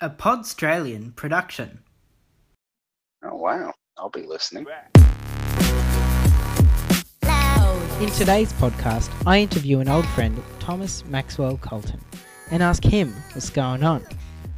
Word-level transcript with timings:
a 0.00 0.10
Podstralian 0.10 1.16
production. 1.16 1.80
Oh 3.24 3.36
wow, 3.36 3.72
I'll 3.96 4.10
be 4.10 4.22
listening. 4.26 4.66
In 8.02 8.10
today's 8.10 8.52
podcast, 8.54 9.10
I 9.26 9.38
interview 9.38 9.80
an 9.80 9.88
old 9.88 10.06
friend, 10.08 10.42
Thomas 10.60 11.02
Maxwell 11.06 11.56
Coultan, 11.56 12.00
and 12.50 12.62
ask 12.62 12.84
him 12.84 13.14
what's 13.32 13.48
going 13.48 13.84
on, 13.84 14.04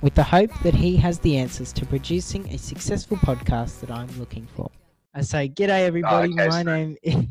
with 0.00 0.16
the 0.16 0.24
hope 0.24 0.50
that 0.64 0.74
he 0.74 0.96
has 0.96 1.20
the 1.20 1.36
answers 1.36 1.72
to 1.74 1.86
producing 1.86 2.48
a 2.48 2.58
successful 2.58 3.16
podcast 3.18 3.78
that 3.78 3.92
I'm 3.92 4.10
looking 4.18 4.48
for. 4.56 4.68
I 5.14 5.20
say, 5.20 5.48
G'day 5.48 5.86
everybody, 5.86 6.32
okay, 6.32 6.48
my 6.48 6.62
sorry. 6.62 6.64
name 6.64 6.96
is 7.04 7.24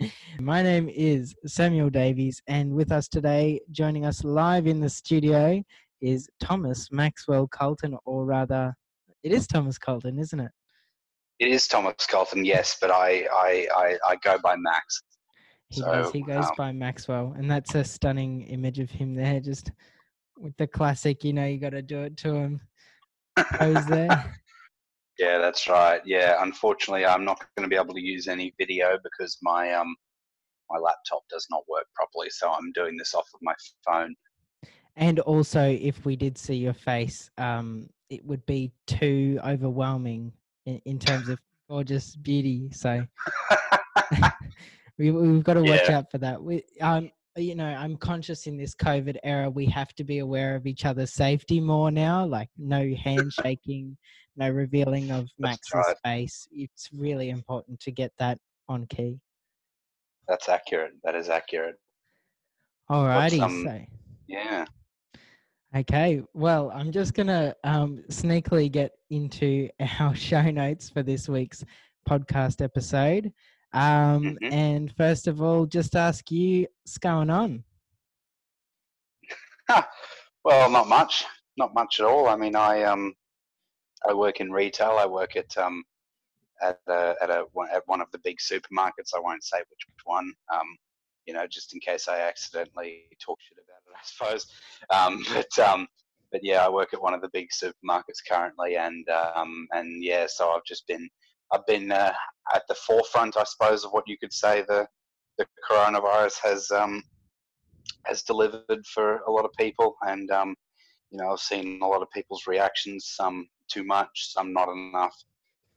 my 0.40 0.62
name 0.62 0.88
is 0.88 1.34
Samuel 1.46 1.90
Davies, 1.90 2.40
and 2.46 2.72
with 2.72 2.90
us 2.90 3.06
today, 3.06 3.60
joining 3.70 4.06
us 4.06 4.24
live 4.24 4.66
in 4.66 4.80
the 4.80 4.88
studio, 4.88 5.62
is 6.00 6.28
Thomas 6.40 6.88
Maxwell 6.90 7.48
Coultan, 7.48 7.96
or 8.04 8.24
rather, 8.24 8.74
it 9.22 9.32
is 9.32 9.46
Thomas 9.46 9.78
Coultan, 9.78 10.20
isn't 10.20 10.40
it? 10.40 10.50
It 11.38 11.48
is 11.48 11.66
Thomas 11.66 12.06
Coultan, 12.08 12.44
yes, 12.46 12.76
but 12.80 12.90
I 12.90 13.26
I, 13.32 13.68
I, 13.74 13.98
I 14.08 14.16
go 14.16 14.38
by 14.42 14.56
Max. 14.56 15.02
He 15.68 15.80
So, 15.80 15.90
does. 15.90 16.12
He 16.12 16.20
goes 16.22 16.46
um, 16.46 16.52
by 16.56 16.72
Maxwell, 16.72 17.34
and 17.36 17.50
that's 17.50 17.74
a 17.74 17.84
stunning 17.84 18.42
image 18.42 18.78
of 18.78 18.90
him 18.90 19.14
there, 19.14 19.40
just 19.40 19.72
with 20.38 20.56
the 20.56 20.66
classic. 20.66 21.24
You 21.24 21.32
know, 21.32 21.46
you 21.46 21.58
got 21.58 21.70
to 21.70 21.82
do 21.82 22.02
it 22.02 22.16
to 22.18 22.34
him. 22.34 22.60
Pose 23.58 23.86
there. 23.86 24.24
yeah, 25.18 25.38
that's 25.38 25.68
right. 25.68 26.00
Yeah, 26.04 26.36
unfortunately, 26.42 27.06
I'm 27.06 27.24
not 27.24 27.44
going 27.56 27.68
to 27.68 27.74
be 27.74 27.80
able 27.80 27.94
to 27.94 28.00
use 28.00 28.28
any 28.28 28.54
video 28.58 28.98
because 29.02 29.38
my 29.42 29.72
um 29.72 29.96
my 30.70 30.78
laptop 30.78 31.22
does 31.28 31.46
not 31.50 31.62
work 31.68 31.86
properly. 31.94 32.30
So 32.30 32.50
I'm 32.50 32.72
doing 32.72 32.96
this 32.96 33.14
off 33.14 33.28
of 33.34 33.40
my 33.42 33.54
phone. 33.86 34.14
And 34.96 35.18
also, 35.20 35.62
if 35.62 36.04
we 36.04 36.16
did 36.16 36.38
see 36.38 36.54
your 36.54 36.72
face, 36.74 37.30
um, 37.38 37.88
it 38.10 38.24
would 38.24 38.44
be 38.46 38.72
too 38.86 39.40
overwhelming 39.44 40.32
in, 40.66 40.80
in 40.84 40.98
terms 40.98 41.28
of 41.28 41.40
gorgeous 41.68 42.14
beauty. 42.16 42.70
So 42.72 43.04
we, 44.98 45.10
we've 45.10 45.42
got 45.42 45.54
to 45.54 45.64
watch 45.64 45.88
Yeah. 45.88 45.98
out 45.98 46.10
for 46.10 46.18
that. 46.18 46.40
We, 46.42 46.62
um, 46.80 47.10
you 47.36 47.56
know, 47.56 47.66
I'm 47.66 47.96
conscious 47.96 48.46
in 48.46 48.56
this 48.56 48.76
COVID 48.76 49.16
era, 49.24 49.50
we 49.50 49.66
have 49.66 49.92
to 49.94 50.04
be 50.04 50.18
aware 50.20 50.54
of 50.54 50.66
each 50.66 50.84
other's 50.84 51.12
safety 51.12 51.58
more 51.60 51.90
now. 51.90 52.24
Like 52.24 52.48
no 52.56 52.94
handshaking, 52.94 53.96
no 54.36 54.48
revealing 54.50 55.10
of 55.10 55.28
Max's 55.40 55.74
right. 55.74 55.96
face. 56.04 56.46
It's 56.52 56.88
really 56.92 57.30
important 57.30 57.80
to 57.80 57.90
get 57.90 58.12
that 58.18 58.38
on 58.68 58.86
key. 58.86 59.18
That's 60.28 60.48
accurate. 60.48 60.92
That 61.02 61.16
is 61.16 61.28
accurate. 61.28 61.76
Alrighty, 62.88 63.40
um, 63.42 63.64
so 63.64 63.80
Yeah. 64.28 64.66
Okay. 65.76 66.22
Well, 66.34 66.70
I'm 66.74 66.90
just 66.92 67.14
gonna 67.14 67.54
um, 67.64 68.02
sneakily 68.08 68.70
get 68.70 68.92
into 69.10 69.68
our 70.00 70.14
show 70.14 70.42
notes 70.50 70.88
for 70.90 71.02
this 71.02 71.28
week's 71.28 71.64
podcast 72.08 72.62
episode. 72.62 73.32
Um, 73.72 74.38
Mhm. 74.42 74.52
And 74.52 74.92
first 74.96 75.26
of 75.26 75.42
all, 75.42 75.66
just 75.66 75.96
ask 75.96 76.30
you 76.30 76.66
what's 76.82 76.98
going 76.98 77.30
on. 77.30 77.64
Well, 80.44 80.68
not 80.68 80.88
much. 80.88 81.24
Not 81.56 81.72
much 81.72 82.00
at 82.00 82.06
all. 82.06 82.28
I 82.28 82.36
mean, 82.36 82.54
I 82.54 82.82
um 82.82 83.14
I 84.06 84.12
work 84.12 84.40
in 84.40 84.52
retail. 84.52 84.98
I 85.00 85.06
work 85.06 85.36
at 85.36 85.56
um 85.56 85.82
at 86.60 86.78
a, 86.86 87.14
at 87.22 87.30
a 87.30 87.46
one- 87.52 87.70
at 87.72 87.82
one 87.86 88.02
of 88.02 88.10
the 88.12 88.18
big 88.18 88.38
supermarkets. 88.38 89.14
I 89.16 89.20
won't 89.20 89.42
say 89.42 89.56
which 89.70 89.86
one. 90.04 90.34
Um, 90.52 90.76
you 91.24 91.32
know, 91.32 91.46
just 91.46 91.72
in 91.72 91.80
case 91.80 92.08
I 92.08 92.20
accidentally 92.20 93.04
talk 93.24 93.38
shit 93.40 93.56
about 93.56 93.73
it, 93.73 93.73
I 93.94 94.00
suppose. 94.02 94.46
Um, 94.90 95.24
but 95.32 95.58
um, 95.58 95.86
but 96.32 96.40
yeah, 96.42 96.64
I 96.64 96.68
work 96.68 96.92
at 96.92 97.02
one 97.02 97.14
of 97.14 97.20
the 97.20 97.30
big 97.32 97.48
supermarkets 97.50 98.20
currently, 98.28 98.76
and 98.76 99.06
um, 99.08 99.66
and 99.72 100.02
yeah, 100.02 100.26
so 100.28 100.50
I've 100.50 100.64
just 100.64 100.86
been 100.86 101.08
I've 101.52 101.66
been 101.66 101.92
uh, 101.92 102.12
at 102.54 102.62
the 102.68 102.74
forefront, 102.74 103.36
I 103.36 103.44
suppose, 103.44 103.84
of 103.84 103.92
what 103.92 104.04
you 104.06 104.18
could 104.18 104.32
say 104.32 104.64
the 104.66 104.86
the 105.38 105.46
coronavirus 105.68 106.36
has 106.42 106.70
um 106.70 107.02
has 108.06 108.22
delivered 108.22 108.84
for 108.92 109.18
a 109.26 109.30
lot 109.30 109.44
of 109.44 109.52
people, 109.58 109.96
and 110.02 110.30
um, 110.30 110.54
you 111.10 111.18
know, 111.18 111.30
I've 111.30 111.40
seen 111.40 111.80
a 111.82 111.86
lot 111.86 112.02
of 112.02 112.10
people's 112.10 112.46
reactions. 112.46 113.12
Some 113.16 113.46
too 113.70 113.84
much, 113.84 114.32
some 114.32 114.52
not 114.52 114.68
enough. 114.68 115.14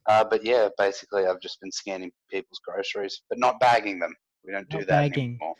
Uh, 0.07 0.23
but 0.23 0.43
yeah, 0.43 0.69
basically, 0.77 1.25
I've 1.25 1.41
just 1.41 1.59
been 1.61 1.71
scanning 1.71 2.11
people's 2.31 2.61
groceries, 2.65 3.21
but 3.29 3.39
not 3.39 3.59
bagging 3.59 3.99
them. 3.99 4.13
We 4.45 4.53
don't 4.53 4.69
do 4.69 4.79
that 4.79 4.87
bagging. 4.87 5.31
anymore. 5.31 5.55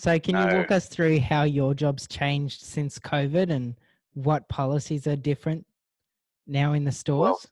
So, 0.00 0.18
can 0.18 0.34
you 0.34 0.56
walk 0.56 0.70
us 0.70 0.88
through 0.88 1.20
how 1.20 1.42
your 1.42 1.74
job's 1.74 2.06
changed 2.06 2.62
since 2.62 2.98
COVID 2.98 3.50
and 3.50 3.74
what 4.14 4.48
policies 4.48 5.06
are 5.06 5.14
different 5.14 5.66
now 6.46 6.72
in 6.72 6.84
the 6.84 6.90
stores? 6.90 7.46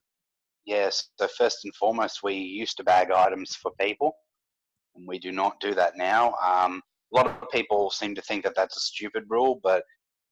Yes. 0.65 1.11
So 1.19 1.29
first 1.29 1.67
and 1.67 1.75
foremost, 1.75 2.23
we 2.23 2.37
used 2.37 2.79
to 2.79 2.85
bag 2.85 3.11
items 3.11 3.55
for 3.55 3.73
people, 3.79 4.17
and 4.97 5.07
we 5.07 5.19
do 5.19 5.31
not 5.31 5.61
do 5.61 5.75
that 5.75 5.99
now. 5.99 6.37
Um, 6.43 6.81
a 7.13 7.17
lot 7.19 7.27
of 7.27 7.51
people 7.51 7.91
seem 7.91 8.15
to 8.15 8.23
think 8.23 8.45
that 8.45 8.55
that's 8.57 8.79
a 8.79 8.81
stupid 8.81 9.25
rule, 9.29 9.61
but 9.63 9.85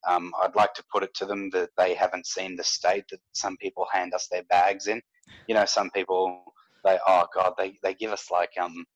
um, 0.08 0.32
I'd 0.40 0.56
like 0.56 0.72
to 0.72 0.84
put 0.90 1.02
it 1.02 1.12
to 1.16 1.26
them 1.26 1.50
that 1.50 1.68
they 1.76 1.92
haven't 1.92 2.26
seen 2.26 2.56
the 2.56 2.64
state 2.64 3.04
that 3.10 3.20
some 3.32 3.58
people 3.58 3.86
hand 3.92 4.14
us 4.14 4.26
their 4.30 4.44
bags 4.44 4.86
in. 4.86 5.02
You 5.48 5.54
know, 5.54 5.66
some 5.66 5.90
people 5.90 6.44
they 6.82 6.98
oh 7.06 7.26
god 7.34 7.52
they, 7.58 7.78
they 7.82 7.92
give 7.92 8.12
us 8.12 8.30
like 8.30 8.52
um 8.58 8.86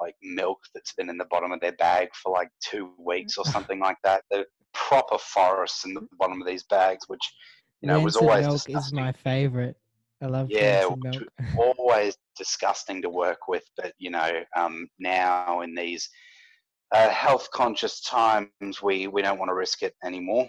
like 0.00 0.14
milk 0.22 0.58
that's 0.74 0.92
been 0.94 1.08
in 1.08 1.18
the 1.18 1.26
bottom 1.30 1.52
of 1.52 1.60
their 1.60 1.72
bag 1.72 2.08
for 2.22 2.32
like 2.32 2.48
two 2.64 2.92
weeks 2.98 3.36
or 3.38 3.44
something 3.54 3.80
like 3.80 3.98
that. 4.04 4.22
The 4.30 4.44
proper 4.74 5.18
forests 5.18 5.84
in 5.84 5.94
the 5.94 6.06
bottom 6.18 6.40
of 6.40 6.46
these 6.46 6.64
bags, 6.64 7.04
which 7.08 7.20
you 7.80 7.88
know 7.88 8.00
was 8.00 8.16
Rancid 8.16 8.28
always 8.28 8.46
milk 8.46 8.84
is 8.86 8.92
my 8.92 9.12
favorite. 9.12 9.76
I 10.22 10.26
love 10.26 10.48
Yeah, 10.50 10.86
which 10.86 11.02
milk. 11.02 11.76
always 11.78 12.16
disgusting 12.36 13.02
to 13.02 13.10
work 13.10 13.48
with, 13.48 13.64
but 13.76 13.92
you 13.98 14.10
know, 14.10 14.30
um, 14.56 14.88
now 14.98 15.60
in 15.60 15.74
these 15.74 16.08
uh, 16.92 17.10
health 17.10 17.48
conscious 17.52 18.00
times, 18.00 18.80
we, 18.82 19.08
we 19.08 19.20
don't 19.20 19.38
want 19.38 19.50
to 19.50 19.54
risk 19.54 19.82
it 19.82 19.94
anymore. 20.04 20.48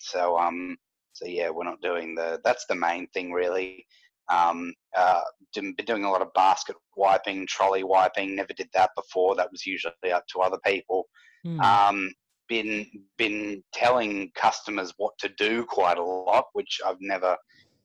So 0.00 0.38
um, 0.38 0.76
so 1.12 1.26
yeah, 1.26 1.50
we're 1.50 1.64
not 1.64 1.80
doing 1.82 2.14
the. 2.14 2.40
That's 2.44 2.64
the 2.66 2.74
main 2.74 3.06
thing, 3.08 3.32
really. 3.32 3.86
Um, 4.28 4.72
uh, 4.96 5.20
been 5.54 5.74
doing 5.86 6.04
a 6.04 6.10
lot 6.10 6.22
of 6.22 6.32
basket 6.34 6.76
wiping, 6.96 7.46
trolley 7.46 7.84
wiping. 7.84 8.34
Never 8.34 8.52
did 8.54 8.68
that 8.74 8.90
before. 8.96 9.34
That 9.34 9.50
was 9.50 9.66
usually 9.66 10.12
up 10.12 10.26
to 10.28 10.40
other 10.40 10.58
people. 10.64 11.06
Hmm. 11.44 11.60
Um, 11.60 12.14
been 12.48 12.86
been 13.16 13.62
telling 13.72 14.30
customers 14.34 14.92
what 14.96 15.16
to 15.18 15.28
do 15.38 15.64
quite 15.64 15.98
a 15.98 16.02
lot, 16.02 16.46
which 16.52 16.80
I've 16.84 17.00
never 17.00 17.36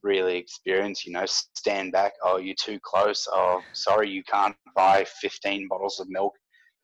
really 0.04 0.38
experienced. 0.38 1.06
You 1.06 1.14
know, 1.14 1.26
stand 1.26 1.92
back. 1.92 2.14
Oh, 2.24 2.38
you're 2.38 2.56
too 2.56 2.80
close. 2.84 3.28
Oh, 3.32 3.62
sorry, 3.74 4.10
you 4.10 4.24
can't 4.24 4.56
buy 4.76 5.06
15 5.22 5.68
bottles 5.68 6.00
of 6.00 6.10
milk. 6.10 6.34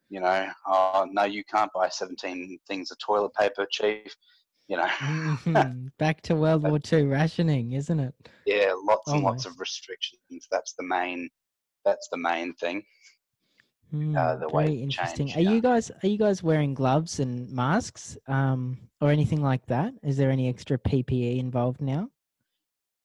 You 0.09 0.19
know, 0.19 0.47
oh 0.67 1.07
no, 1.11 1.23
you 1.23 1.43
can't 1.43 1.71
buy 1.73 1.89
17 1.89 2.59
things 2.67 2.91
of 2.91 2.97
toilet 2.99 3.33
paper, 3.33 3.65
chief. 3.69 4.15
You 4.67 4.77
know, 4.77 4.85
Mhm. 4.87 5.91
Back 5.97 6.21
to 6.23 6.35
World 6.35 6.63
War 6.63 6.79
II 6.91 7.03
rationing, 7.03 7.73
isn't 7.73 7.99
it? 7.99 8.15
yeah, 8.45 8.73
lots 8.83 9.11
and 9.11 9.21
lots 9.23 9.45
of 9.45 9.59
restrictions. 9.59 10.47
That's 10.49 10.73
the 10.73 10.83
main. 10.83 11.29
That's 11.85 12.07
the 12.09 12.17
main 12.17 12.53
thing. 12.55 12.83
Hmm, 13.91 14.15
uh, 14.17 14.37
the 14.37 14.47
way 14.49 14.65
very 14.65 14.81
interesting. 14.81 15.27
changed, 15.27 15.37
Are 15.37 15.41
yeah. 15.41 15.51
you 15.51 15.61
guys 15.61 15.91
are 15.91 16.07
you 16.07 16.17
guys 16.17 16.41
wearing 16.41 16.73
gloves 16.73 17.19
and 17.19 17.51
masks, 17.51 18.17
um, 18.27 18.77
or 19.01 19.11
anything 19.11 19.41
like 19.41 19.65
that? 19.67 19.93
Is 20.01 20.17
there 20.17 20.31
any 20.31 20.47
extra 20.49 20.77
PPE 20.79 21.37
involved 21.39 21.81
now? 21.81 22.09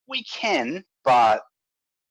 We 0.07 0.23
can, 0.23 0.83
but 1.03 1.43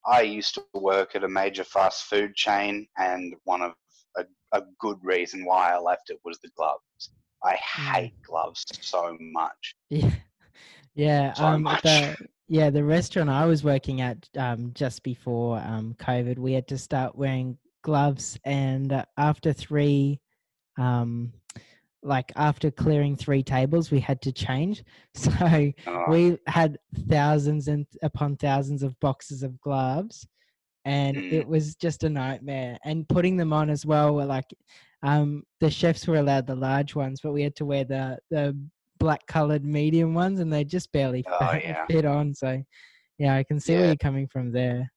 I 0.06 0.20
used 0.22 0.54
to 0.54 0.64
work 0.74 1.16
at 1.16 1.24
a 1.24 1.28
major 1.28 1.64
fast 1.64 2.04
food 2.04 2.34
chain, 2.36 2.86
and 2.98 3.34
one 3.44 3.62
of 3.62 3.72
a, 4.16 4.24
a 4.52 4.62
good 4.78 4.98
reason 5.02 5.44
why 5.44 5.72
I 5.72 5.78
left 5.78 6.10
it 6.10 6.20
was 6.24 6.38
the 6.40 6.50
gloves. 6.56 7.10
I 7.44 7.54
Mm. 7.76 7.92
hate 7.94 8.22
gloves 8.22 8.64
so 8.80 9.16
much. 9.20 9.74
Yeah, 9.90 10.10
yeah. 10.94 11.32
So 11.34 11.44
um, 11.54 11.62
much. 11.62 11.82
the 11.82 12.16
yeah 12.48 12.70
the 12.70 12.84
restaurant 12.84 13.30
I 13.30 13.46
was 13.46 13.62
working 13.64 14.00
at 14.00 14.28
um, 14.36 14.72
just 14.74 15.02
before 15.02 15.58
um, 15.58 15.94
COVID, 15.98 16.38
we 16.38 16.52
had 16.52 16.66
to 16.68 16.78
start 16.78 17.16
wearing 17.16 17.58
gloves, 17.82 18.38
and 18.44 18.92
uh, 18.92 19.04
after 19.16 19.52
three, 19.52 20.20
um, 20.78 21.32
like 22.02 22.32
after 22.36 22.70
clearing 22.70 23.16
three 23.16 23.42
tables, 23.42 23.90
we 23.90 24.00
had 24.00 24.20
to 24.22 24.32
change. 24.32 24.84
So 25.14 25.72
Uh, 25.86 26.10
we 26.10 26.38
had 26.46 26.78
thousands 27.08 27.68
and 27.68 27.86
upon 28.02 28.36
thousands 28.36 28.82
of 28.82 28.98
boxes 29.00 29.42
of 29.42 29.60
gloves 29.60 30.26
and 30.84 31.18
Mm. 31.18 31.32
it 31.32 31.46
was 31.46 31.74
just 31.74 32.04
a 32.04 32.08
nightmare 32.08 32.78
and 32.84 33.08
putting 33.08 33.36
them 33.36 33.52
on 33.52 33.68
as 33.68 33.84
well 33.84 34.14
were 34.14 34.24
like 34.24 34.46
um 35.02 35.42
the 35.60 35.70
chefs 35.70 36.06
were 36.06 36.16
allowed 36.16 36.46
the 36.46 36.54
large 36.54 36.94
ones 36.94 37.20
but 37.22 37.32
we 37.32 37.42
had 37.42 37.54
to 37.54 37.64
wear 37.64 37.84
the 37.84 38.18
the 38.30 38.56
black 38.98 39.24
colored 39.28 39.64
medium 39.64 40.12
ones 40.12 40.40
and 40.40 40.52
they 40.52 40.64
just 40.64 40.90
barely 40.92 41.24
Oh, 41.40 41.52
fit, 41.52 41.64
yeah. 41.64 41.86
fit 41.86 42.04
on 42.04 42.34
so 42.34 42.62
yeah 43.18 43.36
i 43.36 43.44
can 43.44 43.60
see 43.60 43.74
where 43.76 43.86
you're 43.86 43.96
coming 43.96 44.26
from 44.26 44.50
there 44.50 44.90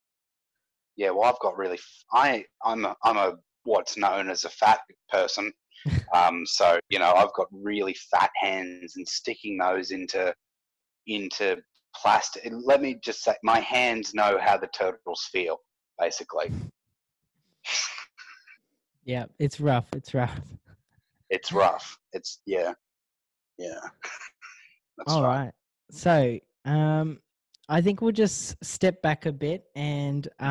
yeah, 1.02 1.10
well, 1.10 1.24
I've 1.24 1.40
got 1.40 1.58
really. 1.58 1.78
f- 1.78 2.04
I 2.12 2.46
I'm 2.64 2.86
a, 2.86 2.96
I'm 3.04 3.18
a 3.18 3.38
what's 3.64 3.98
known 3.98 4.30
as 4.30 4.44
a 4.44 4.50
fat 4.50 4.82
person. 5.10 5.52
um, 6.14 6.44
so 6.46 6.80
you 6.90 7.00
know, 7.00 7.12
I've 7.14 7.34
got 7.34 7.48
really 7.52 7.96
fat 8.12 8.30
hands, 8.36 8.94
and 8.98 9.08
sticking 9.08 9.58
those 9.58 9.92
into 9.92 10.34
into 11.08 11.58
plastic. 11.96 12.52
Let 12.52 12.82
me 12.82 13.00
just 13.04 13.24
say, 13.24 13.34
my 13.44 13.60
hands 13.60 14.14
know 14.14 14.38
how 14.40 14.58
the 14.58 14.68
turtles 14.68 15.28
feel. 15.32 15.58
Basically, 16.00 16.52
Yeah, 19.12 19.26
it's 19.40 19.60
rough. 19.60 19.88
It's 19.94 20.14
rough. 20.14 20.40
it's 21.30 21.52
rough. 21.52 22.00
It's 22.14 22.40
yeah, 22.46 22.72
yeah. 23.58 23.80
That's 24.98 25.12
All 25.12 25.22
right. 25.22 25.44
right. 25.46 25.52
So, 25.92 26.40
um, 26.64 27.20
I 27.68 27.82
think 27.82 28.00
we'll 28.02 28.14
just 28.14 28.56
step 28.64 29.02
back 29.02 29.26
a 29.26 29.34
bit, 29.34 29.66
and 29.76 30.30
Mm-hmm. 30.42 30.46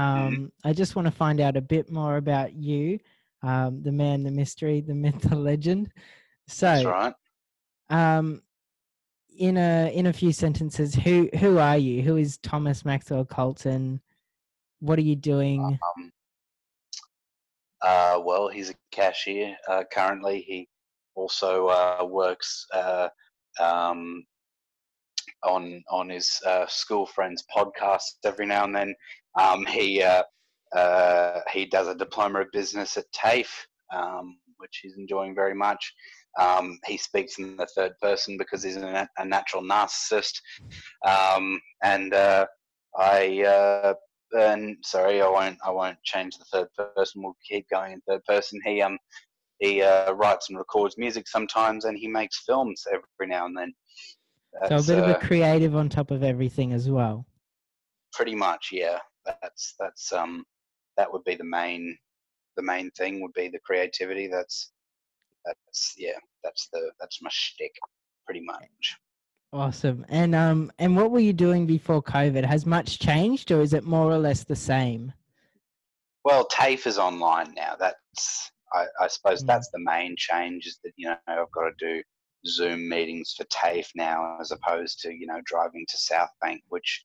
um, 0.44 0.52
I 0.62 0.74
just 0.74 0.94
want 0.94 1.06
to 1.06 1.10
find 1.12 1.40
out 1.40 1.56
a 1.56 1.62
bit 1.62 1.90
more 1.90 2.18
about 2.18 2.52
you, 2.52 2.98
um, 3.42 3.82
the 3.82 3.92
man, 3.92 4.24
the 4.24 4.30
mystery, 4.30 4.82
the 4.82 4.94
myth, 4.94 5.22
the 5.22 5.36
legend. 5.36 5.90
That's 6.46 6.58
So, 6.82 6.90
right. 6.90 7.14
um, 7.88 8.42
in 9.38 9.56
a 9.56 9.90
in 9.94 10.04
a 10.04 10.12
few 10.12 10.32
sentences, 10.32 10.94
who 10.94 11.30
who 11.38 11.56
are 11.56 11.78
you? 11.78 12.02
Who 12.02 12.16
is 12.18 12.36
Thomas 12.36 12.84
Maxwell 12.84 13.24
Coultan? 13.24 14.00
What 14.80 14.98
are 14.98 15.02
you 15.02 15.16
doing? 15.16 15.78
Um, 15.96 16.12
uh, 17.82 18.20
well, 18.22 18.48
he's 18.48 18.70
a 18.70 18.74
cashier 18.92 19.56
uh, 19.68 19.84
currently. 19.92 20.40
He 20.46 20.68
also 21.14 21.68
uh, 21.68 22.04
works 22.08 22.66
uh, 22.74 23.08
um, 23.60 24.24
on 25.44 25.82
on 25.90 26.08
his 26.08 26.38
uh, 26.46 26.66
school 26.66 27.06
friends' 27.06 27.44
podcasts 27.54 28.16
every 28.24 28.46
now 28.46 28.64
and 28.64 28.74
then. 28.74 28.94
Um, 29.38 29.64
he 29.66 30.02
uh, 30.02 31.40
he 31.52 31.66
does 31.66 31.88
a 31.88 31.94
diploma 31.94 32.42
of 32.42 32.52
business 32.52 32.96
at 32.96 33.10
TAFE, 33.12 33.66
um, 33.94 34.38
which 34.58 34.80
he's 34.82 34.96
enjoying 34.96 35.34
very 35.34 35.54
much. 35.54 35.92
Um, 36.38 36.78
he 36.86 36.96
speaks 36.96 37.38
in 37.38 37.56
the 37.56 37.66
third 37.66 37.92
person 38.00 38.36
because 38.38 38.62
he's 38.62 38.76
a, 38.76 39.08
natural 39.24 39.64
narcissist. 39.64 40.40
Um, 41.04 41.60
and 41.82 42.14
I 42.96 43.94
and 44.32 44.76
sorry, 44.82 45.20
I 45.20 45.28
won't 45.28 45.58
I 45.64 45.70
won't 45.70 46.02
change 46.02 46.38
the 46.38 46.44
third 46.46 46.68
person. 46.96 47.22
We'll 47.22 47.36
keep 47.48 47.68
going 47.70 47.92
in 47.92 48.00
third 48.02 48.24
person. 48.24 48.60
He 48.64 48.80
um 48.82 48.98
he 49.58 49.82
uh, 49.82 50.12
writes 50.12 50.48
and 50.48 50.58
records 50.58 50.96
music 50.96 51.28
sometimes, 51.28 51.84
and 51.84 51.96
he 51.98 52.08
makes 52.08 52.44
films 52.46 52.84
every 52.90 53.28
now 53.28 53.46
and 53.46 53.56
then. 53.56 53.74
so 54.54 54.58
a 54.64 54.68
That's, 54.68 54.86
bit 54.86 54.98
of 54.98 55.06
uh, 55.06 55.10
a 55.10 55.14
creative 55.26 55.76
on 55.76 55.88
top 55.88 56.10
of 56.10 56.22
everything 56.22 56.72
as 56.72 56.88
well. 56.88 57.26
pretty 58.12 58.34
much 58.34 58.70
yeah 58.72 58.98
that's 59.24 59.74
that's 59.78 60.12
um 60.12 60.44
that 60.96 61.10
would 61.12 61.24
be 61.24 61.34
the 61.34 61.44
main 61.44 61.96
the 62.56 62.62
main 62.62 62.90
thing 62.92 63.20
would 63.22 63.32
be 63.34 63.48
the 63.48 63.60
creativity 63.64 64.26
that's 64.26 64.72
that's 65.44 65.94
yeah 65.96 66.18
that's 66.42 66.68
the 66.72 66.90
that's 66.98 67.22
my 67.22 67.30
shtick 67.32 67.72
pretty 68.26 68.40
much 68.40 68.96
Awesome. 69.52 70.06
And 70.08 70.34
um, 70.34 70.70
and 70.78 70.96
what 70.96 71.10
were 71.10 71.18
you 71.20 71.32
doing 71.32 71.66
before 71.66 72.02
COVID? 72.02 72.44
Has 72.44 72.66
much 72.66 72.98
changed, 73.00 73.50
or 73.50 73.60
is 73.60 73.72
it 73.72 73.84
more 73.84 74.10
or 74.10 74.18
less 74.18 74.44
the 74.44 74.56
same? 74.56 75.12
well 76.24 76.46
tafe 76.48 76.86
is 76.86 76.98
online 76.98 77.52
now 77.56 77.74
that's 77.78 78.50
i, 78.74 78.84
I 79.00 79.06
suppose 79.08 79.42
Mm. 79.42 79.46
that's 79.46 79.70
the 79.70 79.78
main 79.78 80.14
change 80.18 80.66
is 80.66 80.78
that 80.84 80.92
you 80.96 81.08
know 81.08 81.16
i've 81.26 81.50
got 81.52 81.62
to 81.62 81.72
do 81.78 82.02
zoom 82.46 82.88
meetings 82.88 83.34
for 83.36 83.44
tafe 83.44 83.88
now 83.94 84.36
as 84.40 84.50
opposed 84.50 85.00
to 85.00 85.12
you 85.12 85.26
know 85.26 85.40
driving 85.44 85.86
to 85.88 85.96
south 85.96 86.30
bank 86.40 86.62
which 86.68 87.04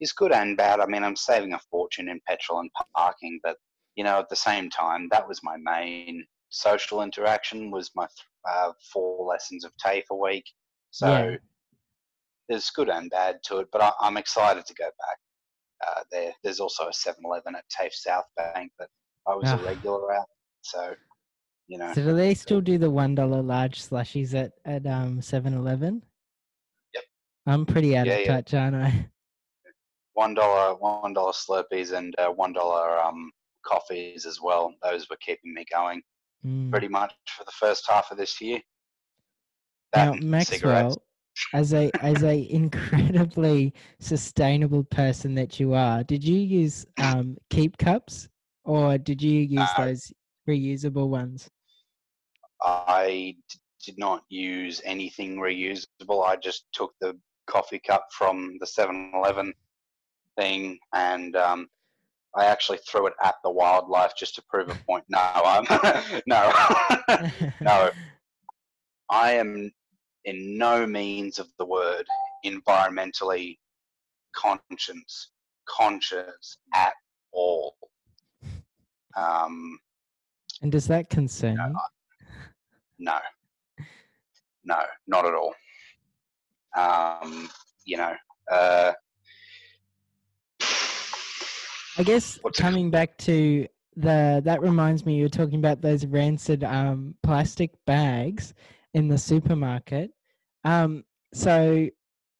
is 0.00 0.12
good 0.12 0.32
and 0.32 0.56
bad 0.56 0.80
i 0.80 0.86
mean 0.86 1.02
i'm 1.04 1.16
saving 1.16 1.52
a 1.54 1.58
fortune 1.70 2.08
in 2.08 2.20
petrol 2.26 2.60
and 2.60 2.70
parking 2.96 3.40
but 3.42 3.56
you 3.96 4.04
know 4.04 4.18
at 4.18 4.28
the 4.28 4.36
same 4.36 4.68
time 4.70 5.08
that 5.10 5.26
was 5.26 5.40
my 5.42 5.56
main 5.56 6.24
social 6.50 7.02
interaction 7.02 7.70
was 7.70 7.90
my 7.94 8.06
uh, 8.50 8.72
four 8.92 9.26
lessons 9.26 9.64
of 9.64 9.72
tafe 9.82 10.04
a 10.10 10.14
week 10.14 10.44
so 10.90 11.06
Yeah. 11.08 11.36
There's 12.52 12.68
good 12.70 12.90
and 12.90 13.08
bad 13.10 13.36
to 13.44 13.58
it 13.58 13.68
but 13.72 13.80
I, 13.82 13.90
i'm 14.00 14.18
excited 14.18 14.66
to 14.66 14.74
go 14.74 14.84
back 14.84 15.18
uh, 15.86 16.02
there 16.12 16.32
there's 16.44 16.60
also 16.60 16.84
a 16.84 16.90
7-eleven 16.90 17.54
at 17.56 17.64
tafe 17.70 17.94
south 17.94 18.26
bank 18.36 18.70
that 18.78 18.88
i 19.26 19.34
was 19.34 19.48
Ah. 19.48 19.58
a 19.58 19.64
regular 19.64 20.12
at 20.14 20.26
so 20.60 20.94
you 21.68 21.78
know 21.78 21.92
So 21.94 22.02
do 22.04 22.14
they 22.14 22.34
still 22.34 22.60
do 22.60 22.76
the 22.76 22.90
one 22.90 23.14
dollar 23.14 23.40
large 23.42 23.80
slushies 23.82 24.34
at 24.34 24.52
at 24.66 24.86
um, 24.86 25.20
Eleven? 25.32 26.02
Yep. 26.94 27.04
I'm 27.46 27.64
pretty 27.64 27.96
out 27.96 28.06
Yeah, 28.06 28.14
of 28.14 28.20
yeah. 28.26 28.32
touch, 28.36 28.52
aren't 28.54 28.76
I? 28.76 29.08
one 30.14 30.34
dollar 30.34 30.74
one 30.76 31.14
dollar 31.14 31.32
slurpees 31.32 31.92
and 31.96 32.14
uh, 32.18 32.28
one 32.28 32.52
dollar 32.52 32.98
um 33.02 33.30
coffees 33.64 34.26
as 34.26 34.40
well 34.42 34.74
those 34.82 35.08
were 35.08 35.16
keeping 35.26 35.54
me 35.54 35.64
going 35.72 36.02
Mm. 36.44 36.72
pretty 36.72 36.88
much 36.88 37.14
for 37.38 37.44
the 37.44 37.52
first 37.52 37.88
half 37.88 38.10
of 38.10 38.18
this 38.18 38.40
year 38.40 38.60
Now, 39.94 40.12
That 40.12 40.22
and 40.22 40.46
cigarettes. 40.46 40.96
As 41.54 41.74
a 41.74 41.90
as 42.00 42.22
a 42.24 42.50
incredibly 42.50 43.74
sustainable 43.98 44.84
person 44.84 45.34
that 45.34 45.58
you 45.60 45.74
are, 45.74 46.02
did 46.04 46.22
you 46.24 46.38
use 46.38 46.86
um 46.98 47.36
keep 47.50 47.76
cups 47.78 48.28
or 48.64 48.98
did 48.98 49.22
you 49.22 49.40
use 49.40 49.68
No. 49.78 49.86
those 49.86 50.12
reusable 50.48 51.08
ones? 51.08 51.50
I 52.62 53.36
d- 53.48 53.58
did 53.84 53.98
not 53.98 54.22
use 54.28 54.80
anything 54.84 55.36
reusable. 55.36 56.24
I 56.24 56.36
just 56.36 56.66
took 56.72 56.92
the 57.00 57.18
coffee 57.46 57.80
cup 57.80 58.06
from 58.16 58.56
the 58.60 58.66
7-Eleven 58.66 59.52
thing 60.38 60.78
and 60.94 61.34
um, 61.36 61.68
I 62.36 62.46
actually 62.46 62.78
threw 62.88 63.06
it 63.08 63.14
at 63.22 63.34
the 63.44 63.50
wildlife 63.50 64.12
just 64.16 64.34
to 64.36 64.42
prove 64.48 64.68
a 64.70 64.74
point. 64.86 65.04
No, 65.08 65.18
I'm 65.18 65.64
no, 66.26 66.52
no. 67.60 67.90
I 69.10 69.32
am 69.32 69.70
in 70.24 70.56
no 70.58 70.86
means 70.86 71.38
of 71.38 71.48
the 71.58 71.64
word 71.64 72.04
environmentally 72.44 73.58
conscious, 74.34 75.30
conscious 75.66 76.58
at 76.74 76.92
all. 77.32 77.76
Um, 79.16 79.78
And 80.60 80.72
does 80.72 80.86
that 80.88 81.10
concern 81.10 81.56
you? 81.56 81.76
No. 82.98 83.18
No, 84.64 84.78
not 85.06 85.26
at 85.26 85.34
all. 85.34 85.54
Um, 86.76 87.50
you 87.84 87.96
know, 87.96 88.14
uh, 88.50 88.92
I 91.98 92.02
guess 92.04 92.38
coming 92.56 92.90
back 92.90 93.18
to 93.18 93.66
the 93.96 94.40
that 94.44 94.62
reminds 94.62 95.04
me 95.04 95.16
you 95.16 95.24
were 95.24 95.28
talking 95.28 95.58
about 95.58 95.82
those 95.82 96.06
rancid 96.06 96.64
um 96.64 97.14
plastic 97.22 97.72
bags 97.84 98.54
in 98.94 99.08
the 99.08 99.18
supermarket. 99.18 100.10
Um 100.64 101.04
so 101.34 101.88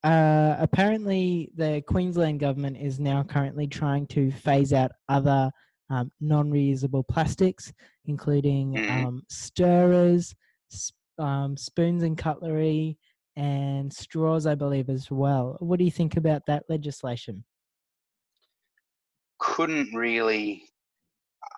uh 0.04 0.56
apparently 0.58 1.50
the 1.56 1.82
Queensland 1.86 2.40
government 2.40 2.76
is 2.76 2.98
now 3.00 3.22
currently 3.22 3.66
trying 3.66 4.06
to 4.08 4.30
phase 4.30 4.72
out 4.72 4.90
other 5.08 5.50
um, 5.90 6.10
non-reusable 6.20 7.06
plastics 7.08 7.72
including 8.06 8.72
Mhm. 8.72 8.90
um, 8.90 9.22
stirrers, 9.28 10.34
sp- 10.72 10.96
um, 11.18 11.56
spoons 11.56 12.02
and 12.02 12.16
cutlery 12.18 12.98
and 13.36 13.92
straws 13.92 14.46
I 14.46 14.54
believe 14.54 14.88
as 14.90 15.10
well. 15.10 15.56
What 15.60 15.78
do 15.78 15.84
you 15.84 15.90
think 15.90 16.16
about 16.16 16.42
that 16.46 16.64
legislation? 16.68 17.44
couldn't 19.38 19.92
really. 19.94 20.62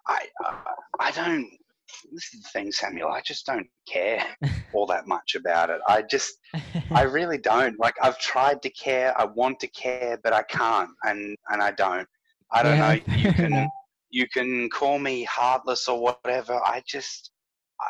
I, 0.06 0.26
I 0.42 0.56
I 1.00 1.10
don't. 1.10 1.50
This 2.12 2.34
is 2.34 2.42
the 2.42 2.48
thing, 2.52 2.72
Samuel. 2.72 3.08
I 3.08 3.20
just 3.20 3.46
don't 3.46 3.66
care 3.88 4.24
all 4.72 4.86
that 4.86 5.06
much 5.06 5.34
about 5.34 5.70
it. 5.70 5.80
I 5.88 6.02
just, 6.02 6.34
I 6.94 7.02
really 7.02 7.38
don't. 7.38 7.78
Like 7.78 7.94
I've 8.02 8.18
tried 8.18 8.62
to 8.62 8.70
care. 8.70 9.18
I 9.20 9.24
want 9.24 9.60
to 9.60 9.68
care, 9.68 10.18
but 10.22 10.32
I 10.32 10.42
can't, 10.44 10.90
and 11.04 11.36
and 11.50 11.62
I 11.62 11.72
don't. 11.72 12.06
I 12.52 12.62
don't 12.62 12.78
Yeah, 12.78 12.94
know. 12.94 13.00
You 13.14 13.30
can 13.36 13.68
you 14.10 14.26
can 14.28 14.68
call 14.70 14.98
me 14.98 15.24
heartless 15.24 15.88
or 15.88 16.00
whatever. 16.00 16.54
I 16.64 16.82
just. 16.86 17.30
I, 17.80 17.86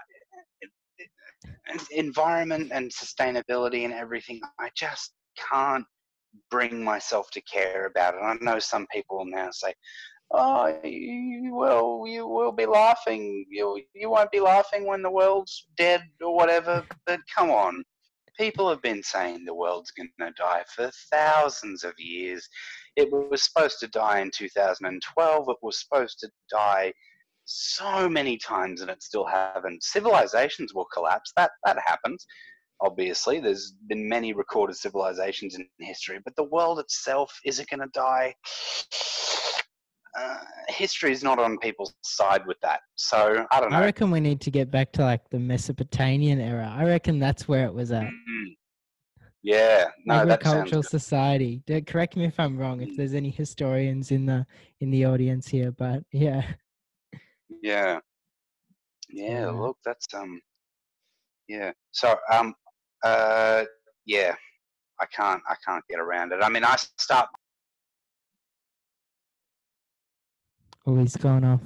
environment 1.90 2.70
and 2.72 2.90
sustainability 2.90 3.84
and 3.84 3.92
everything. 3.92 4.40
I 4.60 4.70
just 4.76 5.12
can't 5.38 5.84
bring 6.50 6.82
myself 6.82 7.30
to 7.32 7.40
care 7.42 7.86
about 7.86 8.14
it. 8.14 8.18
I 8.22 8.34
know 8.40 8.58
some 8.58 8.86
people 8.92 9.24
now 9.26 9.50
say, 9.50 9.74
"Oh, 10.30 10.78
you 10.84 11.54
will, 11.54 12.06
you 12.06 12.26
will 12.26 12.52
be 12.52 12.66
laughing. 12.66 13.46
You 13.50 13.80
you 13.94 14.10
won't 14.10 14.30
be 14.30 14.40
laughing 14.40 14.86
when 14.86 15.02
the 15.02 15.10
world's 15.10 15.66
dead 15.76 16.02
or 16.20 16.34
whatever." 16.34 16.86
But 17.06 17.20
come 17.34 17.50
on, 17.50 17.84
people 18.38 18.68
have 18.68 18.82
been 18.82 19.02
saying 19.02 19.44
the 19.44 19.54
world's 19.54 19.90
going 19.90 20.10
to 20.20 20.30
die 20.32 20.64
for 20.74 20.90
thousands 21.10 21.84
of 21.84 21.94
years. 21.98 22.48
It 22.96 23.10
was 23.10 23.42
supposed 23.42 23.80
to 23.80 23.88
die 23.88 24.20
in 24.20 24.30
2012. 24.34 25.48
It 25.48 25.56
was 25.62 25.80
supposed 25.80 26.18
to 26.20 26.30
die 26.50 26.92
so 27.44 28.08
many 28.08 28.38
times, 28.38 28.80
and 28.80 28.90
it 28.90 29.02
still 29.02 29.26
haven't. 29.26 29.82
Civilizations 29.82 30.74
will 30.74 30.86
collapse. 30.86 31.32
That 31.36 31.50
that 31.64 31.78
happens 31.84 32.26
obviously 32.80 33.40
there's 33.40 33.74
been 33.86 34.08
many 34.08 34.32
recorded 34.32 34.76
civilizations 34.76 35.54
in 35.54 35.66
history 35.78 36.18
but 36.24 36.34
the 36.36 36.44
world 36.44 36.78
itself 36.78 37.32
is 37.44 37.58
it 37.58 37.68
going 37.68 37.80
to 37.80 37.88
die 37.92 38.34
uh, 40.18 40.38
history 40.68 41.10
is 41.12 41.22
not 41.24 41.38
on 41.38 41.58
people's 41.58 41.94
side 42.02 42.46
with 42.46 42.56
that 42.62 42.80
so 42.94 43.44
i 43.50 43.60
don't 43.60 43.70
know 43.70 43.78
I 43.78 43.80
reckon 43.80 44.10
we 44.10 44.20
need 44.20 44.40
to 44.42 44.50
get 44.50 44.70
back 44.70 44.92
to 44.92 45.02
like 45.02 45.28
the 45.30 45.38
Mesopotamian 45.38 46.40
era. 46.40 46.72
I 46.76 46.84
reckon 46.84 47.18
that's 47.18 47.48
where 47.48 47.66
it 47.66 47.74
was 47.74 47.90
at. 47.92 48.04
Mm. 48.04 48.56
Yeah, 49.42 49.88
no, 50.06 50.14
Agricultural. 50.14 50.82
Society. 50.82 51.62
Correct 51.86 52.16
me 52.16 52.24
if 52.24 52.38
I'm 52.40 52.56
wrong. 52.56 52.80
If 52.80 52.90
Mm. 52.90 52.96
there's 52.96 53.14
any 53.14 53.30
historians 53.30 54.10
in 54.10 54.24
the 54.26 54.46
in 54.80 54.90
the 54.90 55.04
audience 55.04 55.48
here, 55.48 55.70
but 55.72 56.02
yeah, 56.12 56.42
Yeah. 57.62 58.00
Yeah, 59.10 59.46
Yeah. 59.46 59.50
look, 59.50 59.76
that's 59.84 60.06
um 60.14 60.40
yeah. 61.48 61.72
So 61.92 62.16
um 62.32 62.54
uh 63.02 63.64
yeah, 64.06 64.34
I 65.00 65.06
can't 65.06 65.42
I 65.48 65.56
can't 65.66 65.84
get 65.90 65.98
around 66.00 66.32
it. 66.32 66.40
I 66.42 66.48
mean, 66.48 66.64
I 66.64 66.76
start 66.76 67.28
oh, 70.86 70.96
he's 70.96 71.16
gone 71.16 71.44
off. 71.44 71.60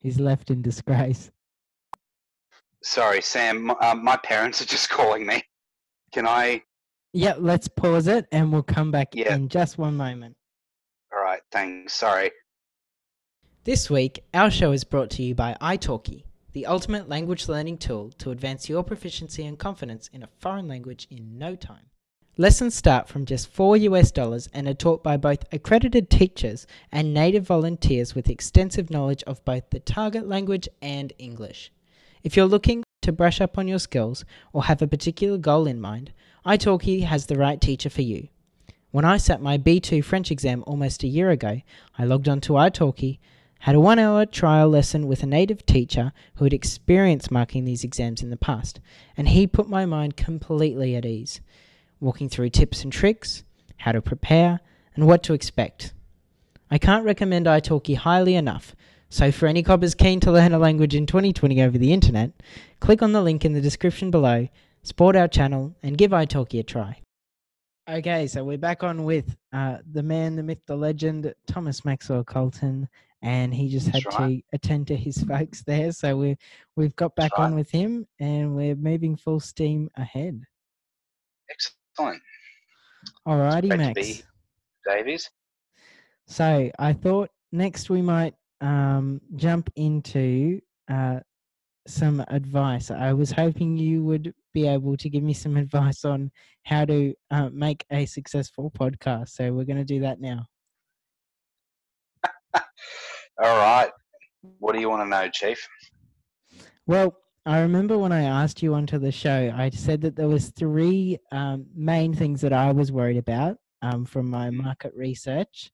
He's 0.00 0.18
left 0.18 0.50
in 0.50 0.62
disgrace. 0.62 1.30
Sorry, 2.82 3.20
Sam, 3.20 3.70
m- 3.70 3.76
um, 3.82 4.04
my 4.04 4.16
parents 4.16 4.62
are 4.62 4.66
just 4.66 4.88
calling 4.90 5.26
me. 5.26 5.42
Can 6.12 6.26
I 6.26 6.62
Yeah, 7.12 7.34
let's 7.38 7.68
pause 7.68 8.06
it 8.06 8.26
and 8.32 8.52
we'll 8.52 8.62
come 8.62 8.90
back 8.90 9.08
Yeah. 9.14 9.34
in 9.34 9.48
just 9.48 9.78
one 9.78 9.96
moment. 9.96 10.36
All 11.14 11.22
right, 11.22 11.40
thanks. 11.52 11.92
Sorry. 11.92 12.30
This 13.64 13.90
week, 13.90 14.24
our 14.32 14.50
show 14.50 14.72
is 14.72 14.84
brought 14.84 15.10
to 15.10 15.22
you 15.22 15.34
by 15.34 15.56
italki, 15.60 16.24
the 16.52 16.64
ultimate 16.66 17.08
language 17.10 17.46
learning 17.48 17.76
tool 17.78 18.10
to 18.12 18.30
advance 18.30 18.68
your 18.70 18.82
proficiency 18.82 19.44
and 19.44 19.58
confidence 19.58 20.08
in 20.12 20.22
a 20.22 20.28
foreign 20.38 20.66
language 20.66 21.06
in 21.10 21.36
no 21.36 21.54
time. 21.56 21.89
Lessons 22.40 22.74
start 22.74 23.06
from 23.06 23.26
just 23.26 23.48
4 23.48 23.76
US 23.76 24.10
dollars 24.10 24.48
and 24.54 24.66
are 24.66 24.72
taught 24.72 25.02
by 25.02 25.18
both 25.18 25.44
accredited 25.52 26.08
teachers 26.08 26.66
and 26.90 27.12
native 27.12 27.46
volunteers 27.46 28.14
with 28.14 28.30
extensive 28.30 28.88
knowledge 28.88 29.22
of 29.24 29.44
both 29.44 29.68
the 29.68 29.78
target 29.78 30.26
language 30.26 30.66
and 30.80 31.12
English. 31.18 31.70
If 32.24 32.38
you're 32.38 32.46
looking 32.46 32.82
to 33.02 33.12
brush 33.12 33.42
up 33.42 33.58
on 33.58 33.68
your 33.68 33.78
skills 33.78 34.24
or 34.54 34.64
have 34.64 34.80
a 34.80 34.86
particular 34.86 35.36
goal 35.36 35.66
in 35.66 35.82
mind, 35.82 36.14
italki 36.46 37.04
has 37.04 37.26
the 37.26 37.36
right 37.36 37.60
teacher 37.60 37.90
for 37.90 38.00
you. 38.00 38.28
When 38.90 39.04
I 39.04 39.18
sat 39.18 39.42
my 39.42 39.58
B2 39.58 40.02
French 40.02 40.30
exam 40.30 40.64
almost 40.66 41.02
a 41.02 41.08
year 41.08 41.28
ago, 41.28 41.60
I 41.98 42.04
logged 42.06 42.26
on 42.26 42.36
onto 42.36 42.54
italki 42.54 43.18
had 43.58 43.74
a 43.74 43.80
one 43.80 43.98
hour 43.98 44.24
trial 44.24 44.70
lesson 44.70 45.06
with 45.06 45.22
a 45.22 45.26
native 45.26 45.66
teacher 45.66 46.14
who 46.36 46.44
had 46.44 46.54
experienced 46.54 47.30
marking 47.30 47.66
these 47.66 47.84
exams 47.84 48.22
in 48.22 48.30
the 48.30 48.38
past, 48.38 48.80
and 49.14 49.28
he 49.28 49.46
put 49.46 49.68
my 49.68 49.84
mind 49.84 50.16
completely 50.16 50.96
at 50.96 51.04
ease, 51.04 51.42
walking 52.00 52.28
through 52.28 52.50
tips 52.50 52.82
and 52.82 52.92
tricks, 52.92 53.44
how 53.78 53.92
to 53.92 54.02
prepare, 54.02 54.60
and 54.94 55.06
what 55.06 55.22
to 55.24 55.34
expect. 55.34 55.92
I 56.70 56.78
can't 56.78 57.04
recommend 57.04 57.46
italki 57.46 57.96
highly 57.96 58.34
enough, 58.34 58.74
so 59.08 59.32
for 59.32 59.46
any 59.46 59.62
cobbers 59.62 59.94
keen 59.94 60.20
to 60.20 60.32
learn 60.32 60.52
a 60.52 60.58
language 60.58 60.94
in 60.94 61.06
2020 61.06 61.62
over 61.62 61.76
the 61.76 61.92
internet, 61.92 62.30
click 62.78 63.02
on 63.02 63.12
the 63.12 63.22
link 63.22 63.44
in 63.44 63.52
the 63.52 63.60
description 63.60 64.10
below, 64.10 64.48
support 64.82 65.16
our 65.16 65.28
channel, 65.28 65.74
and 65.82 65.98
give 65.98 66.12
italki 66.12 66.60
a 66.60 66.62
try. 66.62 67.00
Okay, 67.88 68.28
so 68.28 68.44
we're 68.44 68.56
back 68.56 68.84
on 68.84 69.02
with 69.02 69.36
uh, 69.52 69.78
the 69.90 70.02
man, 70.02 70.36
the 70.36 70.44
myth, 70.44 70.60
the 70.66 70.76
legend, 70.76 71.34
Thomas 71.48 71.84
Maxwell 71.84 72.22
Coultan, 72.22 72.86
and 73.20 73.52
he 73.52 73.68
just 73.68 73.88
had 73.88 74.02
That's 74.04 74.16
to 74.16 74.40
attend 74.52 74.86
to 74.88 74.96
his 74.96 75.22
folks 75.28 75.62
there. 75.64 75.90
So 75.90 76.16
we 76.16 76.36
we've 76.76 76.94
got 76.94 77.16
back 77.16 77.32
on 77.36 77.50
right. 77.50 77.58
with 77.58 77.70
him, 77.70 78.06
and 78.20 78.54
we're 78.54 78.76
moving 78.76 79.16
full 79.16 79.40
steam 79.40 79.90
ahead. 79.96 80.40
Excellent. 81.50 81.79
Alrighty, 83.26 83.68
great 83.68 83.78
Max. 83.78 84.22
Davies. 84.86 85.30
So 86.26 86.70
I 86.78 86.92
thought 86.92 87.30
next 87.52 87.90
we 87.90 88.02
might 88.02 88.34
um, 88.60 89.20
jump 89.36 89.70
into 89.76 90.60
uh, 90.90 91.20
some 91.86 92.24
advice. 92.28 92.90
I 92.90 93.12
was 93.12 93.30
hoping 93.32 93.76
you 93.76 94.04
would 94.04 94.32
be 94.52 94.66
able 94.66 94.96
to 94.96 95.08
give 95.08 95.22
me 95.22 95.32
some 95.32 95.56
advice 95.56 96.04
on 96.04 96.30
how 96.64 96.84
to 96.84 97.14
uh, 97.30 97.48
make 97.50 97.84
a 97.90 98.06
successful 98.06 98.70
podcast. 98.78 99.30
So 99.30 99.52
we're 99.52 99.64
going 99.64 99.78
to 99.78 99.84
do 99.84 100.00
that 100.00 100.20
now. 100.20 100.46
All 102.54 102.62
right. 103.42 103.90
What 104.58 104.74
do 104.74 104.80
you 104.80 104.88
want 104.88 105.02
to 105.02 105.08
know, 105.08 105.28
Chief? 105.32 105.66
Well, 106.86 107.16
I 107.50 107.62
remember 107.62 107.98
when 107.98 108.12
I 108.12 108.22
asked 108.22 108.62
you 108.62 108.74
onto 108.74 108.96
the 109.00 109.10
show, 109.10 109.52
I 109.52 109.70
said 109.70 110.02
that 110.02 110.14
there 110.14 110.28
was 110.28 110.50
three 110.50 111.18
um, 111.32 111.66
main 111.74 112.14
things 112.14 112.40
that 112.42 112.52
I 112.52 112.70
was 112.70 112.92
worried 112.92 113.16
about 113.16 113.56
um, 113.82 114.04
from 114.04 114.30
my 114.30 114.50
Mhm. 114.50 114.62
market 114.62 114.94
research. 114.94 115.72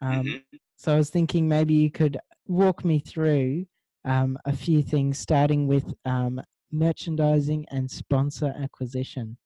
Um, 0.00 0.24
Mhm. 0.24 0.60
So 0.76 0.94
I 0.94 0.96
was 0.96 1.10
thinking 1.10 1.48
maybe 1.48 1.74
you 1.74 1.90
could 1.90 2.16
walk 2.46 2.84
me 2.84 3.00
through 3.00 3.66
um, 4.04 4.38
a 4.44 4.54
few 4.54 4.84
things, 4.84 5.18
starting 5.18 5.66
with 5.66 5.92
um, 6.04 6.40
merchandising 6.70 7.66
and 7.72 7.90
sponsor 7.90 8.54
acquisition. 8.56 9.36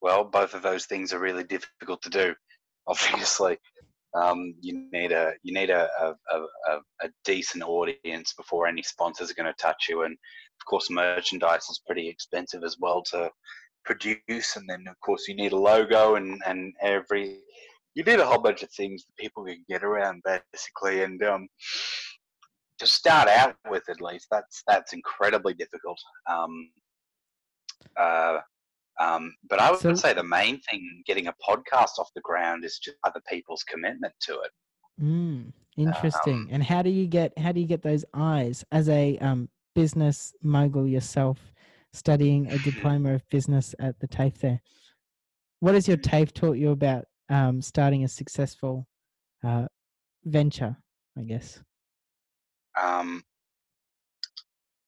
Well, 0.00 0.22
both 0.22 0.54
of 0.54 0.62
those 0.62 0.86
things 0.86 1.12
are 1.12 1.18
really 1.18 1.42
difficult 1.42 2.00
to 2.02 2.10
do. 2.10 2.36
Obviously, 2.86 3.58
um, 4.14 4.54
you 4.60 4.88
need 4.92 5.12
a 5.12 5.32
you 5.42 5.52
need 5.52 5.70
a, 5.70 5.88
a, 6.00 6.14
a, 6.36 6.78
a- 7.02 7.10
decent 7.24 7.64
audience 7.64 8.32
before 8.34 8.66
any 8.66 8.82
sponsors 8.82 9.30
are 9.30 9.34
going 9.34 9.52
to 9.52 9.62
touch 9.62 9.86
you, 9.88 10.02
and 10.02 10.12
of 10.12 10.66
course, 10.66 10.90
merchandise 10.90 11.64
is 11.70 11.80
pretty 11.86 12.08
expensive 12.08 12.62
as 12.64 12.76
well 12.78 13.02
to 13.10 13.30
produce. 13.84 14.56
And 14.56 14.68
then, 14.68 14.84
of 14.88 14.98
course, 15.00 15.26
you 15.28 15.34
need 15.34 15.52
a 15.52 15.56
logo 15.56 16.14
and 16.14 16.40
and 16.46 16.72
every 16.80 17.40
you 17.94 18.02
need 18.02 18.18
a 18.20 18.26
whole 18.26 18.40
bunch 18.40 18.62
of 18.62 18.70
things 18.70 19.04
that 19.04 19.22
people 19.22 19.44
can 19.44 19.64
get 19.68 19.84
around 19.84 20.22
basically. 20.24 21.02
And 21.04 21.22
um, 21.22 21.48
to 22.78 22.86
start 22.86 23.28
out 23.28 23.56
with, 23.70 23.88
at 23.88 24.00
least, 24.00 24.26
that's 24.30 24.62
that's 24.66 24.92
incredibly 24.92 25.54
difficult. 25.54 25.98
Um, 26.30 26.70
uh, 27.96 28.38
um, 29.00 29.34
but 29.48 29.58
I 29.60 29.70
would 29.70 29.80
So- 29.80 29.94
say 29.94 30.12
the 30.14 30.22
main 30.22 30.60
thing 30.60 31.02
getting 31.06 31.26
a 31.26 31.34
podcast 31.46 31.98
off 31.98 32.10
the 32.14 32.20
ground 32.20 32.64
is 32.64 32.78
just 32.78 32.96
other 33.04 33.20
people's 33.28 33.62
commitment 33.64 34.14
to 34.20 34.40
it. 34.40 34.50
Mm, 35.02 35.52
interesting. 35.76 36.42
Um, 36.42 36.48
and 36.52 36.62
how 36.62 36.82
do 36.82 36.90
you 36.90 37.06
get 37.06 37.36
how 37.38 37.50
do 37.52 37.60
you 37.60 37.66
get 37.66 37.82
those 37.82 38.04
eyes 38.14 38.64
as 38.70 38.88
a 38.88 39.18
um, 39.18 39.48
business 39.74 40.32
mogul 40.42 40.86
yourself, 40.86 41.38
studying 41.92 42.50
a 42.52 42.58
diploma 42.70 43.14
of 43.14 43.28
business 43.28 43.74
at 43.80 43.98
the 43.98 44.06
TAFE? 44.06 44.38
There, 44.38 44.60
what 45.60 45.74
has 45.74 45.88
your 45.88 45.96
TAFE 45.96 46.32
taught 46.32 46.58
you 46.58 46.70
about 46.70 47.06
um, 47.28 47.60
starting 47.60 48.04
a 48.04 48.08
successful 48.08 48.86
uh, 49.42 49.66
venture? 50.24 50.76
I 51.18 51.22
guess. 51.22 51.60
Um, 52.80 53.22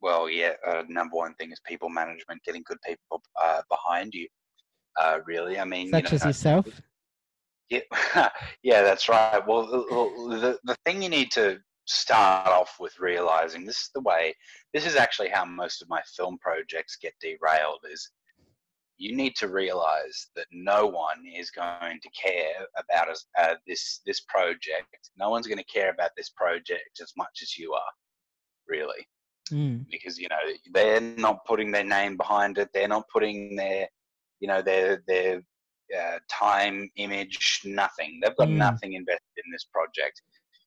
well, 0.06 0.30
yeah, 0.30 0.52
uh, 0.64 0.84
number 0.88 1.16
one 1.16 1.34
thing 1.34 1.50
is 1.50 1.60
people 1.66 1.88
management, 1.88 2.40
getting 2.44 2.62
good 2.64 2.78
people 2.86 3.20
uh, 3.42 3.62
behind 3.68 4.14
you. 4.14 4.28
Uh, 4.96 5.18
really, 5.26 5.58
I 5.58 5.64
mean, 5.64 5.90
Such 5.90 6.12
you 6.12 6.16
as 6.16 6.24
yourself. 6.24 6.80
Yeah, 7.70 7.80
yeah, 8.62 8.82
that's 8.82 9.08
right. 9.08 9.42
Well, 9.44 9.66
the, 9.66 9.78
the- 9.78 10.36
the 10.38 10.58
the 10.62 10.76
thing 10.84 11.02
you 11.02 11.08
need 11.08 11.32
to 11.32 11.58
start 11.86 12.46
off 12.46 12.76
with 12.78 13.00
realizing 13.00 13.66
this 13.66 13.78
is 13.78 13.90
the 13.96 14.00
way. 14.02 14.32
This 14.72 14.86
is 14.86 14.94
actually 14.94 15.30
how 15.30 15.44
most 15.44 15.82
of 15.82 15.88
my 15.88 16.00
film 16.16 16.38
projects 16.38 16.96
get 17.02 17.14
derailed. 17.20 17.80
Is 17.92 18.08
you 18.98 19.16
need 19.16 19.34
to 19.36 19.48
realize 19.48 20.28
that 20.36 20.46
no 20.52 20.86
one 20.86 21.24
is 21.36 21.50
going 21.50 21.98
to 22.00 22.08
care 22.10 22.64
about 22.78 23.08
us, 23.08 23.26
uh, 23.40 23.56
this 23.66 24.02
this 24.06 24.20
project. 24.28 25.10
No 25.18 25.30
one's 25.30 25.48
going 25.48 25.58
to 25.58 25.64
care 25.78 25.90
about 25.90 26.10
this 26.16 26.30
project 26.30 27.00
as 27.02 27.12
much 27.16 27.40
as 27.42 27.58
you 27.58 27.72
are, 27.72 27.92
really 28.68 29.04
Mm, 29.52 29.86
because 29.90 30.18
you 30.18 30.28
know 30.28 30.36
they're 30.72 31.00
not 31.00 31.44
putting 31.46 31.70
their 31.70 31.84
name 31.84 32.16
behind 32.16 32.58
it. 32.58 32.68
They're 32.74 32.88
not 32.88 33.04
putting 33.12 33.54
their, 33.56 33.88
you 34.40 34.48
know, 34.48 34.60
their 34.62 35.02
their 35.06 35.40
uh, 35.96 36.18
time, 36.30 36.90
image, 36.96 37.60
nothing. 37.64 38.20
They've 38.22 38.36
got 38.36 38.48
Mm. 38.48 38.58
nothing 38.58 38.94
invested 38.94 39.44
in 39.44 39.52
this 39.52 39.64
project. 39.72 40.20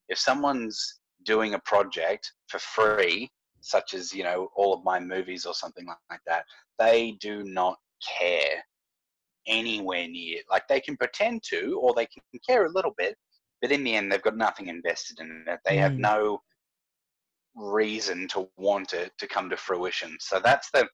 If 0.08 0.18
someone's 0.18 1.00
doing 1.26 1.54
a 1.54 1.60
project 1.60 2.32
for 2.48 2.60
free, 2.60 3.30
such 3.62 3.94
as 3.94 4.14
you 4.14 4.24
know 4.24 4.50
all 4.56 4.74
of 4.74 4.84
my 4.84 5.00
movies 5.00 5.46
or 5.46 5.54
something 5.54 5.86
like 5.86 6.22
that, 6.26 6.46
they 6.78 7.18
do 7.20 7.44
not 7.44 7.78
care 8.18 8.64
anywhere 9.48 10.08
near. 10.08 10.40
Like 10.50 10.68
they 10.68 10.80
can 10.80 10.96
pretend 10.96 11.44
to, 11.50 11.80
or 11.82 11.94
they 11.94 12.06
can 12.06 12.22
care 12.48 12.66
a 12.66 12.72
little 12.72 12.94
bit, 12.98 13.16
but 13.62 13.72
in 13.72 13.84
the 13.84 13.96
end, 13.96 14.12
they've 14.12 14.22
got 14.22 14.38
nothing 14.38 14.68
invested 14.68 15.20
in 15.20 15.44
it. 15.48 15.60
They 15.66 15.78
have 15.78 15.94
Mm. 15.94 16.00
no 16.00 16.42
reason 17.60 18.28
to 18.30 18.48
want 18.58 18.94
it 18.94 19.12
to 19.20 19.28
come 19.28 19.50
to 19.50 19.58
fruition. 19.58 20.18
So 20.20 20.40
that's 20.40 20.70
the 20.72 20.88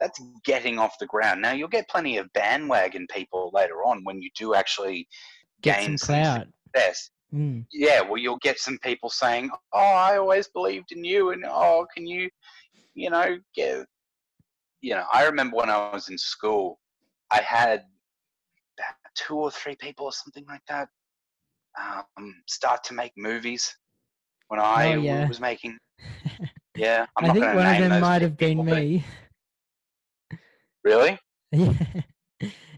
that's 0.00 0.20
getting 0.44 0.78
off 0.78 0.98
the 0.98 1.06
ground. 1.06 1.42
Now 1.42 1.52
you'll 1.52 1.68
get 1.68 1.88
plenty 1.88 2.16
of 2.18 2.32
bandwagon 2.32 3.06
people 3.10 3.50
later 3.54 3.84
on 3.84 4.02
when 4.04 4.20
you 4.20 4.30
do 4.36 4.54
actually 4.54 5.06
get 5.62 5.78
gain 5.78 5.98
some 5.98 6.08
clout. 6.08 6.46
success. 6.74 7.10
Mm, 7.34 7.66
Yeah, 7.72 8.00
well 8.02 8.18
you'll 8.18 8.38
get 8.38 8.58
some 8.58 8.78
people 8.78 9.10
saying, 9.10 9.50
"Oh, 9.72 9.78
I 9.78 10.16
always 10.18 10.48
believed 10.48 10.92
in 10.92 11.04
you," 11.04 11.30
and 11.30 11.44
"Oh, 11.46 11.86
can 11.94 12.06
you, 12.06 12.28
you 12.94 13.10
know, 13.10 13.38
get." 13.54 13.86
You 14.80 14.96
know, 14.96 15.04
I 15.12 15.24
remember 15.24 15.56
when 15.56 15.70
I 15.70 15.92
was 15.92 16.08
in 16.08 16.18
school, 16.18 16.80
I 17.30 17.40
had 17.40 17.84
about 18.78 18.96
two 19.14 19.36
or 19.36 19.50
three 19.52 19.76
people 19.76 20.06
or 20.06 20.12
something 20.12 20.44
like 20.48 20.62
that 20.68 20.88
um, 22.16 22.34
start 22.48 22.82
to 22.84 22.94
make 22.94 23.12
movies 23.16 23.74
when 24.48 24.60
I 24.60 24.96
Oh, 24.96 25.00
yeah. 25.00 25.28
was 25.28 25.40
making. 25.40 25.78
Yeah, 26.76 27.06
I'm 27.16 27.30
I 27.30 27.32
think 27.32 27.44
one 27.44 27.66
of 27.66 27.78
them 27.78 28.00
might 28.00 28.22
have 28.22 28.36
been 28.36 28.58
people, 28.58 28.64
but- 28.64 28.78
me. 28.78 29.04
Really? 30.84 31.18
Yeah. 31.52 31.72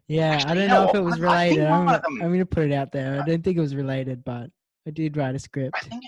Yeah, 0.09 0.45
I 0.47 0.55
don't 0.55 0.69
know 0.69 0.83
know 0.85 0.89
if 0.91 0.95
it 0.97 1.01
was 1.01 1.19
related. 1.19 1.65
I'm, 1.65 1.87
gonna- 1.87 2.01
them- 2.03 2.21
I'm 2.21 2.29
going 2.29 2.39
to 2.41 2.45
put 2.47 2.65
it 2.67 2.73
out 2.75 2.93
there. 2.93 3.23
I 3.23 3.25
don't 3.25 3.43
think 3.43 3.57
it 3.57 3.61
was 3.61 3.75
related, 3.75 4.23
but 4.23 4.51
I 4.87 4.91
did 4.91 5.17
write 5.17 5.35
a 5.35 5.39
script. 5.39 5.75
I 5.75 5.81
think 5.81 6.03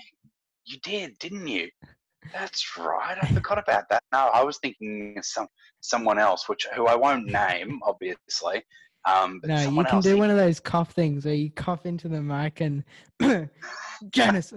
you 0.65 0.77
did, 0.83 1.17
didn't 1.17 1.47
you? 1.47 1.69
That's 2.33 2.77
right. 2.77 3.17
I 3.19 3.27
forgot 3.27 3.57
about 3.57 3.89
that. 3.89 4.03
No, 4.11 4.29
I 4.33 4.43
was 4.43 4.59
thinking 4.59 5.17
some 5.23 5.47
someone 5.79 6.19
else, 6.19 6.47
which 6.47 6.67
who 6.75 6.85
I 6.85 6.95
won't 6.95 7.25
name, 7.25 7.79
obviously. 7.83 8.63
Um, 9.05 9.39
but 9.39 9.47
No, 9.49 9.61
you 9.61 9.83
can 9.85 10.01
do 10.01 10.17
one 10.17 10.29
of 10.29 10.37
those 10.37 10.59
cough 10.59 10.91
things 10.91 11.25
where 11.25 11.33
you 11.33 11.49
cough 11.49 11.85
into 11.87 12.07
the 12.09 12.21
mic 12.21 12.61
and 12.61 12.83
Janice. 14.11 14.53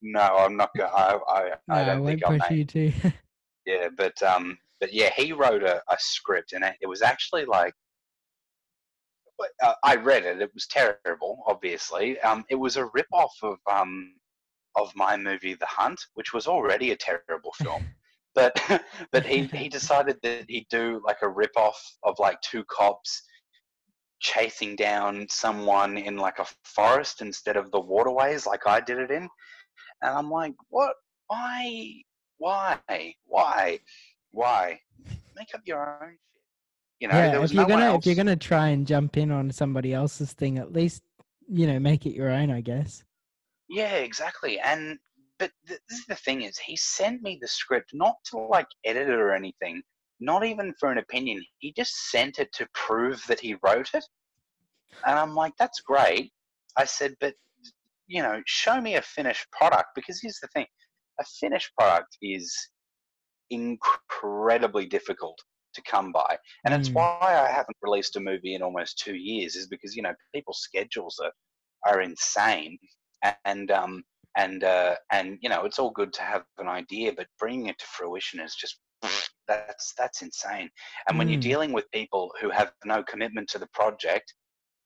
No, 0.00 0.20
I'm 0.20 0.56
not 0.56 0.70
going. 0.76 0.90
I, 0.94 1.18
I, 1.28 1.48
no, 1.68 1.74
I 1.74 1.82
I 1.82 1.84
don't 1.84 2.02
won't 2.02 2.20
think 2.20 2.24
I'll 2.24 2.38
push 2.38 2.50
you 2.50 2.64
to. 2.64 2.92
Yeah, 3.64 3.90
but 3.96 4.20
um, 4.24 4.58
but 4.80 4.92
yeah, 4.92 5.10
he 5.16 5.32
wrote 5.32 5.62
a, 5.62 5.80
a 5.88 5.96
script, 5.96 6.52
and 6.52 6.64
it, 6.64 6.74
it 6.80 6.86
was 6.88 7.00
actually 7.00 7.44
like. 7.44 7.74
Uh, 9.62 9.74
I 9.84 9.94
read 9.94 10.24
it. 10.24 10.40
It 10.40 10.50
was 10.52 10.66
terrible. 10.66 11.44
Obviously, 11.46 12.18
um, 12.22 12.44
it 12.48 12.56
was 12.56 12.76
a 12.76 12.86
rip 12.92 13.06
off 13.12 13.34
of 13.42 13.58
um, 13.70 14.14
of 14.76 14.90
my 14.96 15.16
movie 15.16 15.54
The 15.54 15.66
Hunt, 15.66 16.00
which 16.14 16.32
was 16.32 16.48
already 16.48 16.90
a 16.90 16.96
terrible 16.96 17.52
film. 17.62 17.84
but 18.34 18.60
but 19.12 19.24
he 19.24 19.44
he 19.44 19.68
decided 19.68 20.16
that 20.22 20.46
he'd 20.48 20.66
do 20.70 21.00
like 21.04 21.22
a 21.22 21.28
rip 21.28 21.56
off 21.56 21.80
of 22.02 22.18
like 22.18 22.40
two 22.40 22.64
cops 22.64 23.22
chasing 24.20 24.76
down 24.76 25.26
someone 25.28 25.98
in 25.98 26.16
like 26.16 26.38
a 26.38 26.46
forest 26.64 27.20
instead 27.20 27.56
of 27.56 27.70
the 27.72 27.80
waterways 27.80 28.46
like 28.46 28.66
I 28.66 28.80
did 28.80 28.98
it 28.98 29.10
in. 29.10 29.28
And 30.02 30.16
I'm 30.16 30.30
like, 30.30 30.54
what? 30.68 30.94
Why? 31.28 32.02
Why? 32.38 32.78
Why? 33.26 33.78
Why? 34.32 34.80
Make 35.36 35.54
up 35.54 35.62
your 35.64 35.98
own 36.02 36.10
shit. 36.10 36.42
You 37.00 37.08
know, 37.08 37.14
yeah, 37.14 37.30
there 37.30 37.40
was 37.40 37.50
if 37.50 37.56
you're 37.56 37.68
no 37.68 37.76
gonna 37.76 37.94
if 37.96 38.06
you're 38.06 38.14
gonna 38.14 38.36
try 38.36 38.68
and 38.68 38.86
jump 38.86 39.16
in 39.16 39.30
on 39.30 39.50
somebody 39.50 39.94
else's 39.94 40.32
thing, 40.32 40.58
at 40.58 40.72
least 40.72 41.02
you 41.48 41.66
know 41.66 41.78
make 41.78 42.06
it 42.06 42.14
your 42.14 42.30
own. 42.30 42.50
I 42.50 42.60
guess. 42.60 43.02
Yeah, 43.68 43.94
exactly. 43.94 44.60
And 44.60 44.98
but 45.38 45.50
th- 45.66 45.80
this 45.88 45.98
is 45.98 46.06
the 46.06 46.14
thing 46.14 46.42
is 46.42 46.58
he 46.58 46.76
sent 46.76 47.22
me 47.22 47.38
the 47.40 47.48
script 47.48 47.90
not 47.94 48.16
to 48.26 48.38
like 48.38 48.68
edit 48.84 49.08
it 49.08 49.18
or 49.18 49.34
anything, 49.34 49.82
not 50.20 50.44
even 50.44 50.74
for 50.78 50.92
an 50.92 50.98
opinion. 50.98 51.44
He 51.58 51.72
just 51.72 52.10
sent 52.10 52.38
it 52.38 52.52
to 52.54 52.68
prove 52.74 53.24
that 53.26 53.40
he 53.40 53.56
wrote 53.64 53.90
it. 53.94 54.04
And 55.06 55.18
I'm 55.18 55.34
like, 55.34 55.54
that's 55.58 55.80
great. 55.80 56.30
I 56.76 56.84
said, 56.84 57.16
but 57.20 57.34
you 58.12 58.22
know, 58.22 58.42
show 58.46 58.80
me 58.80 58.96
a 58.96 59.02
finished 59.02 59.50
product 59.52 59.90
because 59.94 60.20
here's 60.20 60.40
the 60.40 60.48
thing. 60.48 60.66
A 61.20 61.24
finished 61.40 61.72
product 61.78 62.18
is 62.22 62.54
incredibly 63.50 64.86
difficult 64.86 65.38
to 65.74 65.82
come 65.82 66.12
by. 66.12 66.38
And 66.64 66.74
it's 66.74 66.90
Mm. 66.90 66.94
why 66.94 67.18
I 67.20 67.48
haven't 67.50 67.76
released 67.82 68.16
a 68.16 68.20
movie 68.20 68.54
in 68.54 68.62
almost 68.62 68.98
two 68.98 69.16
years, 69.16 69.56
is 69.56 69.68
because, 69.68 69.96
you 69.96 70.02
know, 70.02 70.14
people's 70.34 70.60
schedules 70.60 71.18
are, 71.22 71.32
are 71.92 72.00
insane. 72.02 72.78
And 73.44 73.70
um 73.70 74.04
and 74.36 74.64
uh 74.64 74.96
and 75.12 75.38
you 75.42 75.48
know, 75.48 75.64
it's 75.64 75.78
all 75.78 75.90
good 75.90 76.12
to 76.14 76.22
have 76.22 76.44
an 76.58 76.68
idea, 76.68 77.12
but 77.16 77.28
bringing 77.38 77.66
it 77.68 77.78
to 77.78 77.86
fruition 77.86 78.40
is 78.40 78.54
just 78.56 78.80
that's 79.48 79.94
that's 79.98 80.22
insane. 80.22 80.70
And 81.08 81.18
when 81.18 81.28
you're 81.28 81.38
Mm. 81.38 81.42
dealing 81.52 81.72
with 81.72 81.90
people 81.92 82.32
who 82.40 82.50
have 82.50 82.72
no 82.84 83.02
commitment 83.02 83.48
to 83.50 83.58
the 83.58 83.68
project, 83.74 84.34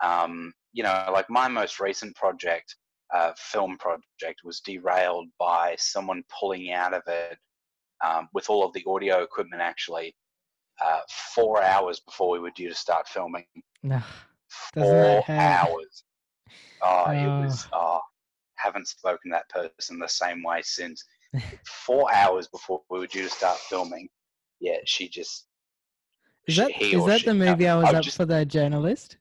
um, 0.04 0.52
you 0.72 0.82
know, 0.84 1.10
like 1.12 1.30
my 1.30 1.48
most 1.48 1.80
recent 1.80 2.14
project, 2.16 2.76
uh, 3.14 3.32
film 3.36 3.76
project, 3.78 4.40
was 4.44 4.60
derailed 4.60 5.28
by 5.38 5.74
someone 5.78 6.22
pulling 6.40 6.72
out 6.72 6.92
of 6.94 7.02
it 7.06 7.38
um, 8.04 8.28
with 8.34 8.50
all 8.50 8.64
of 8.64 8.72
the 8.72 8.84
audio 8.86 9.22
equipment 9.22 9.62
actually 9.62 10.14
uh, 10.84 11.00
four 11.34 11.62
hours 11.62 12.00
before 12.00 12.30
we 12.30 12.38
were 12.38 12.50
due 12.50 12.68
to 12.68 12.74
start 12.74 13.08
filming. 13.08 13.44
No. 13.82 14.00
Four 14.74 15.24
hours. 15.28 16.04
Oh, 16.82 17.04
Oh. 17.06 17.10
it 17.10 17.26
was. 17.44 17.66
Oh, 17.72 18.00
haven't 18.56 18.86
spoken 18.88 19.30
to 19.30 19.36
that 19.38 19.48
person 19.48 19.98
the 19.98 20.08
same 20.08 20.42
way 20.42 20.60
since. 20.62 21.02
Four 21.66 22.12
hours 22.14 22.48
before 22.48 22.82
we 22.90 22.98
were 22.98 23.06
due 23.06 23.22
to 23.24 23.28
start 23.28 23.58
filming. 23.58 24.08
Yeah, 24.60 24.76
she 24.84 25.08
just. 25.08 25.46
Is 26.46 26.56
that 26.56 26.70
is 26.80 27.04
that 27.06 27.24
the 27.24 27.34
movie 27.34 27.66
I 27.68 27.76
was 27.76 27.88
I've 27.88 27.96
up 27.96 28.04
just- 28.04 28.16
for 28.16 28.24
the 28.24 28.44
journalist? 28.44 29.16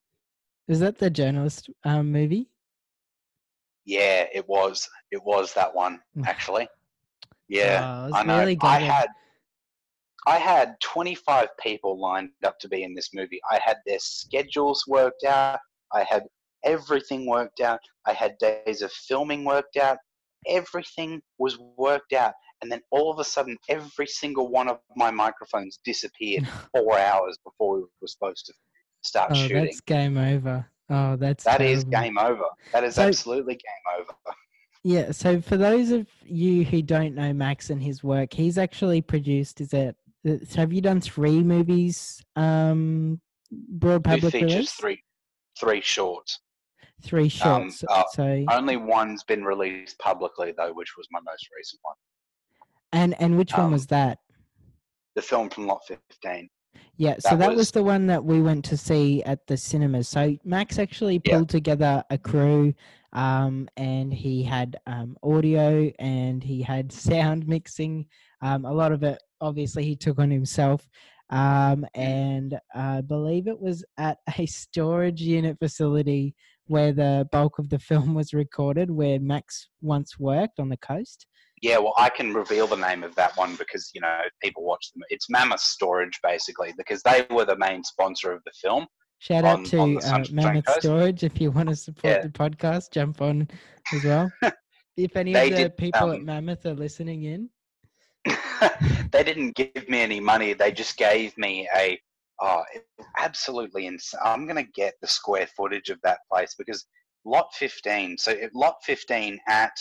Is 0.67 0.79
that 0.79 0.97
the 0.97 1.09
journalist 1.09 1.69
um, 1.83 2.11
movie? 2.11 2.49
Yeah, 3.85 4.25
it 4.33 4.47
was. 4.47 4.87
It 5.11 5.23
was 5.23 5.53
that 5.53 5.73
one 5.73 5.99
hmm. 6.15 6.23
actually. 6.25 6.67
Yeah, 7.47 8.07
Oh, 8.11 8.15
I 8.15 8.23
know. 8.23 8.39
really 8.39 8.57
I 8.61 8.79
had. 8.79 9.07
I 10.27 10.37
had 10.37 10.75
25 10.81 11.49
people 11.61 11.99
lined 11.99 12.31
up 12.43 12.57
to 12.59 12.67
be 12.67 12.81
in 12.81 12.95
this 12.95 13.11
movie. 13.13 13.39
I 13.51 13.59
had 13.63 13.77
their 13.85 13.99
schedules 13.99 14.83
worked 14.87 15.23
out. 15.23 15.59
I 15.93 16.03
had 16.03 16.23
everything 16.63 17.27
worked 17.27 17.59
out. 17.61 17.79
I 18.07 18.13
had 18.13 18.35
days 18.39 18.81
of 18.81 18.91
filming 18.91 19.45
worked 19.45 19.77
out. 19.77 19.97
Everything 20.47 21.21
was 21.37 21.59
worked 21.77 22.13
out. 22.13 22.33
And 22.61 22.71
then 22.71 22.81
all 22.89 23.11
of 23.11 23.19
a 23.19 23.23
sudden, 23.23 23.55
every 23.69 24.07
single 24.07 24.47
one 24.49 24.67
of 24.67 24.79
my 24.95 25.11
microphones 25.11 25.79
disappeared 25.85 26.47
four 26.75 26.97
hours 26.97 27.37
before 27.43 27.75
we 27.75 27.81
were 27.81 28.07
supposed 28.07 28.47
to 28.47 28.53
start 29.03 29.31
Oh, 29.31 29.35
shooting. 29.35 29.65
that's 29.65 29.81
game 29.81 30.17
over. 30.17 30.65
Oh, 30.89 31.15
that's 31.15 31.43
That 31.43 31.61
is 31.61 31.83
game 31.83 32.17
over. 32.17 32.43
That 32.71 32.83
is 32.83 32.95
So- 32.95 33.07
absolutely 33.07 33.55
game 33.55 33.99
over. 33.99 34.13
Yeah, 34.83 35.11
so 35.13 35.41
for 35.41 35.57
those 35.57 35.89
of 35.89 36.07
you 36.23 36.63
who 36.63 36.83
don't 36.83 37.15
know 37.15 37.33
Max 37.33 37.71
and 37.71 37.81
his 37.81 38.03
work, 38.03 38.31
he's 38.33 38.59
actually 38.59 39.01
produced. 39.01 39.59
Is 39.59 39.73
it? 39.73 39.95
uh, 40.27 40.35
So 40.47 40.57
have 40.61 40.71
you 40.71 40.81
done 40.81 41.01
three 41.01 41.41
movies? 41.41 42.23
Um, 42.35 43.19
broad 43.51 44.03
Two 44.03 44.09
public 44.11 44.31
features, 44.33 44.51
release. 44.53 44.71
three, 44.73 45.03
three 45.59 45.81
shorts. 45.81 46.39
Three 47.01 47.23
Um, 47.43 47.71
shorts. 47.71 47.83
uh, 47.89 48.03
so 48.13 48.45
Only 48.51 48.77
one's 48.77 49.23
been 49.23 49.43
released 49.43 49.97
publicly 49.97 50.53
though, 50.55 50.71
which 50.73 50.95
was 50.95 51.07
my 51.11 51.19
most 51.21 51.47
recent 51.57 51.79
one. 51.83 51.95
and 52.93 53.19
and 53.19 53.37
which 53.39 53.53
one 53.53 53.65
um, 53.67 53.71
was 53.71 53.87
that? 53.87 54.19
The 55.15 55.21
film 55.23 55.49
from 55.49 55.65
Lot 55.65 55.81
15. 55.87 56.47
Yeah, 56.97 57.15
so 57.19 57.35
that 57.35 57.49
was, 57.49 57.57
was- 57.57 57.71
the 57.71 57.83
one 57.83 58.07
that 58.07 58.23
we 58.23 58.41
went 58.41 58.63
to 58.65 58.77
see 58.77 59.21
at 59.23 59.45
the 59.47 59.57
cinemas. 59.57 60.07
So 60.07 60.35
Max 60.43 60.79
actually 60.79 61.21
Yeah. 61.25 61.37
pulled 61.37 61.49
together 61.49 62.03
a 62.09 62.17
crew, 62.17 62.73
um, 63.13 63.67
and 63.77 64.13
he 64.13 64.43
had 64.43 64.77
um, 64.87 65.17
audio 65.23 65.91
and 65.99 66.43
he 66.43 66.61
had 66.61 66.91
sound 66.91 67.47
mixing. 67.47 68.05
Um, 68.41 68.65
a 68.65 68.71
lot 68.73 68.91
of 68.91 69.03
it, 69.03 69.21
obviously, 69.41 69.83
he 69.85 69.95
took 69.95 70.19
on 70.19 70.29
himself. 70.31 70.87
Um, 71.31 71.85
and 71.95 72.59
I 72.75 73.01
believe 73.01 73.47
it 73.47 73.59
was 73.59 73.83
at 73.97 74.19
a 74.37 74.45
storage 74.45 75.21
unit 75.21 75.57
facility 75.57 76.35
where 76.67 76.91
the 76.93 77.27
bulk 77.31 77.57
of 77.59 77.69
the 77.69 77.79
film 77.89 78.13
was 78.13 78.33
recorded, 78.33 78.91
where 78.91 79.19
Max 79.19 79.69
once 79.81 80.19
worked 80.19 80.59
on 80.59 80.69
the 80.69 80.77
coast. 80.77 81.25
Yeah, 81.61 81.77
well, 81.77 81.93
I 81.97 82.09
can 82.09 82.33
reveal 82.33 82.67
the 82.67 82.75
name 82.75 83.03
of 83.03 83.15
that 83.15 83.35
one 83.37 83.55
because 83.55 83.91
you 83.93 84.01
know 84.01 84.19
people 84.43 84.63
watch 84.63 84.91
them. 84.93 85.03
It's 85.09 85.29
Mammoth 85.29 85.61
Storage, 85.61 86.19
basically, 86.21 86.73
because 86.77 87.01
they 87.03 87.25
were 87.29 87.45
the 87.45 87.57
main 87.57 87.83
sponsor 87.83 88.31
of 88.31 88.43
the 88.45 88.51
film. 88.61 88.87
Shout 89.19 89.45
out 89.45 89.65
to 89.65 89.99
uh, 89.99 90.23
Mammoth 90.31 90.65
Coast. 90.65 90.81
Storage 90.81 91.23
if 91.23 91.39
you 91.39 91.51
want 91.51 91.69
to 91.69 91.75
support 91.75 92.15
Yeah. 92.15 92.21
the 92.21 92.29
podcast, 92.29 92.91
jump 92.91 93.21
on 93.21 93.47
as 93.93 94.03
well. 94.03 94.31
if 94.97 95.15
any 95.15 95.33
of 95.33 95.49
the 95.49 95.55
did, 95.55 95.77
people 95.77 96.11
at 96.11 96.17
um, 96.19 96.25
Mammoth 96.25 96.65
are 96.65 96.73
listening 96.73 97.23
in, 97.23 97.49
they 99.11 99.23
didn't 99.23 99.55
give 99.55 99.87
me 99.87 100.01
any 100.01 100.19
money. 100.19 100.53
They 100.53 100.71
just 100.71 100.97
gave 100.97 101.37
me 101.37 101.69
a 101.75 101.99
oh, 102.41 102.63
absolutely 103.17 103.85
insane. 103.87 104.19
I'm 104.23 104.45
gonna 104.47 104.63
get 104.63 104.95
the 105.01 105.07
square 105.07 105.47
footage 105.55 105.89
of 105.89 105.99
that 106.03 106.19
place 106.31 106.55
because 106.57 106.85
Lot 107.25 107.47
15. 107.53 108.17
So 108.17 108.31
at 108.31 108.53
Lot 108.53 108.75
15 108.83 109.39
at 109.47 109.71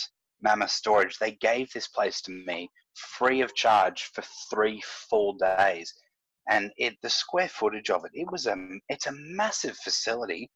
Mammoth 0.41 0.71
Storage, 0.71 1.17
they 1.17 1.31
gave 1.31 1.71
this 1.71 1.87
place 1.87 2.21
to 2.21 2.31
me 2.31 2.69
free 2.95 3.41
of 3.41 3.53
charge 3.55 4.09
for 4.13 4.23
three 4.49 4.81
full 4.85 5.33
days, 5.33 5.93
and 6.49 6.71
it 6.77 6.95
the 7.01 7.09
square 7.09 7.49
footage 7.49 7.89
of 7.89 8.05
it. 8.05 8.11
It 8.13 8.31
was 8.31 8.47
a 8.47 8.55
it's 8.89 9.07
a 9.07 9.13
massive 9.13 9.77
facility. 9.77 10.49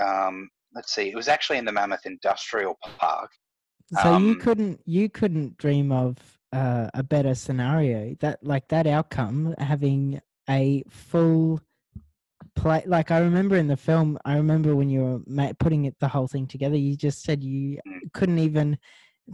Um, 0.00 0.48
let's 0.74 0.94
see. 0.94 1.08
It 1.08 1.16
was 1.16 1.28
actually 1.28 1.58
in 1.58 1.64
the 1.64 1.72
Mammoth 1.72 2.06
Industrial 2.06 2.76
Park. 2.98 3.30
so 4.02 4.18
you 4.18 4.32
um, 4.32 4.40
couldn't 4.40 4.80
you 4.86 5.08
couldn't 5.08 5.56
dream 5.58 5.92
of 5.92 6.16
uh, 6.52 6.88
a 6.94 7.02
better 7.02 7.34
scenario 7.34 8.14
that 8.20 8.38
like 8.42 8.68
that 8.68 8.86
outcome 8.86 9.54
having 9.58 10.20
a 10.48 10.82
full 10.88 11.60
play 12.54 12.82
like 12.86 13.10
i 13.10 13.18
remember 13.18 13.56
in 13.56 13.66
the 13.66 13.76
film 13.76 14.18
i 14.24 14.36
remember 14.36 14.76
when 14.76 14.90
you 14.90 15.00
were 15.26 15.52
putting 15.58 15.84
it 15.86 15.94
the 16.00 16.08
whole 16.08 16.26
thing 16.28 16.46
together 16.46 16.76
you 16.76 16.96
just 16.96 17.22
said 17.22 17.42
you 17.42 17.78
Mm. 17.86 18.12
couldn't 18.12 18.38
even 18.38 18.78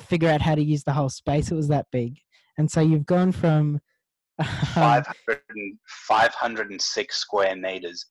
figure 0.00 0.28
out 0.30 0.40
how 0.42 0.54
to 0.54 0.62
use 0.62 0.84
the 0.84 0.92
whole 0.92 1.08
space 1.08 1.50
it 1.50 1.54
was 1.54 1.68
that 1.68 1.86
big 1.90 2.18
and 2.58 2.70
so 2.70 2.80
you've 2.80 3.06
gone 3.06 3.32
from 3.32 3.80
500 4.74 5.40
506 5.86 7.16
square 7.16 7.56
meters. 7.56 8.06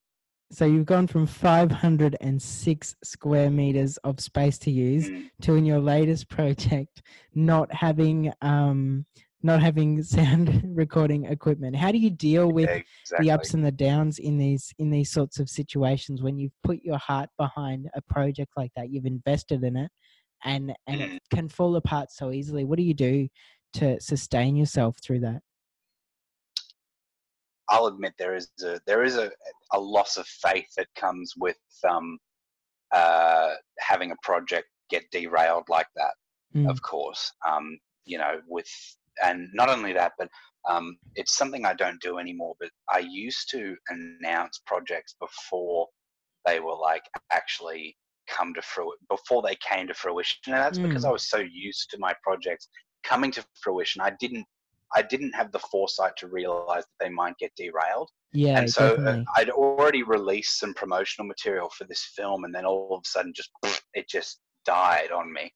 So 0.52 0.66
you've 0.66 0.86
gone 0.86 1.08
from 1.08 1.26
506 1.26 2.96
square 3.04 3.50
meters 3.50 3.98
of 3.98 4.20
space 4.20 4.58
to 4.60 4.72
use 4.72 5.10
Mm. 5.10 5.30
to 5.42 5.56
in 5.56 5.66
your 5.66 5.80
latest 5.80 6.30
project 6.30 7.02
not 7.36 7.74
having 7.74 8.32
um 8.42 9.06
not 9.44 9.62
having 9.62 10.02
sound 10.04 10.62
recording 10.76 11.26
equipment. 11.26 11.76
How 11.76 11.92
do 11.92 11.98
you 11.98 12.10
deal 12.10 12.52
with 12.52 12.70
Yeah, 12.70 12.82
exactly. 13.04 13.26
the 13.26 13.32
ups 13.32 13.54
and 13.54 13.66
the 13.66 13.72
downs 13.72 14.20
in 14.20 14.38
these 14.38 14.74
in 14.80 14.90
these 14.90 15.12
sorts 15.12 15.40
of 15.40 15.50
situations 15.50 16.22
when 16.22 16.38
you've 16.38 16.56
put 16.64 16.80
your 16.84 16.98
heart 16.98 17.30
behind 17.38 17.88
a 17.96 18.02
project 18.02 18.52
like 18.58 18.72
that 18.76 18.90
you've 18.90 19.06
invested 19.06 19.64
in 19.64 19.76
it 19.78 19.92
and 20.44 20.74
and 20.88 21.02
Mm. 21.02 21.16
it 21.16 21.22
can 21.34 21.50
fall 21.50 21.76
apart 21.76 22.12
so 22.12 22.32
easily 22.32 22.64
what 22.64 22.78
do 22.78 22.84
you 22.84 22.94
do 22.94 23.28
to 23.74 24.00
sustain 24.00 24.56
yourself 24.56 24.98
through 25.04 25.20
that 25.22 25.42
I'll 27.70 27.88
admit 27.88 28.14
there 28.18 28.36
is 28.36 28.50
a 28.64 28.80
there 28.86 29.04
is 29.04 29.18
a, 29.18 29.32
a 29.74 29.80
loss 29.80 30.18
of 30.18 30.26
faith 30.28 30.68
that 30.78 30.88
comes 30.96 31.34
with 31.38 31.58
um, 31.90 32.18
uh, 32.94 33.54
having 33.80 34.12
a 34.12 34.16
project 34.24 34.68
get 34.90 35.04
derailed 35.12 35.66
like 35.70 35.88
that. 35.96 36.14
Mm. 36.56 36.70
Of 36.70 36.82
course, 36.82 37.32
um, 37.46 37.78
you 38.06 38.18
know, 38.18 38.40
with 38.48 38.70
and 39.24 39.50
not 39.54 39.70
only 39.70 39.94
that, 39.94 40.14
but 40.18 40.30
um, 40.70 40.98
it's 41.16 41.38
something 41.38 41.66
I 41.66 41.74
don't 41.74 42.02
do 42.02 42.18
anymore. 42.18 42.56
But 42.60 42.70
I 42.90 43.00
used 43.00 43.50
to 43.52 43.76
announce 43.90 44.62
projects 44.66 45.16
before 45.20 45.88
they 46.46 46.60
were 46.60 46.76
like 46.76 47.04
actually 47.32 47.98
come 48.28 48.54
to 48.54 48.62
fruition, 48.62 48.98
before 49.10 49.42
they 49.42 49.56
came 49.56 49.88
to 49.88 49.94
fruition, 49.94 50.38
and 50.48 50.56
that's 50.56 50.80
because 50.80 51.04
Mm. 51.04 51.10
I 51.10 51.12
was 51.12 51.30
so 51.30 51.38
used 51.38 51.90
to 51.92 51.98
my 52.00 52.14
projects 52.24 52.68
coming 53.04 53.32
to 53.32 53.46
fruition. 53.62 54.02
I 54.02 54.12
didn't 54.20 54.46
I 54.96 55.02
didn't 55.02 55.34
have 55.36 55.52
the 55.52 55.60
foresight 55.60 56.16
to 56.18 56.28
realize 56.28 56.84
that 56.84 57.06
they 57.06 57.10
might 57.10 57.38
get 57.38 57.52
derailed. 57.58 58.10
yeah 58.32 58.60
and 58.60 58.70
so 58.70 58.94
uh, 58.94 58.96
definitely 58.96 59.26
I'd 59.36 59.50
already 59.50 60.04
released 60.04 60.60
some 60.60 60.74
promotional 60.74 61.28
material 61.28 61.70
for 61.78 61.84
this 61.86 62.04
film, 62.16 62.44
and 62.46 62.54
then 62.54 62.66
all 62.66 62.96
of 62.96 63.02
a 63.06 63.08
sudden, 63.08 63.34
just 63.34 63.52
it 63.94 64.08
just 64.10 64.40
died 64.66 65.12
on 65.12 65.32
me. 65.32 65.52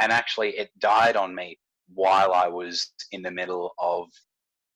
And 0.00 0.10
actually, 0.12 0.50
it 0.56 0.70
died 0.78 1.16
on 1.16 1.34
me 1.34 1.58
while 1.94 2.32
I 2.32 2.48
was 2.48 2.92
in 3.12 3.22
the 3.22 3.30
middle 3.30 3.72
of 3.78 4.08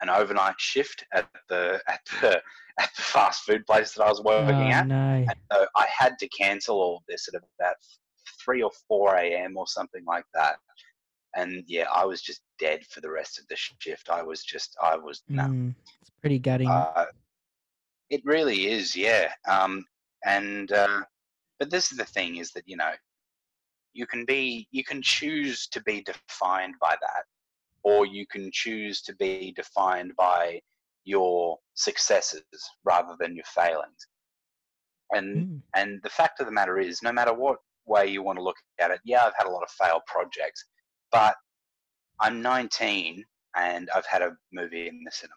an 0.01 0.11
overnight 0.11 0.57
shift 0.59 1.05
at 1.13 1.29
the 1.49 1.81
at 1.89 2.01
the 2.21 2.43
at 2.81 2.91
the 2.97 3.03
fast 3.03 3.45
food 3.45 3.65
place 3.67 3.93
that 3.93 4.05
I 4.05 4.11
was 4.11 4.23
working 4.23 4.73
oh, 4.73 4.77
at. 4.77 4.87
no 4.87 5.25
And 5.29 5.35
so 5.53 5.67
I 5.77 5.87
had 5.97 6.19
to 6.19 6.29
cancel 6.29 6.77
all 6.77 6.97
of 6.97 7.03
this 7.09 7.29
at 7.29 7.41
about 7.59 7.77
three 8.45 8.63
or 8.63 8.71
four 8.89 9.15
a.m. 9.17 9.57
or 9.57 9.67
something 9.67 10.05
like 10.07 10.25
that. 10.35 10.57
And 11.37 11.65
yeah, 11.67 11.87
I 11.93 12.05
was 12.05 12.21
just 12.23 12.43
dead 12.59 12.85
for 12.87 13.01
the 13.01 13.11
rest 13.11 13.39
of 13.39 13.47
the 13.49 13.57
shift. 13.57 14.09
I 14.09 14.23
was 14.23 14.43
just, 14.45 14.77
I 14.83 14.97
was 14.97 15.23
no. 15.29 15.45
Mm, 15.45 15.75
it's 16.01 16.11
pretty 16.21 16.39
gutting 16.39 16.69
Uh, 16.69 17.07
it 18.11 18.23
really 18.25 18.69
is, 18.69 18.95
yeah. 18.95 19.33
Um, 19.49 19.85
and 20.25 20.71
uh, 20.73 21.03
but 21.59 21.71
this 21.71 21.91
is 21.91 21.99
the 21.99 22.05
thing: 22.05 22.37
is 22.37 22.53
that 22.53 22.65
you 22.67 22.77
know, 22.77 22.93
you 23.95 24.07
can 24.07 24.25
be, 24.25 24.69
you 24.71 24.85
can 24.85 25.01
choose 25.03 25.67
to 25.69 25.83
be 25.83 26.03
defined 26.03 26.75
by 26.81 26.97
that, 27.01 27.25
or 27.83 28.07
you 28.07 28.27
can 28.27 28.51
choose 28.53 29.03
to 29.03 29.15
be 29.17 29.53
defined 29.57 30.13
by 30.17 30.61
your 31.05 31.59
successes 31.75 32.43
rather 32.85 33.15
than 33.21 33.35
your 33.35 33.45
failings. 33.47 34.07
And 35.11 35.47
Mm. 35.47 35.63
and 35.75 36.03
the 36.03 36.11
fact 36.11 36.41
of 36.41 36.47
the 36.47 36.53
matter 36.53 36.79
is, 36.79 37.03
no 37.03 37.13
matter 37.13 37.33
what 37.35 37.59
way 37.87 38.07
you 38.07 38.23
want 38.23 38.39
to 38.39 38.43
look 38.43 38.57
at 38.81 38.91
it, 38.91 39.01
yeah, 39.05 39.25
I've 39.25 39.35
had 39.37 39.47
a 39.47 39.51
lot 39.51 39.63
of 39.63 39.71
failed 39.71 40.03
projects, 40.07 40.65
but 41.13 41.35
I'm 42.21 42.41
19 42.43 43.25
and 43.57 43.91
I've 43.95 44.07
had 44.07 44.23
a 44.23 44.37
movie 44.53 44.89
in 44.89 45.03
the 45.05 45.11
cinema. 45.11 45.35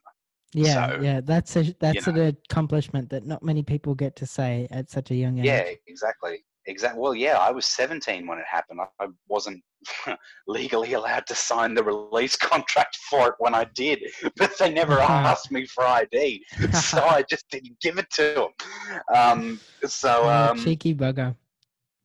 yeah 0.53 0.97
so, 0.97 1.01
yeah 1.01 1.21
that's 1.21 1.55
a 1.57 1.75
that's 1.79 2.07
know. 2.07 2.13
an 2.13 2.19
accomplishment 2.49 3.09
that 3.09 3.25
not 3.25 3.43
many 3.43 3.61
people 3.63 3.93
get 3.93 4.15
to 4.15 4.25
say 4.25 4.67
at 4.71 4.89
such 4.89 5.11
a 5.11 5.15
young 5.15 5.37
age 5.39 5.45
Yeah, 5.45 5.63
exactly. 5.87 6.45
Exactly. 6.67 6.99
Well, 6.99 7.15
yeah, 7.15 7.37
I 7.37 7.49
was 7.49 7.65
17 7.65 8.27
when 8.27 8.39
it 8.39 8.45
happened. 8.49 8.81
I, 8.81 9.05
I 9.05 9.07
wasn't 9.29 9.63
legally 10.47 10.93
allowed 10.93 11.25
to 11.27 11.35
sign 11.35 11.73
the 11.73 11.83
release 11.83 12.35
contract 12.35 12.97
for 13.09 13.29
it 13.29 13.35
when 13.39 13.55
I 13.55 13.65
did, 13.73 13.99
but 14.35 14.57
they 14.57 14.71
never 14.71 14.99
asked 14.99 15.51
me 15.51 15.65
for 15.65 15.85
ID, 15.85 16.43
so 16.73 17.03
I 17.03 17.23
just 17.29 17.49
didn't 17.49 17.79
give 17.81 17.97
it 17.97 18.09
to 18.15 18.49
them. 18.67 19.15
Um, 19.15 19.59
so 19.85 20.29
um, 20.29 20.57
cheeky 20.57 20.93
bugger 20.93 21.35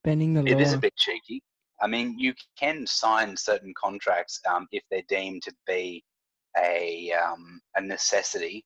bending 0.04 0.34
the 0.34 0.42
law 0.42 0.50
it 0.50 0.60
is 0.60 0.72
a 0.72 0.78
bit 0.78 0.94
cheeky. 0.96 1.42
I 1.80 1.88
mean, 1.88 2.16
you 2.16 2.32
can 2.56 2.86
sign 2.86 3.36
certain 3.36 3.74
contracts 3.76 4.40
um, 4.48 4.68
if 4.70 4.84
they're 4.90 5.02
deemed 5.08 5.42
to 5.42 5.52
be 5.66 6.04
a 6.56 7.12
um, 7.12 7.60
a 7.76 7.80
necessity 7.80 8.64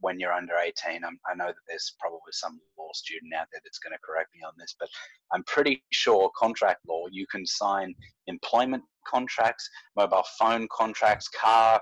when 0.00 0.18
you're 0.18 0.32
under 0.32 0.54
18. 0.56 1.04
I'm, 1.04 1.18
I 1.30 1.34
know 1.34 1.46
that 1.46 1.54
there's 1.68 1.94
probably 2.00 2.32
some 2.32 2.60
law 2.78 2.88
student 2.94 3.32
out 3.34 3.46
there 3.52 3.60
that's 3.64 3.78
going 3.78 3.92
to 3.92 3.98
correct 4.04 4.30
me 4.34 4.42
on 4.46 4.52
this, 4.58 4.74
but 4.78 4.88
I'm 5.32 5.44
pretty 5.44 5.82
sure 5.92 6.30
contract 6.36 6.80
law 6.88 7.06
you 7.10 7.26
can 7.30 7.44
sign 7.46 7.94
employment 8.26 8.82
contracts, 9.06 9.68
mobile 9.96 10.24
phone 10.38 10.68
contracts, 10.72 11.28
car 11.28 11.80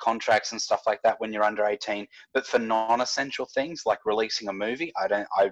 contracts, 0.00 0.52
and 0.52 0.60
stuff 0.60 0.82
like 0.86 1.00
that 1.02 1.16
when 1.20 1.32
you're 1.32 1.44
under 1.44 1.64
18. 1.64 2.06
But 2.34 2.46
for 2.46 2.58
non-essential 2.58 3.48
things 3.54 3.82
like 3.86 3.98
releasing 4.04 4.48
a 4.48 4.52
movie, 4.52 4.92
I 5.00 5.08
don't 5.08 5.28
I 5.36 5.50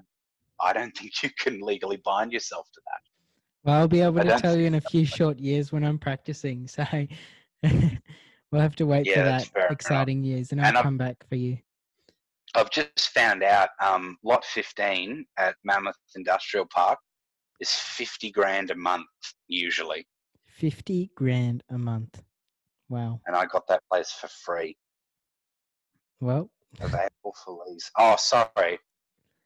I 0.61 0.73
don't 0.73 0.93
think 0.97 1.23
you 1.23 1.31
can 1.39 1.61
legally 1.61 1.99
bind 2.05 2.33
yourself 2.33 2.69
to 2.75 2.81
that. 2.87 3.01
Well, 3.65 3.77
I'll 3.77 3.89
be 3.89 4.01
able 4.01 4.21
I 4.21 4.25
to 4.25 4.41
tell 4.41 4.57
you 4.57 4.67
in 4.67 4.75
a 4.77 4.81
few 4.81 5.05
short 5.05 5.39
years 5.39 5.71
when 5.71 5.85
I'm 5.85 5.99
practicing. 5.99 6.67
So 6.67 6.85
we'll 7.63 8.61
have 8.63 8.77
to 8.77 8.87
wait 8.87 9.07
Yeah, 9.07 9.15
for 9.17 9.23
that 9.25 9.47
fair 9.49 9.67
enough. 9.67 9.73
exciting 9.73 10.25
years, 10.25 10.53
and 10.53 10.61
I'll 10.61 10.69
I've- 10.69 10.83
come 10.83 10.97
back 10.97 11.17
for 11.29 11.35
you. 11.37 11.59
I've 12.55 12.71
just 12.71 13.11
found 13.11 13.43
out 13.43 13.69
um, 13.83 14.17
lot 14.25 14.45
15 14.45 15.25
at 15.39 15.55
Mammoth 15.65 15.97
Industrial 16.17 16.67
Park 16.73 16.99
is 17.61 17.71
50 17.71 18.31
grand 18.31 18.71
a 18.71 18.75
month 18.75 19.07
usually. 19.49 20.07
Fifty 20.47 21.11
grand 21.15 21.63
a 21.71 21.79
month. 21.79 22.23
Wow. 22.89 23.21
And 23.27 23.37
I 23.37 23.47
got 23.47 23.67
that 23.69 23.83
place 23.91 24.11
for 24.11 24.29
free. 24.29 24.77
Well, 26.21 26.51
Available 26.81 27.35
for 27.45 27.65
lease. 27.67 27.91
Oh, 27.99 28.17
sorry. 28.19 28.79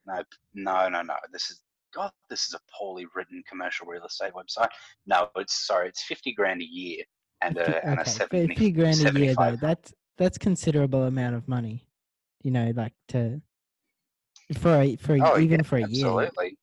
No, 0.06 0.22
no, 0.54 0.88
no, 0.88 1.02
no. 1.02 1.14
This 1.32 1.50
is, 1.50 1.60
God, 1.94 2.10
this 2.30 2.46
is 2.48 2.54
a 2.54 2.60
poorly 2.76 3.06
written 3.14 3.42
commercial 3.48 3.86
real 3.86 4.04
estate 4.04 4.32
website. 4.32 4.68
No, 5.06 5.28
it's, 5.36 5.66
sorry, 5.66 5.88
it's 5.88 6.02
50 6.02 6.32
grand 6.32 6.62
a 6.62 6.66
year 6.66 7.04
and 7.42 7.58
a, 7.58 7.86
and 7.86 7.98
a 7.98 8.02
okay, 8.02 8.10
70, 8.10 8.46
fifty 8.48 8.70
grand 8.72 9.00
a 9.06 9.20
year 9.20 9.34
though. 9.38 9.56
That's 9.56 9.92
that's 10.16 10.38
considerable 10.38 11.04
amount 11.04 11.34
of 11.36 11.46
money. 11.48 11.86
You 12.44 12.50
know, 12.52 12.72
like 12.76 12.92
to 13.08 13.40
for 14.58 14.76
a 14.76 14.96
for 14.96 15.14
a, 15.16 15.20
Oh, 15.22 15.38
even 15.38 15.60
yeah, 15.60 15.62
for 15.64 15.76
a 15.78 15.86
year. 15.88 16.06
absolutely. 16.06 16.58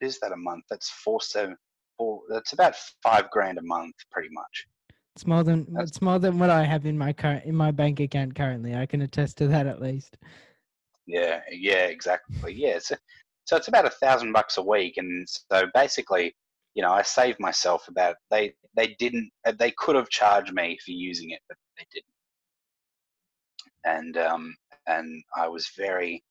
Is 0.00 0.20
that 0.20 0.32
a 0.32 0.36
month? 0.36 0.64
That's 0.70 0.90
four 0.90 1.20
seven 1.22 1.56
four. 1.96 2.22
That's 2.28 2.52
about 2.52 2.76
five 3.02 3.30
grand 3.30 3.58
a 3.58 3.62
month, 3.62 3.94
pretty 4.10 4.28
much. 4.30 4.66
It's 5.16 5.26
more 5.26 5.42
than 5.42 5.64
That's- 5.72 5.88
it's 5.90 6.02
more 6.02 6.18
than 6.18 6.38
what 6.38 6.50
I 6.50 6.64
have 6.64 6.84
in 6.86 6.96
my 6.98 7.12
current 7.12 7.44
in 7.46 7.56
my 7.56 7.70
bank 7.70 7.98
account 8.00 8.34
currently. 8.34 8.74
I 8.74 8.86
can 8.86 9.00
attest 9.02 9.38
to 9.38 9.48
that 9.48 9.66
at 9.66 9.80
least. 9.80 10.18
Yeah, 11.06 11.40
yeah, 11.50 11.86
exactly. 11.86 12.52
Yeah, 12.54 12.78
so, 12.78 12.94
so 13.44 13.56
it's 13.56 13.68
about 13.68 13.86
a 13.86 13.90
thousand 13.90 14.32
bucks 14.32 14.56
a 14.58 14.62
week, 14.62 14.98
and 14.98 15.26
so 15.28 15.66
basically, 15.74 16.36
you 16.74 16.82
know, 16.82 16.92
I 16.92 17.02
saved 17.02 17.40
myself 17.40 17.88
about 17.88 18.16
they 18.30 18.54
they 18.76 18.88
didn't 18.98 19.30
they 19.58 19.70
could 19.72 19.96
have 19.96 20.10
charged 20.10 20.52
me 20.52 20.78
for 20.84 20.90
using 20.92 21.30
it, 21.30 21.40
but 21.48 21.56
they 21.78 21.86
didn't. 21.90 22.11
And 23.84 24.16
um 24.16 24.56
and 24.88 25.22
I 25.36 25.46
was 25.46 25.70
very, 25.76 26.24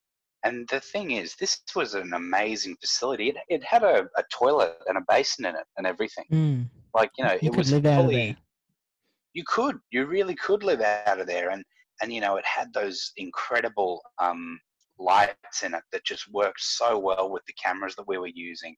and 0.44 0.68
the 0.70 0.82
thing 0.82 1.12
is, 1.12 1.36
this 1.36 1.62
was 1.74 1.94
an 1.94 2.14
amazing 2.14 2.76
facility. 2.82 3.30
It 3.30 3.38
it 3.50 3.64
had 3.64 3.84
a, 3.84 4.08
a 4.18 4.24
toilet 4.32 4.78
and 4.88 4.98
a 4.98 5.06
basin 5.08 5.46
in 5.46 5.56
it 5.56 5.66
and 5.78 5.88
everything. 5.88 6.26
Mm. 6.32 6.70
Like 6.94 7.12
you 7.18 7.26
know, 7.26 7.38
You 7.42 7.52
it 7.52 7.56
was 7.56 7.72
live 7.72 7.86
out 7.86 8.00
of 8.00 8.06
fully 8.06 8.38
you 9.34 9.44
could 9.48 9.78
you 9.92 10.06
really 10.06 10.36
could 10.36 10.64
live 10.64 10.82
out 10.82 11.20
of 11.20 11.28
there 11.28 11.50
and 11.50 11.64
and 12.02 12.12
you 12.14 12.22
know 12.22 12.36
it 12.38 12.46
had 12.46 12.74
those 12.74 13.12
incredible 13.18 14.02
um, 14.20 14.60
lights 15.00 15.64
in 15.64 15.74
it 15.74 15.84
that 15.92 16.04
just 16.04 16.32
worked 16.32 16.62
so 16.62 16.98
well 16.98 17.30
with 17.30 17.44
the 17.46 17.54
cameras 17.54 17.96
that 17.96 18.08
we 18.08 18.18
were 18.18 18.32
using 18.34 18.76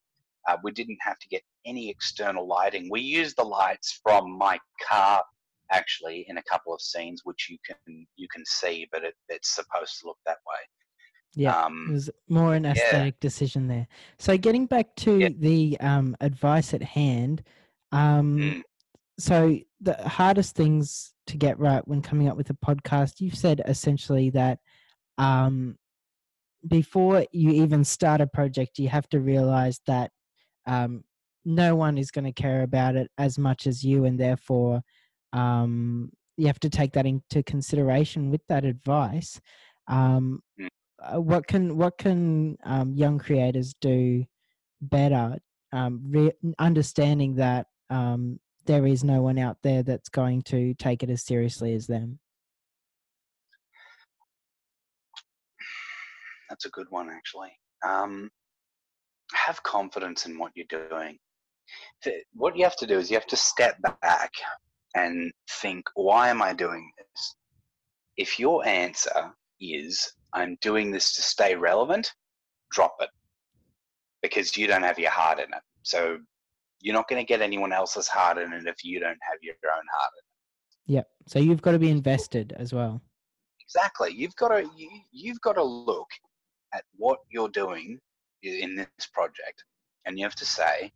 uh, 0.48 0.56
we 0.62 0.70
didn't 0.70 0.98
have 1.00 1.18
to 1.18 1.28
get 1.28 1.42
any 1.66 1.88
external 1.88 2.46
lighting 2.46 2.88
we 2.90 3.00
used 3.00 3.36
the 3.36 3.44
lights 3.44 4.00
from 4.02 4.36
my 4.36 4.58
car 4.88 5.22
actually 5.72 6.24
in 6.28 6.38
a 6.38 6.42
couple 6.44 6.72
of 6.74 6.80
scenes 6.80 7.22
which 7.24 7.48
you 7.50 7.58
can 7.66 8.06
you 8.16 8.28
can 8.32 8.44
see 8.46 8.86
but 8.92 9.02
it, 9.04 9.14
it's 9.28 9.54
supposed 9.54 9.98
to 10.00 10.06
look 10.06 10.18
that 10.26 10.38
way 10.46 10.60
Yeah. 11.34 11.50
It 11.50 11.64
um, 11.64 11.90
was 11.92 12.10
more 12.28 12.54
an 12.54 12.64
aesthetic 12.66 13.18
decision 13.20 13.66
there. 13.68 13.86
So 14.18 14.36
getting 14.36 14.66
back 14.66 14.94
to 14.96 15.20
Yeah. 15.20 15.28
the 15.38 15.76
um, 15.80 16.16
advice 16.20 16.74
at 16.74 16.82
hand, 16.82 17.42
um, 17.92 18.38
Mm. 18.40 18.62
so 19.18 19.58
the 19.80 19.94
hardest 20.08 20.54
things 20.54 21.14
to 21.26 21.36
get 21.36 21.58
right 21.58 21.86
when 21.86 22.02
coming 22.02 22.28
up 22.28 22.36
with 22.36 22.50
a 22.50 22.54
podcast, 22.54 23.20
you've 23.20 23.36
said 23.36 23.62
essentially 23.66 24.30
that 24.30 24.58
um, 25.18 25.76
before 26.68 27.24
you 27.32 27.50
even 27.50 27.84
start 27.84 28.20
a 28.20 28.26
project, 28.26 28.78
you 28.78 28.88
have 28.88 29.08
to 29.10 29.20
realize 29.20 29.80
that 29.86 30.10
um, 30.66 31.04
no 31.44 31.76
one 31.76 31.98
is 31.98 32.10
going 32.10 32.24
to 32.24 32.32
care 32.32 32.62
about 32.62 32.96
it 32.96 33.10
as 33.18 33.38
much 33.38 33.66
as 33.66 33.84
you, 33.84 34.04
and 34.04 34.18
therefore 34.18 34.82
um, 35.34 36.10
you 36.36 36.46
have 36.46 36.60
to 36.60 36.70
take 36.70 36.92
that 36.92 37.06
into 37.06 37.42
consideration 37.42 38.30
with 38.30 38.40
that 38.48 38.64
advice. 38.64 39.40
Um, 39.88 40.40
Mm. 40.58 40.68
uh, 41.02 41.20
what 41.20 41.46
can 41.46 41.76
what 41.76 41.98
can 41.98 42.56
um, 42.64 42.94
young 42.94 43.18
creators 43.18 43.74
do 43.80 44.24
better, 44.80 45.38
um, 45.72 46.00
re- 46.08 46.32
understanding 46.58 47.34
that 47.36 47.66
um, 47.90 48.40
there 48.64 48.86
is 48.86 49.04
no 49.04 49.20
one 49.22 49.38
out 49.38 49.58
there 49.62 49.82
that's 49.82 50.08
going 50.08 50.42
to 50.42 50.74
take 50.74 51.02
it 51.02 51.10
as 51.10 51.22
seriously 51.22 51.74
as 51.74 51.86
them? 51.86 52.18
That's 56.48 56.66
a 56.66 56.70
good 56.70 56.86
one, 56.90 57.10
actually. 57.10 57.52
Um, 57.84 58.30
have 59.32 59.62
confidence 59.62 60.26
in 60.26 60.38
what 60.38 60.52
you're 60.54 60.88
doing. 60.88 61.18
What 62.34 62.56
you 62.56 62.64
have 62.64 62.76
to 62.76 62.86
do 62.86 62.98
is 62.98 63.10
you 63.10 63.16
have 63.16 63.26
to 63.26 63.36
step 63.36 63.76
back 64.00 64.30
and 64.94 65.32
think, 65.48 65.84
why 65.94 66.28
am 66.28 66.42
I 66.42 66.52
doing 66.52 66.90
this? 66.98 67.36
If 68.16 68.38
your 68.38 68.66
answer 68.66 69.32
is, 69.60 70.12
I'm 70.32 70.56
doing 70.60 70.90
this 70.90 71.14
to 71.14 71.22
stay 71.22 71.54
relevant, 71.54 72.12
drop 72.70 72.96
it 73.00 73.10
because 74.22 74.56
you 74.56 74.66
don't 74.66 74.82
have 74.82 74.98
your 74.98 75.10
heart 75.10 75.38
in 75.38 75.46
it. 75.46 75.62
So 75.82 76.18
you're 76.80 76.94
not 76.94 77.08
going 77.08 77.20
to 77.20 77.26
get 77.26 77.42
anyone 77.42 77.72
else's 77.72 78.08
heart 78.08 78.38
in 78.38 78.52
it 78.52 78.66
if 78.66 78.84
you 78.84 79.00
don't 79.00 79.18
have 79.22 79.38
your 79.42 79.54
own 79.64 79.84
heart 79.92 80.10
in 80.16 80.92
it. 80.92 80.96
Yep. 80.96 81.08
So 81.26 81.38
you've 81.38 81.62
got 81.62 81.72
to 81.72 81.78
be 81.78 81.90
invested 81.90 82.54
as 82.56 82.72
well. 82.72 83.00
Exactly. 83.60 84.12
You've 84.12 84.36
got 84.36 84.48
to 84.48 84.68
you, 84.76 84.90
you've 85.10 85.40
got 85.40 85.54
to 85.54 85.64
look 85.64 86.08
at 86.72 86.84
what 86.96 87.18
you're 87.30 87.48
doing 87.48 87.98
in 88.42 88.76
this 88.76 89.06
project, 89.12 89.64
and 90.04 90.18
you 90.18 90.24
have 90.24 90.34
to 90.34 90.44
say, 90.44 90.92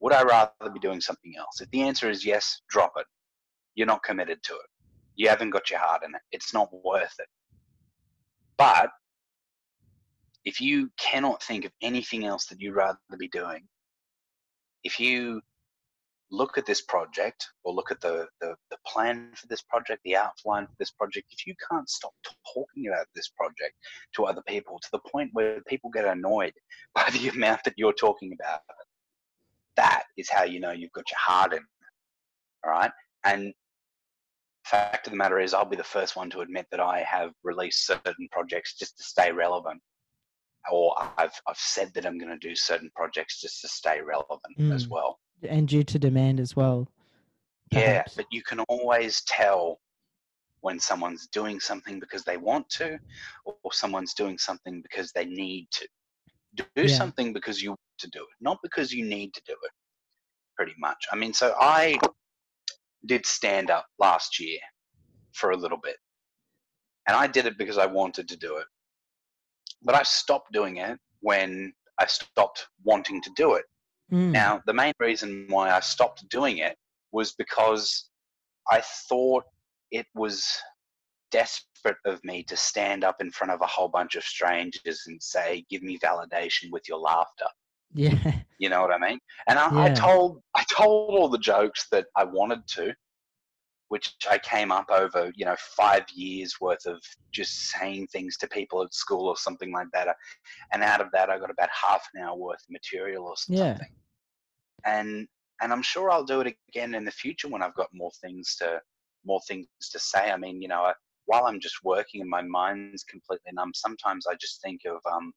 would 0.00 0.12
I 0.12 0.22
rather 0.22 0.70
be 0.72 0.78
doing 0.78 1.00
something 1.00 1.34
else? 1.36 1.60
If 1.60 1.70
the 1.70 1.82
answer 1.82 2.08
is 2.08 2.24
yes, 2.24 2.60
drop 2.68 2.92
it. 2.96 3.06
You're 3.74 3.86
not 3.86 4.02
committed 4.02 4.42
to 4.44 4.54
it. 4.54 4.70
You 5.16 5.28
haven't 5.28 5.50
got 5.50 5.70
your 5.70 5.80
heart 5.80 6.02
in 6.04 6.14
it. 6.14 6.20
It's 6.32 6.52
not 6.52 6.68
worth 6.84 7.14
it. 7.18 7.28
But 8.56 8.90
if 10.44 10.60
you 10.60 10.90
cannot 10.98 11.42
think 11.42 11.64
of 11.64 11.72
anything 11.82 12.24
else 12.24 12.46
that 12.46 12.60
you'd 12.60 12.74
rather 12.74 12.98
be 13.18 13.28
doing, 13.28 13.62
if 14.82 15.00
you 15.00 15.40
look 16.30 16.58
at 16.58 16.66
this 16.66 16.82
project 16.82 17.46
or 17.62 17.72
look 17.72 17.90
at 17.90 18.00
the, 18.00 18.26
the, 18.40 18.54
the 18.70 18.76
plan 18.86 19.30
for 19.34 19.46
this 19.46 19.62
project, 19.62 20.00
the 20.04 20.16
outline 20.16 20.66
for 20.66 20.74
this 20.78 20.90
project, 20.90 21.28
if 21.30 21.46
you 21.46 21.54
can't 21.70 21.88
stop 21.88 22.12
talking 22.52 22.88
about 22.88 23.06
this 23.14 23.28
project 23.28 23.74
to 24.16 24.24
other 24.24 24.42
people 24.46 24.78
to 24.80 24.88
the 24.92 25.10
point 25.10 25.30
where 25.32 25.60
people 25.66 25.90
get 25.90 26.04
annoyed 26.04 26.52
by 26.94 27.08
the 27.12 27.28
amount 27.28 27.60
that 27.64 27.74
you're 27.76 27.92
talking 27.92 28.36
about 28.38 28.60
that 29.76 30.04
is 30.16 30.30
how 30.30 30.44
you 30.44 30.60
know 30.60 30.70
you've 30.70 30.92
got 30.92 31.10
your 31.10 31.18
heart 31.18 31.52
in. 31.52 31.58
it, 31.58 31.64
All 32.64 32.70
right. 32.70 32.90
And 33.24 33.52
fact 34.64 35.06
of 35.06 35.12
the 35.12 35.16
matter 35.16 35.38
is, 35.40 35.54
I'll 35.54 35.64
be 35.64 35.76
the 35.76 35.84
first 35.84 36.16
one 36.16 36.30
to 36.30 36.40
admit 36.40 36.66
that 36.70 36.80
I 36.80 37.00
have 37.02 37.32
released 37.42 37.86
certain 37.86 38.28
projects 38.32 38.74
just 38.76 38.96
to 38.98 39.02
stay 39.04 39.32
relevant. 39.32 39.80
Or 40.72 40.94
I've, 41.18 41.38
I've 41.46 41.58
said 41.58 41.92
that 41.94 42.06
I'm 42.06 42.18
going 42.18 42.30
to 42.30 42.48
do 42.48 42.54
certain 42.54 42.90
projects 42.96 43.40
just 43.40 43.60
to 43.60 43.68
stay 43.68 44.00
relevant 44.00 44.56
as 44.72 44.86
Mm. 44.86 44.90
well. 44.90 45.18
And 45.46 45.68
due 45.68 45.84
to 45.84 45.98
demand 45.98 46.40
as 46.40 46.56
well. 46.56 46.88
Yeah, 47.70 48.04
but 48.16 48.26
you 48.30 48.42
can 48.42 48.60
always 48.60 49.22
tell 49.24 49.80
when 50.60 50.80
someone's 50.80 51.26
doing 51.26 51.60
something 51.60 52.00
because 52.00 52.24
they 52.24 52.38
want 52.38 52.68
to, 52.70 52.98
or 53.44 53.56
or 53.62 53.72
someone's 53.72 54.14
doing 54.14 54.38
something 54.38 54.80
because 54.80 55.12
they 55.12 55.26
need 55.26 55.68
to. 55.72 55.88
Do 56.56 56.64
Yeah. 56.76 56.86
something 56.86 57.32
because 57.34 57.62
you 57.62 57.70
want 57.70 57.80
to 57.98 58.08
do 58.10 58.20
it, 58.20 58.36
not 58.40 58.58
because 58.62 58.92
you 58.92 59.04
need 59.04 59.34
to 59.34 59.42
do 59.46 59.52
it. 59.52 59.70
Pretty 60.56 60.74
much. 60.78 61.04
I 61.12 61.16
mean, 61.16 61.34
so 61.34 61.54
I 61.60 61.98
did 63.06 63.26
stand 63.26 63.70
up 63.70 63.86
last 63.98 64.40
year 64.40 64.58
for 65.32 65.50
a 65.50 65.56
little 65.56 65.78
bit, 65.78 65.96
and 67.06 67.16
I 67.16 67.26
did 67.26 67.46
it 67.46 67.58
because 67.58 67.78
I 67.78 67.86
wanted 67.86 68.28
to 68.28 68.36
do 68.36 68.56
it. 68.56 68.66
But 69.82 69.94
I 69.94 70.02
stopped 70.02 70.52
doing 70.52 70.78
it 70.78 70.98
when 71.20 71.72
I 71.98 72.06
stopped 72.06 72.66
wanting 72.82 73.22
to 73.22 73.30
do 73.36 73.54
it. 73.54 73.64
Mm. 74.12 74.32
Now, 74.32 74.62
the 74.66 74.72
main 74.72 74.92
reason 74.98 75.46
why 75.48 75.70
I 75.70 75.80
stopped 75.80 76.28
doing 76.28 76.58
it 76.58 76.76
was 77.12 77.32
because 77.32 78.10
I 78.70 78.80
thought 79.08 79.44
it 79.90 80.06
was 80.14 80.46
desperate 81.30 81.96
of 82.04 82.22
me 82.24 82.42
to 82.44 82.56
stand 82.56 83.04
up 83.04 83.20
in 83.20 83.30
front 83.30 83.52
of 83.52 83.60
a 83.60 83.66
whole 83.66 83.88
bunch 83.88 84.14
of 84.14 84.24
strangers 84.24 85.02
and 85.06 85.22
say, 85.22 85.64
"Give 85.68 85.82
me 85.82 85.98
validation 85.98 86.70
with 86.70 86.88
your 86.88 86.98
laughter." 86.98 87.46
Yeah. 87.94 88.32
You 88.60 88.70
know 88.70 88.80
what 88.80 88.92
I 88.92 88.98
mean? 88.98 89.18
And 89.48 89.58
I, 89.58 89.86
I 89.86 89.90
told 89.90 90.40
I 90.54 90.64
told 90.72 91.18
all 91.18 91.28
the 91.28 91.36
jokes 91.36 91.88
that 91.90 92.06
I 92.16 92.24
wanted 92.24 92.66
to, 92.68 92.94
which 93.88 94.14
I 94.30 94.38
came 94.38 94.72
up 94.72 94.86
over 94.90 95.32
you 95.34 95.44
know 95.44 95.56
five 95.58 96.04
years 96.14 96.54
worth 96.60 96.86
of 96.86 97.02
just 97.32 97.72
saying 97.72 98.06
things 98.06 98.38
to 98.38 98.48
people 98.48 98.82
at 98.82 98.94
school 98.94 99.28
or 99.28 99.36
something 99.36 99.70
like 99.70 99.88
that. 99.92 100.16
And 100.72 100.82
out 100.82 101.02
of 101.02 101.08
that, 101.12 101.28
I 101.28 101.38
got 101.38 101.50
about 101.50 101.68
half 101.68 102.08
an 102.14 102.22
hour 102.22 102.36
worth 102.36 102.62
of 102.62 102.70
material 102.70 103.26
or 103.26 103.36
something. 103.36 103.64
Yeah. 103.66 103.78
And 104.86 105.26
and 105.60 105.72
I'm 105.72 105.82
sure 105.82 106.10
I'll 106.10 106.24
do 106.24 106.40
it 106.40 106.56
again 106.68 106.94
in 106.94 107.04
the 107.04 107.10
future 107.10 107.48
when 107.48 107.62
I've 107.62 107.74
got 107.74 107.88
more 107.92 108.12
things 108.22 108.56
to 108.60 108.80
more 109.26 109.40
things 109.46 109.66
to 109.90 109.98
say. 109.98 110.30
I 110.30 110.36
mean, 110.36 110.62
you 110.62 110.68
know, 110.68 110.82
I, 110.82 110.92
while 111.26 111.46
I'm 111.46 111.60
just 111.60 111.82
working 111.84 112.20
and 112.20 112.30
my 112.30 112.42
mind's 112.42 113.04
completely 113.04 113.52
numb, 113.52 113.72
sometimes 113.74 114.26
I 114.26 114.34
just 114.36 114.62
think 114.62 114.82
of 114.86 114.98
um, 115.10 115.32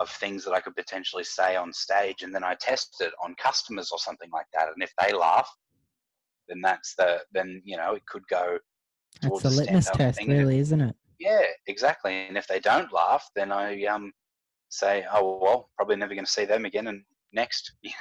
of 0.00 0.08
things 0.08 0.44
that 0.44 0.52
I 0.52 0.60
could 0.60 0.74
potentially 0.74 1.22
say 1.24 1.54
on 1.54 1.72
stage, 1.72 2.22
and 2.22 2.34
then 2.34 2.42
I 2.42 2.54
test 2.54 2.96
it 3.00 3.12
on 3.22 3.34
customers 3.36 3.90
or 3.92 3.98
something 3.98 4.30
like 4.32 4.46
that. 4.54 4.68
And 4.74 4.82
if 4.82 4.92
they 4.98 5.12
laugh, 5.12 5.48
then 6.48 6.60
that's 6.62 6.94
the 6.96 7.20
then 7.32 7.62
you 7.64 7.76
know 7.76 7.94
it 7.94 8.04
could 8.06 8.26
go. 8.28 8.58
That's 9.20 9.28
towards 9.28 9.42
the 9.42 9.50
litmus 9.50 9.90
test, 9.92 10.18
thing, 10.18 10.30
really, 10.30 10.58
isn't 10.58 10.80
it? 10.80 10.96
Yeah, 11.18 11.42
exactly. 11.66 12.26
And 12.28 12.38
if 12.38 12.46
they 12.46 12.60
don't 12.60 12.92
laugh, 12.92 13.28
then 13.36 13.52
I 13.52 13.84
um 13.84 14.12
say, 14.70 15.04
oh 15.12 15.38
well, 15.40 15.70
probably 15.76 15.96
never 15.96 16.14
going 16.14 16.24
to 16.24 16.30
see 16.30 16.46
them 16.46 16.64
again, 16.64 16.88
and 16.88 17.02
next. 17.32 17.72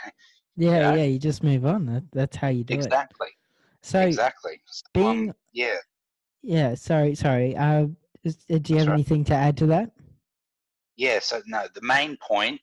Yeah, 0.56 0.92
know? 0.92 0.96
yeah. 0.96 1.04
You 1.04 1.20
just 1.20 1.42
move 1.42 1.66
on. 1.66 1.86
That, 1.86 2.04
that's 2.12 2.36
how 2.36 2.50
you 2.50 2.66
do 2.66 2.74
it. 2.74 2.78
exactly. 2.78 3.30
So 3.82 4.02
exactly. 4.02 4.60
So, 4.66 4.84
being 4.94 5.30
um, 5.30 5.36
yeah. 5.54 5.78
yeah. 6.42 6.76
Sorry, 6.76 7.16
sorry. 7.16 7.56
Uh, 7.56 7.86
is, 8.26 8.40
uh, 8.52 8.58
do 8.58 8.74
you 8.74 8.80
That's 8.80 8.80
have 8.80 8.88
right. 8.88 8.94
anything 8.96 9.24
to 9.26 9.34
add 9.34 9.56
to 9.56 9.68
that? 9.68 9.92
Yeah, 11.00 11.20
so 11.20 11.42
no, 11.48 11.66
the 11.74 11.82
main 11.82 12.18
point 12.18 12.60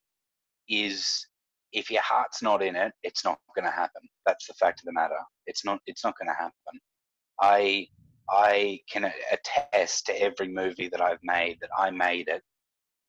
is 0.68 1.27
if 1.72 1.90
your 1.90 2.03
heart's 2.03 2.42
not 2.42 2.62
in 2.62 2.77
it, 2.77 2.92
it's 3.03 3.25
not 3.25 3.38
going 3.55 3.64
to 3.64 3.70
happen. 3.70 4.03
That's 4.27 4.46
the 4.46 4.53
fact 4.53 4.81
of 4.81 4.85
the 4.85 4.92
matter. 4.92 5.18
It's 5.46 5.64
not. 5.64 5.81
It's 5.87 6.05
not 6.05 6.18
going 6.18 6.29
to 6.29 6.35
happen. 6.35 6.81
I 7.40 7.88
I 8.29 8.81
can 8.90 9.11
attest 9.33 10.05
to 10.07 10.22
every 10.22 10.49
movie 10.49 10.88
that 10.88 11.01
I've 11.01 11.22
made 11.22 11.57
that 11.62 11.70
I 11.79 11.90
made 11.90 12.29
it 12.29 12.42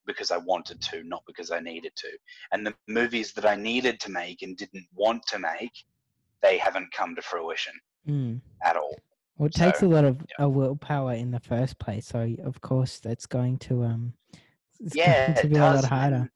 because 0.06 0.32
I 0.32 0.38
wanted 0.38 0.80
to, 0.84 1.04
not 1.04 1.24
because 1.28 1.52
I 1.52 1.60
needed 1.60 1.92
to. 1.98 2.08
And 2.54 2.66
the 2.66 2.74
movies 2.88 3.34
that 3.34 3.46
I 3.46 3.56
needed 3.58 4.00
to 4.00 4.12
make 4.12 4.44
and 4.44 4.56
didn't 4.56 4.88
want 4.96 5.26
to 5.28 5.40
make, 5.40 5.74
they 6.42 6.58
haven't 6.58 6.94
come 6.94 7.16
to 7.16 7.22
fruition 7.22 7.74
Mm. 8.08 8.40
at 8.64 8.78
all. 8.78 8.96
Well, 9.38 9.48
it 9.48 9.54
takes 9.54 9.82
a 9.82 9.88
lot 9.88 10.06
of 10.06 10.26
uh, 10.42 10.48
willpower 10.48 11.16
in 11.16 11.32
the 11.32 11.42
first 11.42 11.78
place. 11.80 12.08
So 12.08 12.34
of 12.46 12.62
course 12.62 13.00
that's 13.00 13.26
going 13.26 13.58
to 13.68 13.84
um. 13.84 14.14
It's 14.80 14.96
yeah, 15.02 15.26
going 15.28 15.36
to 15.36 15.46
it 15.46 15.50
be 15.50 15.56
a 15.56 15.60
lot 15.60 15.72
does. 15.74 15.84
and 15.84 15.94
harder. 15.94 16.18
then- 16.18 16.30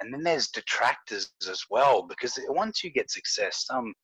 And 0.00 0.14
then 0.14 0.22
there's 0.22 0.48
detractors 0.48 1.32
as 1.48 1.64
well, 1.70 2.02
because 2.02 2.38
once 2.48 2.82
you 2.82 2.90
get 2.90 3.10
success, 3.10 3.64
some 3.66 3.94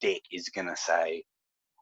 dick 0.00 0.22
is 0.30 0.48
gonna 0.50 0.76
say, 0.76 1.24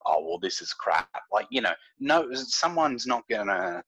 "Oh, 0.06 0.24
well, 0.24 0.38
this 0.38 0.61
is 0.62 0.72
crap." 0.72 1.09
Like 1.33 1.46
you 1.50 1.61
know, 1.61 1.74
no, 1.98 2.33
someone's 2.35 3.06
not 3.06 3.24
gonna. 3.28 3.83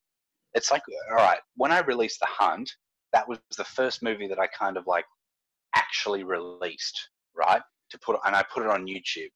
It's 0.54 0.70
like, 0.70 0.82
all 1.10 1.16
right, 1.16 1.40
when 1.56 1.70
I 1.72 1.80
released 1.80 2.18
The 2.20 2.26
Hunt, 2.26 2.70
that 3.12 3.26
was 3.28 3.38
the 3.56 3.64
first 3.64 4.02
movie 4.02 4.26
that 4.28 4.38
I 4.38 4.46
kind 4.48 4.76
of 4.76 4.86
like 4.86 5.06
actually 5.76 6.24
released, 6.24 7.08
right? 7.34 7.62
To 7.90 7.98
put 8.00 8.18
and 8.24 8.34
I 8.34 8.42
put 8.42 8.64
it 8.64 8.70
on 8.70 8.86
YouTube 8.86 9.30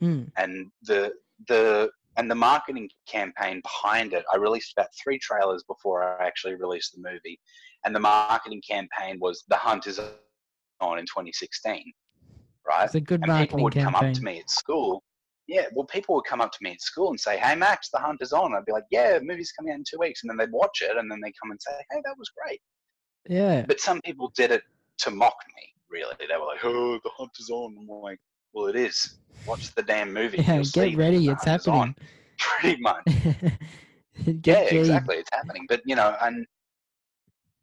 Mm. 0.00 0.30
and 0.36 0.70
the 0.82 1.12
the 1.48 1.90
and 2.16 2.30
the 2.30 2.34
marketing 2.34 2.88
campaign 3.06 3.60
behind 3.62 4.12
it 4.12 4.24
i 4.32 4.36
released 4.36 4.72
about 4.76 4.88
three 5.02 5.18
trailers 5.18 5.62
before 5.64 6.02
i 6.02 6.26
actually 6.26 6.54
released 6.54 6.94
the 6.94 7.00
movie 7.00 7.38
and 7.84 7.94
the 7.94 8.00
marketing 8.00 8.62
campaign 8.68 9.18
was 9.20 9.44
the 9.48 9.56
hunt 9.56 9.86
is 9.86 9.98
on 10.80 10.98
in 10.98 11.04
2016 11.04 11.92
right? 12.66 12.84
It's 12.84 12.94
a 12.94 13.00
good 13.00 13.22
and 13.22 13.24
people 13.24 13.58
marketing 13.58 13.62
would 13.62 13.74
come 13.74 13.94
up 13.94 14.12
to 14.12 14.22
me 14.22 14.40
at 14.40 14.50
school 14.50 15.02
yeah 15.48 15.64
well 15.74 15.86
people 15.86 16.14
would 16.14 16.24
come 16.24 16.40
up 16.40 16.52
to 16.52 16.58
me 16.62 16.70
at 16.70 16.80
school 16.80 17.10
and 17.10 17.18
say 17.18 17.36
hey 17.36 17.54
max 17.54 17.90
the 17.90 17.98
hunt 17.98 18.18
is 18.20 18.32
on 18.32 18.54
i'd 18.54 18.64
be 18.64 18.72
like 18.72 18.84
yeah 18.90 19.18
the 19.18 19.24
movie's 19.24 19.52
coming 19.52 19.72
out 19.72 19.78
in 19.78 19.84
two 19.88 19.98
weeks 19.98 20.22
and 20.22 20.30
then 20.30 20.36
they'd 20.36 20.52
watch 20.52 20.82
it 20.82 20.96
and 20.96 21.10
then 21.10 21.20
they'd 21.22 21.34
come 21.42 21.50
and 21.50 21.60
say 21.60 21.72
hey 21.90 22.00
that 22.04 22.14
was 22.18 22.30
great. 22.30 22.60
Yeah. 23.28 23.64
but 23.66 23.80
some 23.80 24.00
people 24.02 24.32
did 24.36 24.50
it 24.50 24.62
to 24.98 25.10
mock 25.10 25.36
me 25.56 25.62
really. 25.90 26.14
They 26.18 26.36
were 26.36 26.46
like 26.46 26.64
oh 26.64 26.98
the 27.02 27.10
hunt 27.16 27.30
is 27.38 27.50
on 27.50 27.76
i'm 27.78 27.86
like 27.86 28.18
well 28.52 28.66
it 28.66 28.76
is 28.76 29.18
watch 29.46 29.74
the 29.74 29.82
damn 29.82 30.12
movie 30.12 30.38
Yeah. 30.38 30.54
You'll 30.54 30.64
Get 30.64 30.96
ready. 30.96 31.28
It's 31.28 31.46
is 31.46 31.68
on 31.68 31.74
happening. 31.74 31.96
pretty 32.38 32.80
much. 32.80 33.04
Yeah, 34.44 34.60
ready. 34.60 34.78
exactly. 34.78 35.16
It's 35.16 35.30
happening. 35.32 35.64
But 35.68 35.80
you 35.86 35.96
know, 35.96 36.14
and 36.20 36.46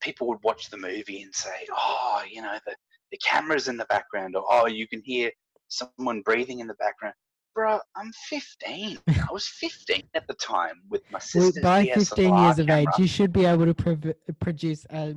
people 0.02 0.28
would 0.28 0.40
watch 0.44 0.70
the 0.70 0.78
movie 0.78 1.22
and 1.22 1.34
say, 1.34 1.68
"Oh, 1.72 2.24
you 2.30 2.42
know, 2.42 2.58
the 2.66 2.76
the 3.12 3.18
camera's 3.18 3.68
in 3.68 3.78
the 3.78 3.86
background," 3.86 4.36
or 4.36 4.44
"Oh, 4.50 4.66
you 4.68 4.88
can 4.88 5.02
hear 5.06 5.32
someone 5.68 6.22
breathing 6.22 6.60
in 6.60 6.68
the 6.68 6.74
background." 6.76 7.14
Bro, 7.54 7.80
I'm 7.96 8.12
15. 8.30 8.98
I 9.08 9.28
was 9.32 9.48
15 9.48 10.04
at 10.16 10.28
the 10.28 10.34
time 10.36 10.82
with 10.90 11.02
my 11.12 11.20
Well, 11.36 11.52
by 11.62 11.86
DSLR 11.86 11.94
15 11.94 12.38
years 12.38 12.60
of 12.60 12.70
age, 12.70 12.88
you 12.98 13.08
should 13.08 13.32
be 13.32 13.46
able 13.46 13.66
to 13.66 13.74
prov- 13.74 14.14
produce 14.40 14.86
a 14.90 15.12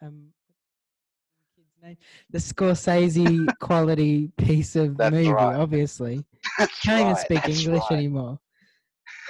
um, 0.00 0.32
the 2.30 2.38
Scorsese 2.38 3.46
quality 3.58 4.28
piece 4.36 4.76
of 4.76 4.96
That's 4.96 5.12
movie, 5.12 5.30
right. 5.30 5.56
obviously. 5.56 6.24
That's 6.58 6.78
Can't 6.80 7.00
even 7.02 7.16
speak 7.16 7.42
that's 7.44 7.66
English 7.66 7.82
right. 7.90 7.98
anymore. 7.98 8.38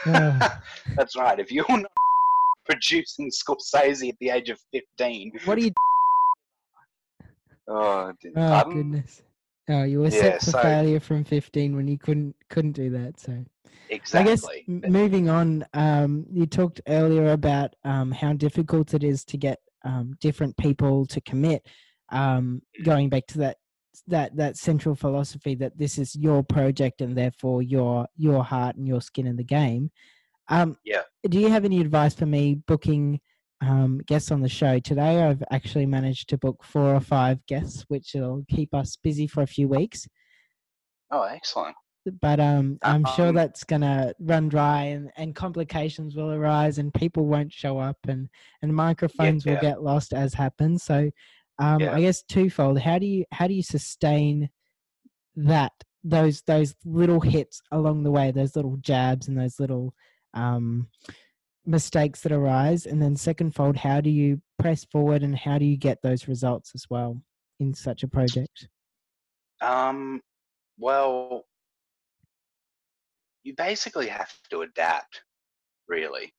That's 0.97 1.17
right. 1.17 1.39
If 1.39 1.53
you're 1.53 1.65
not 1.69 1.85
producing 2.69 3.31
Scorsese 3.31 4.09
at 4.11 4.17
the 4.21 4.31
age 4.31 4.51
of 4.51 4.59
15, 4.73 5.33
what 5.45 5.59
are 5.59 5.61
you? 5.61 5.71
oh, 7.69 8.13
Oh 8.37 8.49
pardon? 8.49 8.73
goodness. 8.73 9.23
Oh, 9.69 9.85
you 9.85 10.01
were 10.01 10.11
Yeah, 10.11 10.21
set 10.21 10.41
for 10.41 10.51
so- 10.53 10.63
failure 10.63 11.01
from 11.01 11.25
15 11.25 11.77
when 11.77 11.87
you 11.87 11.99
couldn't 11.99 12.35
couldn't 12.49 12.73
do 12.73 12.91
that. 12.91 13.21
So 13.21 13.45
exactly. 13.89 14.21
I 14.21 14.35
guess 14.35 14.47
m- 14.69 14.93
moving 14.93 15.29
on, 15.29 15.65
um, 15.75 16.27
you 16.31 16.47
talked 16.47 16.81
earlier 16.89 17.33
about 17.33 17.75
um, 17.85 18.11
how 18.11 18.33
difficult 18.33 18.95
it 18.95 19.05
is 19.05 19.25
to 19.27 19.37
get 19.37 19.61
um, 19.85 20.17
different 20.21 20.57
people 20.57 21.07
to 21.07 21.21
commit. 21.21 21.67
Um, 22.13 22.63
going 22.85 23.09
back 23.09 23.27
to 23.29 23.39
that 23.39 23.57
that 24.07 24.37
that 24.37 24.57
central 24.57 24.95
philosophy 24.95 25.55
that 25.57 25.77
this 25.77 25.99
is 25.99 26.15
your 26.17 26.43
project 26.43 27.01
and 27.01 27.17
therefore 27.17 27.63
your 27.63 28.07
your 28.17 28.45
heart 28.45 28.77
and 28.77 28.87
your 28.87 29.01
skin 29.01 29.27
in 29.27 29.37
the 29.37 29.45
game. 29.45 29.91
Um, 30.49 30.77
Yeah. 30.85 31.03
Do 31.29 31.39
you 31.39 31.49
have 31.49 31.65
any 31.65 31.81
advice 31.81 32.15
for 32.15 32.27
me 32.27 32.57
booking 32.67 33.21
um, 33.61 34.01
guests 34.07 34.31
on 34.31 34.43
the 34.43 34.49
show 34.49 34.79
today? 34.79 35.23
I've 35.23 35.43
actually 35.51 35.87
managed 35.87 36.29
to 36.31 36.39
book 36.39 36.63
four 36.65 36.95
or 36.95 37.01
five 37.01 37.45
guests, 37.47 37.85
which 37.89 38.13
will 38.15 38.45
keep 38.49 38.75
us 38.75 38.97
busy 39.03 39.27
for 39.27 39.43
a 39.43 39.47
few 39.47 39.69
weeks 39.69 40.07
oh, 41.13 41.23
excellent. 41.23 41.77
but 42.21 42.41
um, 42.41 42.79
I'm 42.83 43.05
sure 43.15 43.29
Um, 43.29 43.35
that's 43.37 43.63
gonna 43.65 44.13
run 44.19 44.49
dry 44.49 44.85
and, 44.85 45.11
and 45.17 45.35
complications 45.35 46.17
will 46.17 46.33
arise 46.33 46.79
and 46.79 46.93
people 46.93 47.27
won't 47.27 47.53
show 47.53 47.79
up 47.79 47.99
and, 48.09 48.29
and 48.63 48.75
microphones 48.75 49.45
will 49.47 49.55
yeah. 49.55 49.61
get 49.61 49.83
lost 49.83 50.13
as 50.13 50.35
happens. 50.35 50.83
So 50.83 51.11
um, 51.59 51.81
Yeah. 51.81 51.95
I 51.95 52.01
guess 52.01 52.23
twofold. 52.23 52.79
How 52.79 52.99
do 52.99 53.07
you 53.07 53.25
how 53.33 53.47
do 53.47 53.55
you 53.55 53.63
sustain 53.63 54.51
that 55.37 55.73
those 56.05 56.43
those 56.43 56.75
little 56.85 57.21
hits 57.21 57.61
along 57.71 58.03
the 58.03 58.11
way, 58.11 58.31
those 58.31 58.57
little 58.57 58.77
jabs 58.79 59.29
and 59.29 59.39
those 59.39 59.61
little 59.61 59.95
um, 60.35 60.89
mistakes 61.65 62.21
that 62.23 62.33
arise, 62.33 62.87
and 62.87 63.01
then 63.01 63.15
secondfold, 63.15 63.77
how 63.77 64.01
do 64.01 64.11
you 64.11 64.41
press 64.59 64.85
forward 64.87 65.23
and 65.23 65.37
how 65.37 65.59
do 65.59 65.65
you 65.65 65.77
get 65.77 65.99
those 66.03 66.29
results 66.29 66.73
as 66.75 66.87
well 66.91 67.21
in 67.61 67.75
such 67.75 68.03
a 68.03 68.09
project? 68.09 68.69
Um, 69.61 70.21
well, 70.79 71.45
you 73.45 73.55
basically 73.57 74.09
have 74.09 74.31
to 74.51 74.63
adapt, 74.63 75.23
really. 75.89 76.33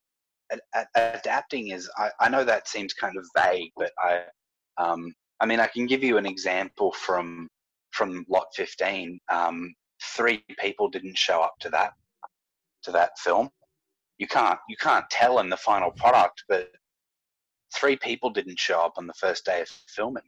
Ad- 0.52 0.60
ad- 0.76 1.19
adapting 1.19 1.69
is, 1.69 1.89
I, 1.97 2.10
I 2.19 2.30
know 2.30 2.43
that 2.43 2.67
seems 2.67 2.93
kind 2.93 3.15
of 3.17 3.26
vague, 3.36 3.71
but 3.78 3.91
I, 3.99 4.23
um, 4.78 5.14
I 5.40 5.46
mean, 5.46 5.60
I 5.60 5.68
can 5.68 5.86
give 5.86 6.04
you 6.04 6.18
an 6.18 6.26
example 6.26 6.92
from 6.94 7.50
from 7.92 8.26
Lot 8.28 8.48
15. 8.56 9.20
Um, 9.30 9.74
three 10.16 10.44
people 10.60 10.90
didn't 10.90 11.18
show 11.18 11.42
up 11.42 11.54
to 11.60 11.70
that 11.70 11.94
to 12.84 12.92
that 12.92 13.18
film. 13.20 13.50
You 14.18 14.28
can't 14.28 14.60
you 14.70 14.76
can't 14.78 15.10
tell 15.10 15.40
in 15.40 15.50
the 15.50 15.58
final 15.58 15.92
product, 15.92 16.44
but 16.48 16.72
three 17.76 17.96
people 17.96 18.30
didn't 18.30 18.60
show 18.60 18.80
up 18.82 18.94
on 18.98 19.08
the 19.08 19.14
first 19.14 19.46
day 19.46 19.62
of 19.62 19.68
filming. 19.68 20.24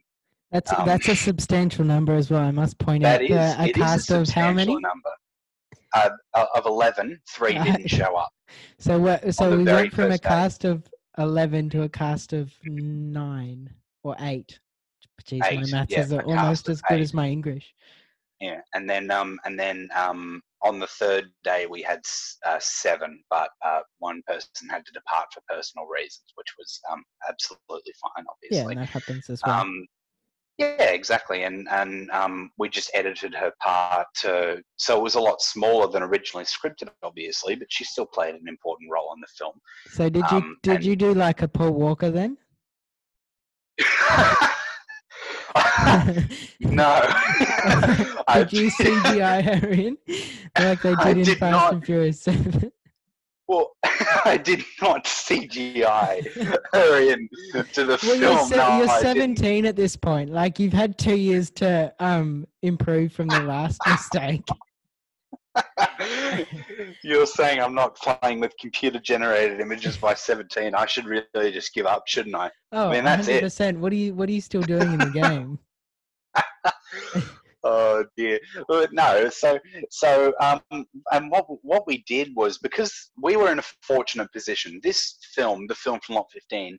That's 0.50 0.72
Um, 0.72 0.86
that's 0.86 1.08
a 1.08 1.16
substantial 1.16 1.84
number 1.84 2.14
as 2.14 2.30
well. 2.30 2.42
I 2.42 2.50
must 2.50 2.78
point 2.78 3.04
out 3.04 3.22
is, 3.22 3.30
the, 3.30 3.56
a 3.58 3.72
cast 3.72 4.10
a 4.10 4.20
of 4.20 4.28
how 4.28 4.52
many? 4.52 4.72
number. 4.72 5.10
Uh, 5.94 6.10
of 6.54 6.66
11, 6.66 7.18
three 7.30 7.56
Uh, 7.56 7.64
didn't 7.64 7.88
show 7.88 8.16
up. 8.16 8.30
So 8.78 8.98
what? 8.98 9.34
So 9.34 9.56
we 9.56 9.64
went 9.64 9.94
from 9.94 10.06
a 10.06 10.08
first 10.10 10.22
day. 10.22 10.28
cast 10.28 10.64
of 10.64 10.90
eleven 11.16 11.70
to 11.70 11.82
a 11.82 11.88
cast 11.88 12.32
of 12.34 12.52
nine 12.64 13.70
or 14.06 14.16
eight. 14.20 14.58
Jeez, 15.24 15.40
my 15.40 15.48
Eight, 15.48 15.72
maths 15.72 15.90
yeah, 15.92 16.00
is 16.02 16.12
almost 16.12 16.68
as 16.68 16.80
good 16.82 16.98
eight. 16.98 17.02
as 17.02 17.14
my 17.14 17.28
English. 17.28 17.74
Yeah, 18.40 18.60
and 18.74 18.88
then 18.88 19.10
um, 19.10 19.38
and 19.44 19.58
then 19.58 19.88
um, 19.94 20.42
on 20.62 20.78
the 20.78 20.86
third 20.86 21.30
day 21.42 21.66
we 21.66 21.82
had 21.82 22.00
uh, 22.46 22.58
seven, 22.60 23.22
but 23.30 23.48
uh, 23.64 23.80
one 23.98 24.22
person 24.26 24.68
had 24.70 24.84
to 24.86 24.92
depart 24.92 25.26
for 25.32 25.40
personal 25.48 25.86
reasons, 25.86 26.26
which 26.34 26.48
was 26.58 26.80
um, 26.92 27.02
absolutely 27.28 27.92
fine, 28.00 28.24
Yeah, 28.50 28.60
obviously. 28.60 28.72
and 28.74 28.82
that 28.82 28.88
happens 28.90 29.30
as 29.30 29.40
well. 29.44 29.60
Um, 29.62 29.86
yeah, 30.58 30.90
exactly, 30.90 31.44
and 31.44 31.66
and 31.70 32.10
um, 32.10 32.50
we 32.58 32.68
just 32.68 32.90
edited 32.94 33.34
her 33.34 33.52
part 33.62 34.06
to 34.22 34.62
so 34.76 34.96
it 34.98 35.02
was 35.02 35.14
a 35.14 35.20
lot 35.20 35.40
smaller 35.40 35.90
than 35.90 36.02
originally 36.02 36.44
scripted, 36.44 36.88
obviously, 37.02 37.56
but 37.56 37.68
she 37.70 37.84
still 37.84 38.06
played 38.06 38.34
an 38.34 38.48
important 38.48 38.90
role 38.92 39.12
in 39.14 39.20
the 39.20 39.26
film. 39.38 39.58
so 39.88 40.08
did 40.08 40.24
you 40.30 40.36
um, 40.38 40.56
did 40.62 40.84
you 40.84 40.94
do 40.94 41.14
like 41.14 41.42
a 41.42 41.48
Paul 41.48 41.72
Walker 41.72 42.10
then? 42.10 42.36
No, 46.60 47.00
did 48.34 48.52
you 48.52 48.70
CGI 48.70 49.42
her 49.60 49.68
in 49.68 49.96
like 50.58 50.82
they 50.82 50.94
I 50.94 51.04
did 51.12 51.18
in 51.18 51.24
did 51.24 51.38
Fast 51.38 51.52
not. 51.52 51.72
and 51.74 51.84
Furious 51.84 52.20
Seven? 52.20 52.72
Well, 53.48 53.76
I 54.24 54.36
did 54.42 54.62
not 54.82 55.04
CGI 55.04 56.26
her 56.72 57.00
in 57.12 57.28
to 57.72 57.84
the 57.84 57.98
Well, 58.02 58.16
you're, 58.16 58.36
film. 58.36 58.48
se- 58.48 58.56
no, 58.56 58.78
you're 58.78 58.88
17 58.88 59.66
at 59.66 59.76
this 59.76 59.96
point. 59.96 60.30
Like 60.30 60.58
you've 60.58 60.72
had 60.72 60.98
two 60.98 61.16
years 61.16 61.50
to 61.52 61.94
um 62.00 62.46
improve 62.62 63.12
from 63.12 63.28
the 63.28 63.42
last 63.42 63.80
mistake. 63.86 64.42
You're 67.02 67.26
saying 67.26 67.60
I'm 67.60 67.74
not 67.74 67.96
playing 67.96 68.40
with 68.40 68.52
computer 68.58 68.98
generated 68.98 69.60
images 69.60 69.96
by 69.96 70.14
17. 70.14 70.74
I 70.74 70.86
should 70.86 71.06
really 71.06 71.52
just 71.52 71.72
give 71.74 71.86
up, 71.86 72.04
shouldn't 72.06 72.34
I? 72.34 72.50
Oh, 72.72 72.88
I 72.88 72.94
mean, 72.94 73.04
that's 73.04 73.28
it. 73.28 73.42
100%. 73.42 73.78
What 73.78 73.92
are 73.92 73.96
you 73.96 74.14
What 74.14 74.28
are 74.28 74.32
you 74.32 74.40
still 74.40 74.62
doing 74.62 74.92
in 74.92 74.98
the 74.98 75.10
game? 75.10 75.58
oh 77.64 78.04
dear. 78.16 78.38
No, 78.92 79.28
so 79.30 79.58
so 79.90 80.32
um, 80.40 80.60
and 81.12 81.30
what 81.30 81.46
what 81.62 81.86
we 81.86 82.04
did 82.06 82.32
was 82.34 82.58
because 82.58 83.10
we 83.20 83.36
were 83.36 83.50
in 83.50 83.58
a 83.58 83.64
fortunate 83.82 84.32
position. 84.32 84.80
This 84.82 85.18
film, 85.34 85.66
the 85.66 85.74
film 85.74 86.00
from 86.00 86.16
Lot 86.16 86.26
15, 86.32 86.78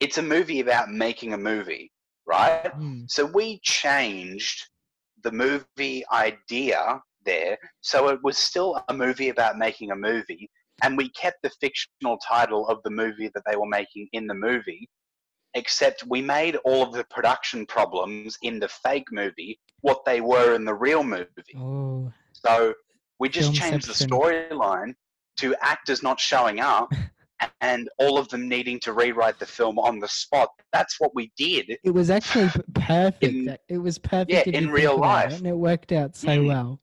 it's 0.00 0.18
a 0.18 0.22
movie 0.22 0.60
about 0.60 0.90
making 0.90 1.32
a 1.32 1.38
movie, 1.38 1.90
right? 2.26 2.72
Hmm. 2.72 3.02
So 3.08 3.26
we 3.26 3.60
changed 3.62 4.66
the 5.22 5.32
movie 5.32 6.04
idea 6.12 7.00
there. 7.24 7.56
So 7.80 8.08
it 8.08 8.20
was 8.22 8.36
still 8.38 8.82
a 8.88 8.94
movie 8.94 9.28
about 9.30 9.58
making 9.58 9.90
a 9.90 9.96
movie, 9.96 10.50
and 10.82 10.96
we 10.96 11.08
kept 11.10 11.38
the 11.42 11.50
fictional 11.60 12.18
title 12.18 12.66
of 12.68 12.78
the 12.84 12.90
movie 12.90 13.30
that 13.34 13.42
they 13.48 13.56
were 13.56 13.66
making 13.68 14.08
in 14.12 14.26
the 14.26 14.34
movie, 14.34 14.88
except 15.54 16.04
we 16.08 16.20
made 16.20 16.56
all 16.64 16.82
of 16.82 16.92
the 16.92 17.04
production 17.10 17.64
problems 17.66 18.36
in 18.42 18.58
the 18.58 18.68
fake 18.68 19.06
movie 19.12 19.58
what 19.82 20.04
they 20.04 20.20
were 20.20 20.54
in 20.54 20.64
the 20.64 20.74
real 20.74 21.04
movie. 21.04 21.26
Oh, 21.56 22.12
So 22.32 22.74
we 23.20 23.28
just 23.28 23.54
changed 23.54 23.86
the 23.86 23.92
storyline 23.92 24.94
to 25.38 25.54
actors 25.60 26.02
not 26.02 26.18
showing 26.20 26.60
up. 26.60 26.92
And 27.60 27.88
all 27.98 28.16
of 28.16 28.28
them 28.28 28.48
needing 28.48 28.78
to 28.80 28.92
rewrite 28.92 29.38
the 29.38 29.44
film 29.44 29.78
on 29.78 29.98
the 29.98 30.08
spot. 30.08 30.48
That's 30.72 30.98
what 30.98 31.14
we 31.14 31.30
did. 31.36 31.76
it 31.82 31.90
was 31.90 32.08
actually 32.08 32.48
perfect. 32.74 33.22
In- 33.22 33.58
it 33.68 33.78
was 33.78 33.98
perfect. 33.98 34.46
yeah, 34.46 34.56
in 34.58 34.70
real 34.70 34.96
life. 34.98 35.36
and 35.38 35.46
it 35.46 35.52
worked 35.56 35.92
out 35.92 36.16
so 36.16 36.28
Mm. 36.28 36.46
well. 36.46 36.80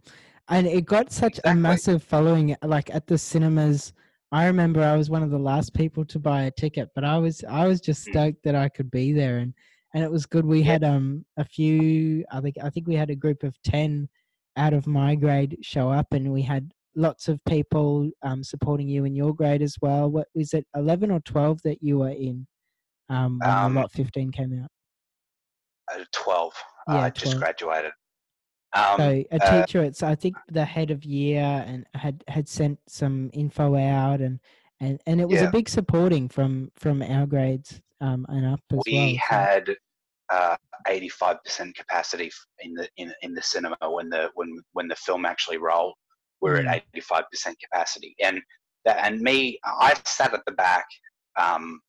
And 0.51 0.67
it 0.67 0.85
got 0.85 1.11
such 1.11 1.39
a 1.45 1.55
massive 1.55 2.03
following. 2.03 2.55
Like 2.61 2.93
at 2.93 3.07
the 3.07 3.17
cinemas, 3.17 3.93
I 4.33 4.45
remember 4.45 4.83
I 4.83 4.97
was 4.97 5.09
one 5.09 5.23
of 5.23 5.31
the 5.31 5.39
last 5.39 5.73
people 5.73 6.03
to 6.05 6.19
buy 6.19 6.43
a 6.43 6.51
ticket, 6.51 6.89
but 6.93 7.03
I 7.05 7.17
was 7.17 7.43
I 7.47 7.65
was 7.67 7.79
just 7.79 8.01
Mm. 8.07 8.11
stoked 8.11 8.43
that 8.43 8.55
I 8.55 8.67
could 8.69 8.91
be 8.91 9.13
there, 9.13 9.37
and 9.37 9.53
and 9.93 10.03
it 10.03 10.11
was 10.11 10.25
good. 10.25 10.45
We 10.45 10.59
Yeah. 10.59 10.73
had 10.73 10.83
um 10.83 11.25
a 11.37 11.45
few. 11.45 12.25
I 12.31 12.41
think 12.41 12.57
I 12.61 12.69
think 12.69 12.85
we 12.87 12.95
had 12.95 13.09
a 13.09 13.15
group 13.15 13.43
of 13.43 13.55
ten 13.63 14.09
out 14.57 14.73
of 14.73 14.87
my 14.87 15.15
grade 15.15 15.57
show 15.61 15.89
up, 15.89 16.07
and 16.11 16.31
we 16.33 16.41
had 16.41 16.73
lots 16.95 17.29
of 17.29 17.39
people 17.45 18.11
um, 18.21 18.43
supporting 18.43 18.89
you 18.89 19.05
in 19.05 19.15
your 19.15 19.33
grade 19.33 19.61
as 19.61 19.77
well. 19.81 20.11
What 20.11 20.27
was 20.35 20.53
it, 20.53 20.67
eleven 20.75 21.11
or 21.11 21.21
twelve 21.21 21.61
that 21.63 21.81
you 21.81 21.99
were 21.99 22.09
in 22.09 22.45
um, 23.09 23.39
when 23.39 23.49
Um, 23.49 23.75
lot 23.75 23.91
fifteen 23.93 24.31
came 24.33 24.61
out? 24.61 24.69
Uh, 25.93 26.03
12. 26.11 26.53
Uh, 26.89 26.93
Yeah, 26.93 27.01
I 27.03 27.09
just 27.09 27.37
graduated. 27.37 27.91
Um, 28.73 28.97
so 28.97 29.23
a 29.31 29.43
uh, 29.43 29.65
teacher, 29.65 29.83
it's 29.83 30.01
I 30.01 30.15
think 30.15 30.35
the 30.49 30.63
head 30.63 30.91
of 30.91 31.03
year 31.03 31.63
and 31.67 31.85
had 31.93 32.23
had 32.27 32.47
sent 32.47 32.79
some 32.87 33.29
info 33.33 33.75
out, 33.75 34.21
and 34.21 34.39
and 34.79 35.01
and 35.05 35.19
it 35.19 35.27
was 35.27 35.41
a 35.41 35.51
big 35.51 35.67
supporting 35.67 36.29
from 36.29 36.71
from 36.75 37.01
our 37.01 37.25
grades 37.25 37.81
um, 37.99 38.25
and 38.29 38.45
up 38.45 38.61
as 38.71 38.79
we 38.85 38.93
well. 38.93 39.09
so- 39.09 39.35
had 39.35 39.75
uh, 40.31 40.55
85% 40.87 41.75
capacity 41.75 42.31
in 42.59 42.73
the 42.73 42.87
in, 42.97 43.13
in 43.21 43.33
the 43.33 43.41
cinema 43.41 43.77
when 43.89 44.09
the 44.09 44.29
when 44.35 44.61
when 44.73 44.87
the 44.87 44.95
film 44.95 45.25
actually 45.25 45.57
rolled. 45.57 45.93
We 46.41 46.49
were 46.49 46.57
at 46.57 46.83
85% 46.95 47.53
capacity, 47.63 48.15
and 48.23 48.41
that 48.85 49.05
and 49.05 49.21
me, 49.21 49.59
I 49.63 49.93
sat 50.05 50.33
at 50.33 50.41
the 50.47 50.53
back, 50.53 50.85
um, 51.39 51.79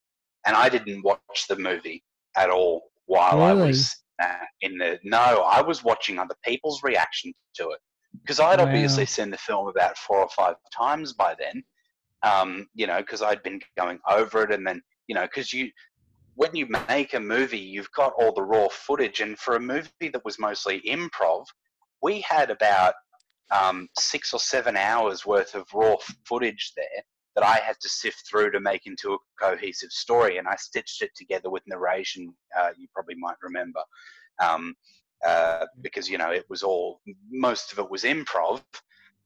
and 0.44 0.54
I 0.54 0.68
didn't 0.68 1.02
watch 1.02 1.46
the 1.48 1.56
movie 1.56 2.04
at 2.36 2.50
all 2.50 2.82
while 3.06 3.40
I 3.42 3.54
was 3.54 3.88
uh, 3.88 3.92
in 4.60 4.78
the. 4.78 4.98
No, 5.04 5.46
I 5.50 5.60
was 5.60 5.84
watching 5.84 6.18
other 6.18 6.34
people's 6.44 6.82
reaction 6.82 7.32
to 7.54 7.70
it 7.70 7.80
because 8.22 8.40
I'd 8.40 8.60
obviously 8.60 9.06
seen 9.06 9.30
the 9.30 9.38
film 9.38 9.68
about 9.68 9.96
four 9.96 10.18
or 10.18 10.28
five 10.28 10.56
times 10.76 11.12
by 11.12 11.34
then. 11.38 11.62
Um, 12.22 12.68
you 12.74 12.86
know, 12.86 12.98
because 12.98 13.22
I'd 13.22 13.42
been 13.42 13.60
going 13.76 13.98
over 14.08 14.42
it, 14.42 14.52
and 14.52 14.66
then 14.66 14.80
you 15.08 15.14
know, 15.14 15.22
because 15.22 15.52
you 15.52 15.70
when 16.34 16.54
you 16.54 16.66
make 16.88 17.14
a 17.14 17.20
movie, 17.20 17.58
you've 17.58 17.92
got 17.92 18.12
all 18.18 18.32
the 18.32 18.42
raw 18.42 18.68
footage, 18.68 19.20
and 19.20 19.38
for 19.38 19.56
a 19.56 19.60
movie 19.60 19.90
that 20.00 20.24
was 20.24 20.38
mostly 20.38 20.80
improv, 20.82 21.44
we 22.02 22.20
had 22.20 22.50
about 22.50 22.94
um, 23.50 23.88
six 23.98 24.32
or 24.32 24.38
seven 24.38 24.76
hours 24.76 25.26
worth 25.26 25.54
of 25.54 25.66
raw 25.74 25.96
footage 26.24 26.72
there 26.76 27.04
that 27.34 27.44
I 27.44 27.56
had 27.56 27.76
to 27.80 27.88
sift 27.88 28.26
through 28.28 28.50
to 28.52 28.60
make 28.60 28.86
into 28.86 29.14
a 29.14 29.18
cohesive 29.40 29.90
story, 29.90 30.38
and 30.38 30.46
I 30.46 30.56
stitched 30.56 31.02
it 31.02 31.10
together 31.16 31.50
with 31.50 31.62
narration. 31.66 32.34
Uh, 32.58 32.70
you 32.76 32.88
probably 32.94 33.14
might 33.16 33.36
remember, 33.42 33.80
um, 34.42 34.74
uh, 35.26 35.66
because 35.80 36.08
you 36.08 36.18
know 36.18 36.30
it 36.30 36.44
was 36.48 36.62
all 36.62 37.00
most 37.30 37.72
of 37.72 37.78
it 37.78 37.90
was 37.90 38.04
improv, 38.04 38.62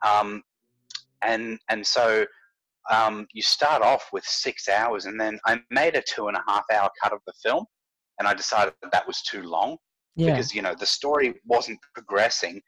um, 0.07 0.43
and 1.23 1.59
and 1.69 1.87
so 1.87 2.25
um, 2.91 3.27
you 3.33 3.43
start 3.43 3.83
off 3.83 4.09
with 4.13 4.25
six 4.25 4.69
hours, 4.69 5.07
and 5.07 5.21
then 5.21 5.41
I 5.45 5.61
made 5.71 5.97
a 5.97 6.03
two 6.03 6.29
and 6.29 6.37
a 6.37 6.45
half 6.47 6.65
hour 6.73 6.91
cut 7.03 7.13
of 7.13 7.21
the 7.27 7.33
film, 7.43 7.65
and 8.19 8.29
I 8.29 8.35
decided 8.35 8.75
that, 8.83 8.93
that 8.93 9.07
was 9.07 9.23
too 9.23 9.43
long 9.43 9.77
yeah. 10.15 10.31
because 10.31 10.55
you 10.55 10.63
know 10.63 10.75
the 10.79 10.87
story 10.87 11.35
wasn't 11.45 11.79
progressing 11.95 12.61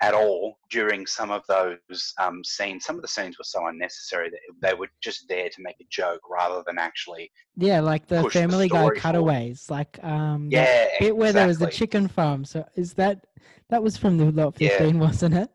at 0.00 0.14
all 0.14 0.58
during 0.70 1.06
some 1.06 1.30
of 1.30 1.42
those 1.48 2.14
um, 2.18 2.42
scenes. 2.44 2.84
Some 2.84 2.96
of 2.96 3.02
the 3.02 3.08
scenes 3.08 3.36
were 3.38 3.44
so 3.44 3.66
unnecessary 3.66 4.30
that 4.30 4.38
they 4.62 4.74
were 4.74 4.88
just 5.00 5.28
there 5.28 5.48
to 5.48 5.62
make 5.62 5.76
a 5.80 5.86
joke 5.90 6.20
rather 6.30 6.62
than 6.66 6.78
actually. 6.78 7.30
Yeah, 7.56 7.80
like 7.80 8.06
the 8.06 8.28
Family 8.30 8.68
the 8.68 8.74
Guy 8.74 8.90
cutaways, 8.96 9.64
forward. 9.64 9.78
like 9.78 10.04
um, 10.04 10.48
yeah, 10.50 10.86
bit 11.00 11.16
where 11.16 11.32
there 11.32 11.46
was 11.46 11.58
the 11.58 11.70
chicken 11.70 12.08
farm. 12.08 12.44
So 12.44 12.64
is 12.76 12.94
that 12.94 13.26
that 13.70 13.82
was 13.82 13.96
from 13.96 14.18
the 14.18 14.30
lot 14.30 14.56
fifteen, 14.56 14.96
yeah. 14.96 15.00
wasn't 15.06 15.34
it? 15.34 15.50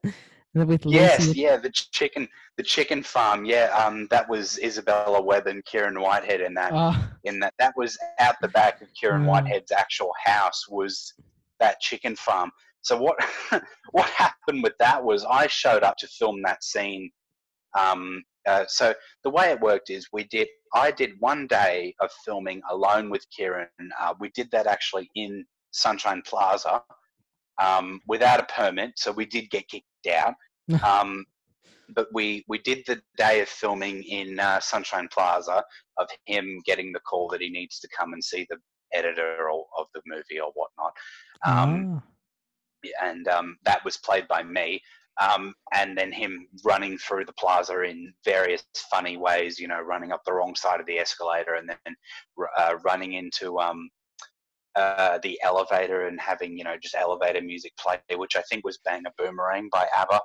With 0.56 0.86
yes, 0.86 1.36
yeah, 1.36 1.58
the 1.58 1.72
chicken, 1.72 2.28
the 2.58 2.64
chicken 2.64 3.02
farm. 3.02 3.44
Yeah, 3.44 3.76
um, 3.76 4.08
that 4.12 4.30
was 4.30 4.60
Isabella 4.60 5.20
Webb 5.20 5.48
and 5.48 5.66
Kieran 5.66 6.00
Whitehead 6.00 6.41
in 6.41 6.54
that. 6.54 6.72
Oh. 6.76 6.96
In 7.24 7.39
that, 7.39 7.56
that 7.58 7.74
was 7.76 7.98
out 8.20 8.36
the 8.39 8.50
back 8.50 8.80
of 8.82 8.88
Kieran 8.94 9.24
oh. 9.24 9.30
Whitehead's 9.30 9.72
actual 9.72 10.12
house. 10.24 10.68
Was 10.70 11.16
that 11.60 11.80
chicken 11.80 12.16
farm? 12.16 12.52
So 12.84 12.98
what 12.98 13.18
what 13.92 14.10
happened 14.10 14.62
with 14.62 14.74
that 14.80 15.04
was 15.04 15.26
I 15.26 15.48
showed 15.48 15.84
up 15.84 15.98
to 15.98 16.08
film 16.08 16.42
that 16.44 16.64
scene. 16.64 17.10
Um, 17.78 18.24
uh, 18.46 18.66
so 18.68 18.94
the 19.24 19.30
way 19.30 19.52
it 19.52 19.60
worked 19.62 19.90
is 19.90 20.08
we 20.12 20.26
did 20.26 20.48
I 20.76 20.92
did 20.92 21.12
one 21.20 21.48
day 21.48 21.96
of 22.02 22.12
filming 22.26 22.62
alone 22.70 23.10
with 23.10 23.26
Kieran. 23.36 23.68
Uh, 24.00 24.14
we 24.20 24.30
did 24.30 24.52
that 24.52 24.68
actually 24.68 25.10
in 25.16 25.46
Sunshine 25.72 26.22
Plaza 26.26 26.82
um, 27.62 28.00
without 28.08 28.40
a 28.40 28.54
permit, 28.54 28.92
so 28.98 29.12
we 29.12 29.26
did 29.26 29.50
get 29.50 29.68
kicked 29.70 29.86
out. 30.14 30.34
um, 30.84 31.26
but 31.96 32.08
we 32.14 32.44
we 32.48 32.58
did 32.60 32.84
the 32.86 33.02
day 33.18 33.42
of 33.42 33.48
filming 33.48 34.04
in 34.04 34.40
uh, 34.40 34.60
Sunshine 34.60 35.08
Plaza 35.12 35.64
of 35.98 36.08
him 36.26 36.60
getting 36.66 36.92
the 36.92 37.00
call 37.02 37.30
that 37.30 37.42
he 37.42 37.50
needs 37.50 37.80
to 37.80 37.88
come 37.98 38.14
and 38.14 38.24
see 38.24 38.46
the 38.50 38.58
editor 38.94 39.50
or, 39.50 39.66
of 39.78 39.88
the 39.94 40.02
movie 40.06 40.40
or 40.40 40.52
whatnot. 40.54 40.94
Um, 41.46 42.02
oh 42.02 42.12
and 43.02 43.28
um, 43.28 43.58
that 43.64 43.84
was 43.86 43.98
played 43.98 44.28
by 44.28 44.44
me. 44.44 44.82
Um, 45.22 45.54
and 45.74 45.96
then 45.96 46.12
him 46.12 46.48
running 46.66 46.98
through 46.98 47.26
the 47.26 47.34
plaza 47.34 47.82
in 47.84 48.14
various 48.26 48.64
funny 48.90 49.16
ways, 49.18 49.60
you 49.60 49.68
know, 49.68 49.80
running 49.80 50.12
up 50.12 50.24
the 50.26 50.34
wrong 50.34 50.56
side 50.56 50.80
of 50.80 50.88
the 50.88 50.98
escalator 50.98 51.54
and 51.54 51.70
then 51.70 51.96
uh, 52.58 52.76
running 52.84 53.14
into 53.14 53.60
um, 53.60 53.90
uh, 54.76 55.20
the 55.22 55.40
elevator 55.44 56.08
and 56.08 56.20
having, 56.20 56.58
you 56.58 56.64
know, 56.64 56.78
just 56.82 56.96
elevator 56.96 57.42
music 57.42 57.74
play, 57.78 58.00
which 58.16 58.36
I 58.36 58.42
think 58.50 58.66
was 58.66 58.80
Bang 58.84 59.04
a 59.06 59.12
Boomerang 59.24 59.70
by 59.72 59.88
ABBA. 59.96 60.20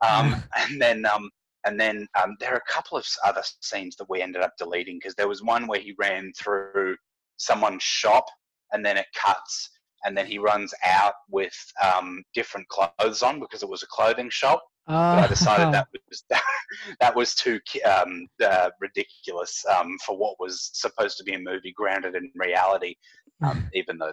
Um, 0.00 0.42
and 0.58 0.82
then, 0.82 1.06
um, 1.06 1.30
and 1.64 1.78
then 1.78 2.08
um, 2.20 2.34
there 2.40 2.52
are 2.52 2.62
a 2.66 2.72
couple 2.72 2.98
of 2.98 3.06
other 3.24 3.42
scenes 3.60 3.94
that 3.96 4.10
we 4.10 4.22
ended 4.22 4.42
up 4.42 4.54
deleting 4.58 4.98
because 4.98 5.14
there 5.14 5.28
was 5.28 5.42
one 5.42 5.68
where 5.68 5.78
he 5.78 5.94
ran 5.98 6.32
through 6.36 6.96
someone's 7.36 7.84
shop 7.84 8.24
and 8.72 8.84
then 8.84 8.96
it 8.96 9.06
cuts 9.14 9.70
and 10.04 10.16
then 10.16 10.26
he 10.26 10.38
runs 10.38 10.72
out 10.84 11.14
with 11.30 11.54
um, 11.82 12.22
different 12.34 12.66
clothes 12.68 13.22
on 13.22 13.40
because 13.40 13.62
it 13.62 13.68
was 13.68 13.82
a 13.82 13.86
clothing 13.90 14.30
shop. 14.30 14.62
Uh, 14.88 15.14
but 15.14 15.24
I 15.24 15.26
decided 15.28 15.72
that 15.72 15.86
was 16.08 16.24
that, 16.30 16.42
that 17.00 17.14
was 17.14 17.34
too 17.34 17.60
um, 17.84 18.26
uh, 18.44 18.70
ridiculous 18.80 19.64
um, 19.76 19.96
for 20.04 20.16
what 20.16 20.36
was 20.40 20.70
supposed 20.74 21.16
to 21.18 21.24
be 21.24 21.34
a 21.34 21.38
movie 21.38 21.72
grounded 21.76 22.16
in 22.16 22.30
reality. 22.34 22.96
Um, 23.44 23.68
even 23.74 23.98
though 23.98 24.12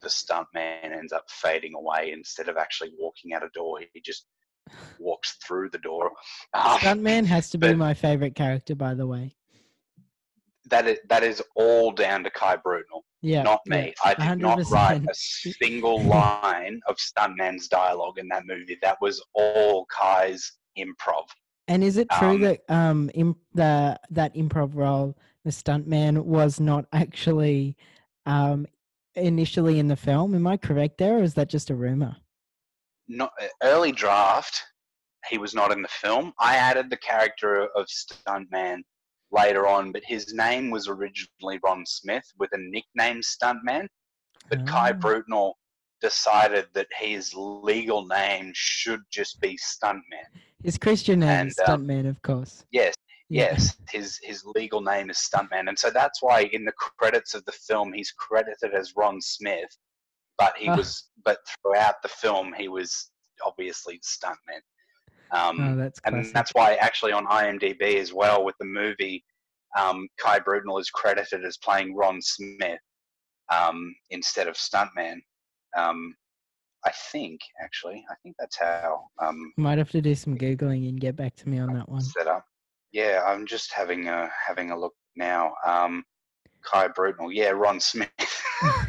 the 0.00 0.10
stunt 0.10 0.46
man 0.54 0.92
ends 0.92 1.12
up 1.12 1.24
fading 1.28 1.74
away 1.74 2.12
instead 2.12 2.48
of 2.48 2.56
actually 2.56 2.92
walking 2.98 3.32
out 3.32 3.44
a 3.44 3.48
door, 3.54 3.80
he 3.92 4.00
just 4.00 4.26
walks 4.98 5.36
through 5.46 5.70
the 5.70 5.78
door. 5.78 6.10
Um, 6.54 6.78
stunt 6.80 7.02
man 7.02 7.24
has 7.26 7.50
to 7.50 7.58
be 7.58 7.74
my 7.74 7.94
favorite 7.94 8.34
character, 8.34 8.74
by 8.74 8.94
the 8.94 9.06
way. 9.06 9.36
That 10.70 10.86
is, 10.86 10.98
that 11.08 11.22
is 11.22 11.42
all 11.54 11.92
down 11.92 12.24
to 12.24 12.30
Kai 12.30 12.56
Brutenell. 12.56 13.02
Yeah, 13.20 13.42
not 13.42 13.60
me. 13.66 13.94
Yeah, 14.04 14.10
I 14.10 14.14
did 14.14 14.38
100%. 14.38 14.40
not 14.40 14.70
write 14.70 15.02
a 15.02 15.14
single 15.14 16.00
line 16.04 16.80
of 16.86 16.96
Stuntman's 16.96 17.68
dialogue 17.68 18.18
in 18.18 18.28
that 18.28 18.46
movie. 18.46 18.78
That 18.82 18.98
was 19.00 19.22
all 19.34 19.86
Kai's 19.86 20.52
improv. 20.78 21.24
And 21.66 21.84
is 21.84 21.98
it 21.98 22.08
true 22.10 22.30
um, 22.30 22.40
that 22.40 22.60
um 22.68 23.10
imp- 23.14 23.38
the 23.54 23.98
that 24.10 24.34
improv 24.34 24.74
role, 24.74 25.16
the 25.44 25.50
stuntman, 25.50 26.24
was 26.24 26.60
not 26.60 26.86
actually 26.92 27.76
um 28.24 28.66
initially 29.14 29.78
in 29.78 29.88
the 29.88 29.96
film? 29.96 30.34
Am 30.34 30.46
I 30.46 30.56
correct 30.56 30.98
there, 30.98 31.18
or 31.18 31.22
is 31.22 31.34
that 31.34 31.48
just 31.48 31.70
a 31.70 31.74
rumor? 31.74 32.16
Not 33.06 33.32
early 33.62 33.92
draft. 33.92 34.62
He 35.28 35.36
was 35.36 35.54
not 35.54 35.72
in 35.72 35.82
the 35.82 35.88
film. 35.88 36.32
I 36.38 36.56
added 36.56 36.88
the 36.88 36.96
character 36.96 37.68
of 37.76 37.86
stuntman 37.86 38.82
later 39.30 39.66
on, 39.66 39.92
but 39.92 40.02
his 40.04 40.32
name 40.34 40.70
was 40.70 40.88
originally 40.88 41.58
Ron 41.62 41.84
Smith 41.86 42.24
with 42.38 42.50
a 42.52 42.58
nickname 42.58 43.20
Stuntman. 43.20 43.86
But 44.48 44.60
oh. 44.60 44.64
Kai 44.64 44.92
ah. 45.04 45.52
Decided 46.00 46.66
that 46.74 46.86
his 46.96 47.34
legal 47.34 48.06
name 48.06 48.52
should 48.54 49.00
just 49.10 49.40
be 49.40 49.58
Stuntman. 49.58 50.30
His 50.62 50.78
Christian 50.78 51.18
name 51.20 51.28
and, 51.28 51.48
is 51.48 51.58
um, 51.66 51.84
Stuntman, 51.84 52.08
of 52.08 52.22
course. 52.22 52.64
Yes, 52.70 52.94
yeah. 53.28 53.50
yes. 53.50 53.76
His 53.90 54.20
his 54.22 54.44
legal 54.44 54.80
name 54.80 55.10
is 55.10 55.18
Stuntman, 55.18 55.68
and 55.68 55.76
so 55.76 55.90
that's 55.90 56.22
why 56.22 56.42
in 56.52 56.64
the 56.64 56.72
credits 56.72 57.34
of 57.34 57.44
the 57.46 57.52
film 57.52 57.92
he's 57.92 58.12
credited 58.12 58.74
as 58.74 58.94
Ron 58.96 59.20
Smith, 59.20 59.76
but 60.38 60.56
he 60.56 60.68
oh. 60.68 60.76
was 60.76 61.10
but 61.24 61.38
throughout 61.60 62.00
the 62.02 62.08
film 62.08 62.54
he 62.56 62.68
was 62.68 63.10
obviously 63.44 63.98
Stuntman. 63.98 64.62
Um, 65.32 65.60
oh, 65.60 65.76
that's 65.76 66.00
and 66.04 66.24
that's 66.32 66.52
why 66.54 66.74
actually 66.74 67.12
on 67.12 67.26
IMDb 67.26 67.96
as 67.96 68.12
well 68.12 68.44
with 68.44 68.54
the 68.58 68.66
movie, 68.66 69.24
um, 69.78 70.08
Kai 70.20 70.38
Brutenell 70.38 70.80
is 70.80 70.90
credited 70.90 71.44
as 71.44 71.56
playing 71.58 71.94
Ron 71.94 72.20
Smith 72.22 72.80
um, 73.52 73.94
instead 74.10 74.48
of 74.48 74.54
Stuntman. 74.54 75.18
Um, 75.76 76.14
I 76.84 76.92
think 77.12 77.40
actually, 77.62 78.04
I 78.10 78.14
think 78.22 78.36
that's 78.38 78.58
how. 78.58 79.04
Um, 79.20 79.52
Might 79.56 79.78
have 79.78 79.90
to 79.90 80.00
do 80.00 80.14
some 80.14 80.36
googling 80.38 80.88
and 80.88 81.00
get 81.00 81.16
back 81.16 81.34
to 81.36 81.48
me 81.48 81.58
on 81.58 81.74
that 81.74 81.88
one. 81.88 82.00
Set 82.00 82.26
up. 82.26 82.44
Yeah, 82.92 83.22
I'm 83.26 83.46
just 83.46 83.72
having 83.72 84.08
a 84.08 84.30
having 84.46 84.70
a 84.70 84.78
look 84.78 84.94
now. 85.16 85.52
Um, 85.66 86.04
Kai 86.64 86.88
Brutenell, 86.88 87.34
yeah, 87.34 87.50
Ron 87.50 87.80
Smith. 87.80 88.08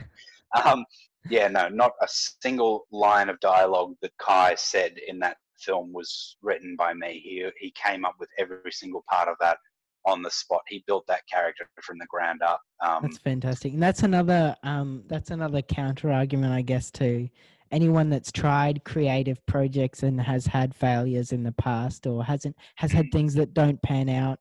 yeah, 1.29 1.47
no, 1.47 1.67
not 1.69 1.91
a 2.01 2.07
single 2.07 2.85
line 2.91 3.29
of 3.29 3.39
dialogue 3.39 3.95
that 4.01 4.11
Kai 4.19 4.55
said 4.55 4.95
in 5.07 5.19
that 5.19 5.37
film 5.61 5.93
was 5.93 6.37
written 6.41 6.75
by 6.77 6.93
me. 6.93 7.19
He 7.23 7.47
he 7.59 7.71
came 7.71 8.05
up 8.05 8.15
with 8.19 8.29
every 8.37 8.71
single 8.71 9.03
part 9.09 9.27
of 9.27 9.35
that 9.39 9.57
on 10.05 10.21
the 10.21 10.31
spot. 10.31 10.61
He 10.67 10.83
built 10.87 11.05
that 11.07 11.21
character 11.31 11.67
from 11.81 11.97
the 11.97 12.05
ground 12.07 12.41
up. 12.41 12.61
Um, 12.83 12.99
that's 13.03 13.17
fantastic, 13.17 13.73
and 13.73 13.81
that's 13.81 14.03
another 14.03 14.55
um, 14.63 15.03
that's 15.07 15.31
another 15.31 15.61
counter 15.61 16.11
argument, 16.11 16.53
I 16.53 16.61
guess, 16.61 16.91
to 16.91 17.29
anyone 17.71 18.09
that's 18.09 18.31
tried 18.31 18.83
creative 18.83 19.45
projects 19.45 20.03
and 20.03 20.19
has 20.19 20.45
had 20.45 20.73
failures 20.73 21.31
in 21.31 21.43
the 21.43 21.51
past 21.53 22.07
or 22.07 22.23
hasn't 22.23 22.55
has 22.75 22.91
had 22.91 23.11
things 23.11 23.33
that 23.35 23.53
don't 23.53 23.81
pan 23.81 24.09
out. 24.09 24.39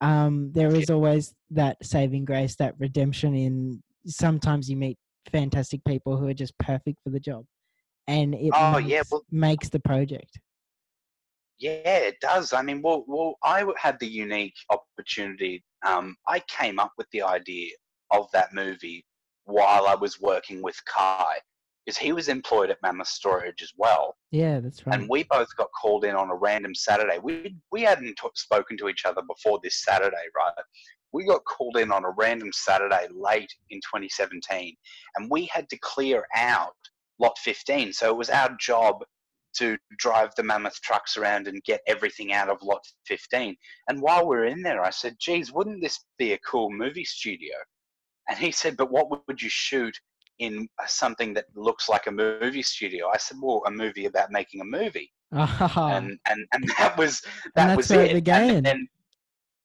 Um, 0.00 0.50
there 0.52 0.74
is 0.74 0.88
always 0.88 1.34
that 1.50 1.76
saving 1.82 2.24
grace, 2.24 2.56
that 2.56 2.74
redemption 2.78 3.34
in. 3.34 3.82
Sometimes 4.06 4.70
you 4.70 4.76
meet 4.76 4.96
fantastic 5.30 5.84
people 5.84 6.16
who 6.16 6.26
are 6.28 6.34
just 6.34 6.56
perfect 6.58 6.98
for 7.04 7.10
the 7.10 7.20
job, 7.20 7.44
and 8.06 8.34
it 8.34 8.50
oh, 8.54 8.78
makes, 8.78 8.88
yeah, 8.88 9.02
well, 9.10 9.24
makes 9.30 9.68
the 9.68 9.80
project. 9.80 10.38
Yeah, 11.60 11.96
it 11.98 12.16
does. 12.20 12.52
I 12.54 12.62
mean, 12.62 12.80
well, 12.82 13.04
well, 13.06 13.36
I 13.44 13.64
had 13.76 13.98
the 14.00 14.08
unique 14.08 14.54
opportunity. 14.70 15.62
Um, 15.86 16.16
I 16.26 16.40
came 16.48 16.78
up 16.78 16.92
with 16.96 17.06
the 17.12 17.22
idea 17.22 17.72
of 18.10 18.26
that 18.32 18.54
movie 18.54 19.04
while 19.44 19.86
I 19.86 19.94
was 19.94 20.20
working 20.20 20.62
with 20.62 20.82
Kai, 20.86 21.36
because 21.84 21.98
he 21.98 22.12
was 22.12 22.28
employed 22.28 22.70
at 22.70 22.78
Mammoth 22.82 23.08
Storage 23.08 23.62
as 23.62 23.72
well. 23.76 24.16
Yeah, 24.30 24.60
that's 24.60 24.86
right. 24.86 24.98
And 24.98 25.08
we 25.08 25.24
both 25.24 25.54
got 25.56 25.68
called 25.78 26.04
in 26.04 26.14
on 26.14 26.30
a 26.30 26.34
random 26.34 26.74
Saturday. 26.74 27.18
We 27.22 27.54
we 27.70 27.82
hadn't 27.82 28.16
t- 28.16 28.28
spoken 28.34 28.78
to 28.78 28.88
each 28.88 29.04
other 29.04 29.22
before 29.22 29.60
this 29.62 29.84
Saturday, 29.84 30.16
right? 30.34 30.52
We 31.12 31.26
got 31.26 31.44
called 31.44 31.76
in 31.76 31.92
on 31.92 32.04
a 32.04 32.10
random 32.10 32.52
Saturday 32.52 33.06
late 33.12 33.52
in 33.68 33.78
2017, 33.78 34.74
and 35.16 35.30
we 35.30 35.46
had 35.46 35.68
to 35.70 35.78
clear 35.78 36.24
out 36.34 36.74
lot 37.18 37.36
15. 37.38 37.92
So 37.92 38.08
it 38.08 38.16
was 38.16 38.30
our 38.30 38.56
job 38.58 39.04
to 39.58 39.76
drive 39.98 40.30
the 40.36 40.42
mammoth 40.42 40.80
trucks 40.82 41.16
around 41.16 41.48
and 41.48 41.62
get 41.64 41.80
everything 41.86 42.32
out 42.32 42.48
of 42.48 42.62
lot 42.62 42.82
15. 43.06 43.56
And 43.88 44.00
while 44.02 44.26
we 44.26 44.36
are 44.36 44.44
in 44.44 44.62
there, 44.62 44.82
I 44.82 44.90
said, 44.90 45.16
geez, 45.20 45.52
wouldn't 45.52 45.82
this 45.82 45.98
be 46.18 46.32
a 46.32 46.38
cool 46.38 46.70
movie 46.70 47.04
studio? 47.04 47.54
And 48.28 48.38
he 48.38 48.52
said, 48.52 48.76
but 48.76 48.90
what 48.90 49.26
would 49.26 49.42
you 49.42 49.48
shoot 49.50 49.94
in 50.38 50.68
something 50.86 51.34
that 51.34 51.46
looks 51.54 51.88
like 51.88 52.06
a 52.06 52.12
movie 52.12 52.62
studio? 52.62 53.08
I 53.12 53.18
said, 53.18 53.38
well, 53.42 53.62
a 53.66 53.70
movie 53.70 54.06
about 54.06 54.30
making 54.30 54.60
a 54.60 54.64
movie. 54.64 55.12
Oh, 55.32 55.70
And, 55.92 56.18
and, 56.28 56.46
and 56.52 56.68
that 56.78 56.96
was, 56.96 57.20
that 57.54 57.66
that's 57.68 57.76
was 57.76 57.90
it. 57.90 58.12
began. 58.12 58.50
And, 58.56 58.66
and 58.66 58.88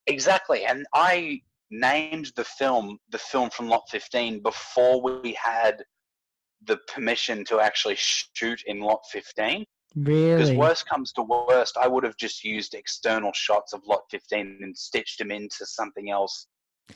exactly. 0.08 0.66
And 0.66 0.86
I 0.94 1.42
named 1.72 2.32
the 2.36 2.44
film, 2.44 2.98
the 3.10 3.18
film 3.18 3.50
from 3.50 3.68
Lot 3.68 3.84
15 3.90 4.42
before 4.42 5.02
we 5.02 5.34
had 5.34 5.84
the 6.66 6.78
permission 6.92 7.44
to 7.46 7.60
actually 7.60 7.96
shoot 7.98 8.62
in 8.66 8.80
Lot 8.80 9.02
15. 9.12 9.66
Because 10.04 10.52
worst 10.52 10.88
comes 10.90 11.14
to 11.14 11.24
worst, 11.24 11.78
I 11.78 11.88
would 11.88 12.04
have 12.04 12.18
just 12.18 12.44
used 12.44 12.74
external 12.74 13.32
shots 13.34 13.72
of 13.74 13.82
Lot 13.88 14.02
15 14.12 14.60
and 14.62 14.78
stitched 14.78 15.20
them 15.20 15.32
into 15.32 15.66
something 15.66 16.10
else 16.12 16.48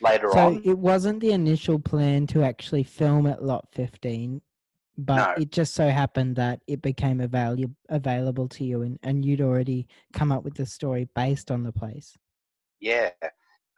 later 0.01 0.29
So 0.33 0.39
on. 0.39 0.61
it 0.65 0.77
wasn't 0.77 1.21
the 1.21 1.31
initial 1.31 1.79
plan 1.79 2.27
to 2.27 2.43
actually 2.43 2.83
film 2.83 3.25
at 3.25 3.41
Lot 3.41 3.67
15, 3.71 4.41
but 4.97 5.15
No. 5.15 5.41
it 5.41 5.51
just 5.51 5.75
so 5.75 5.87
happened 5.89 6.35
that 6.35 6.59
it 6.67 6.81
became 6.81 7.21
available 7.21 7.73
available 7.87 8.49
to 8.49 8.65
you, 8.65 8.81
and, 8.81 8.99
and 9.01 9.23
you'd 9.23 9.41
already 9.41 9.87
come 10.11 10.31
up 10.33 10.43
with 10.43 10.55
the 10.55 10.65
story 10.65 11.07
based 11.15 11.51
on 11.51 11.63
the 11.63 11.71
place. 11.71 12.17
Yeah. 12.81 13.11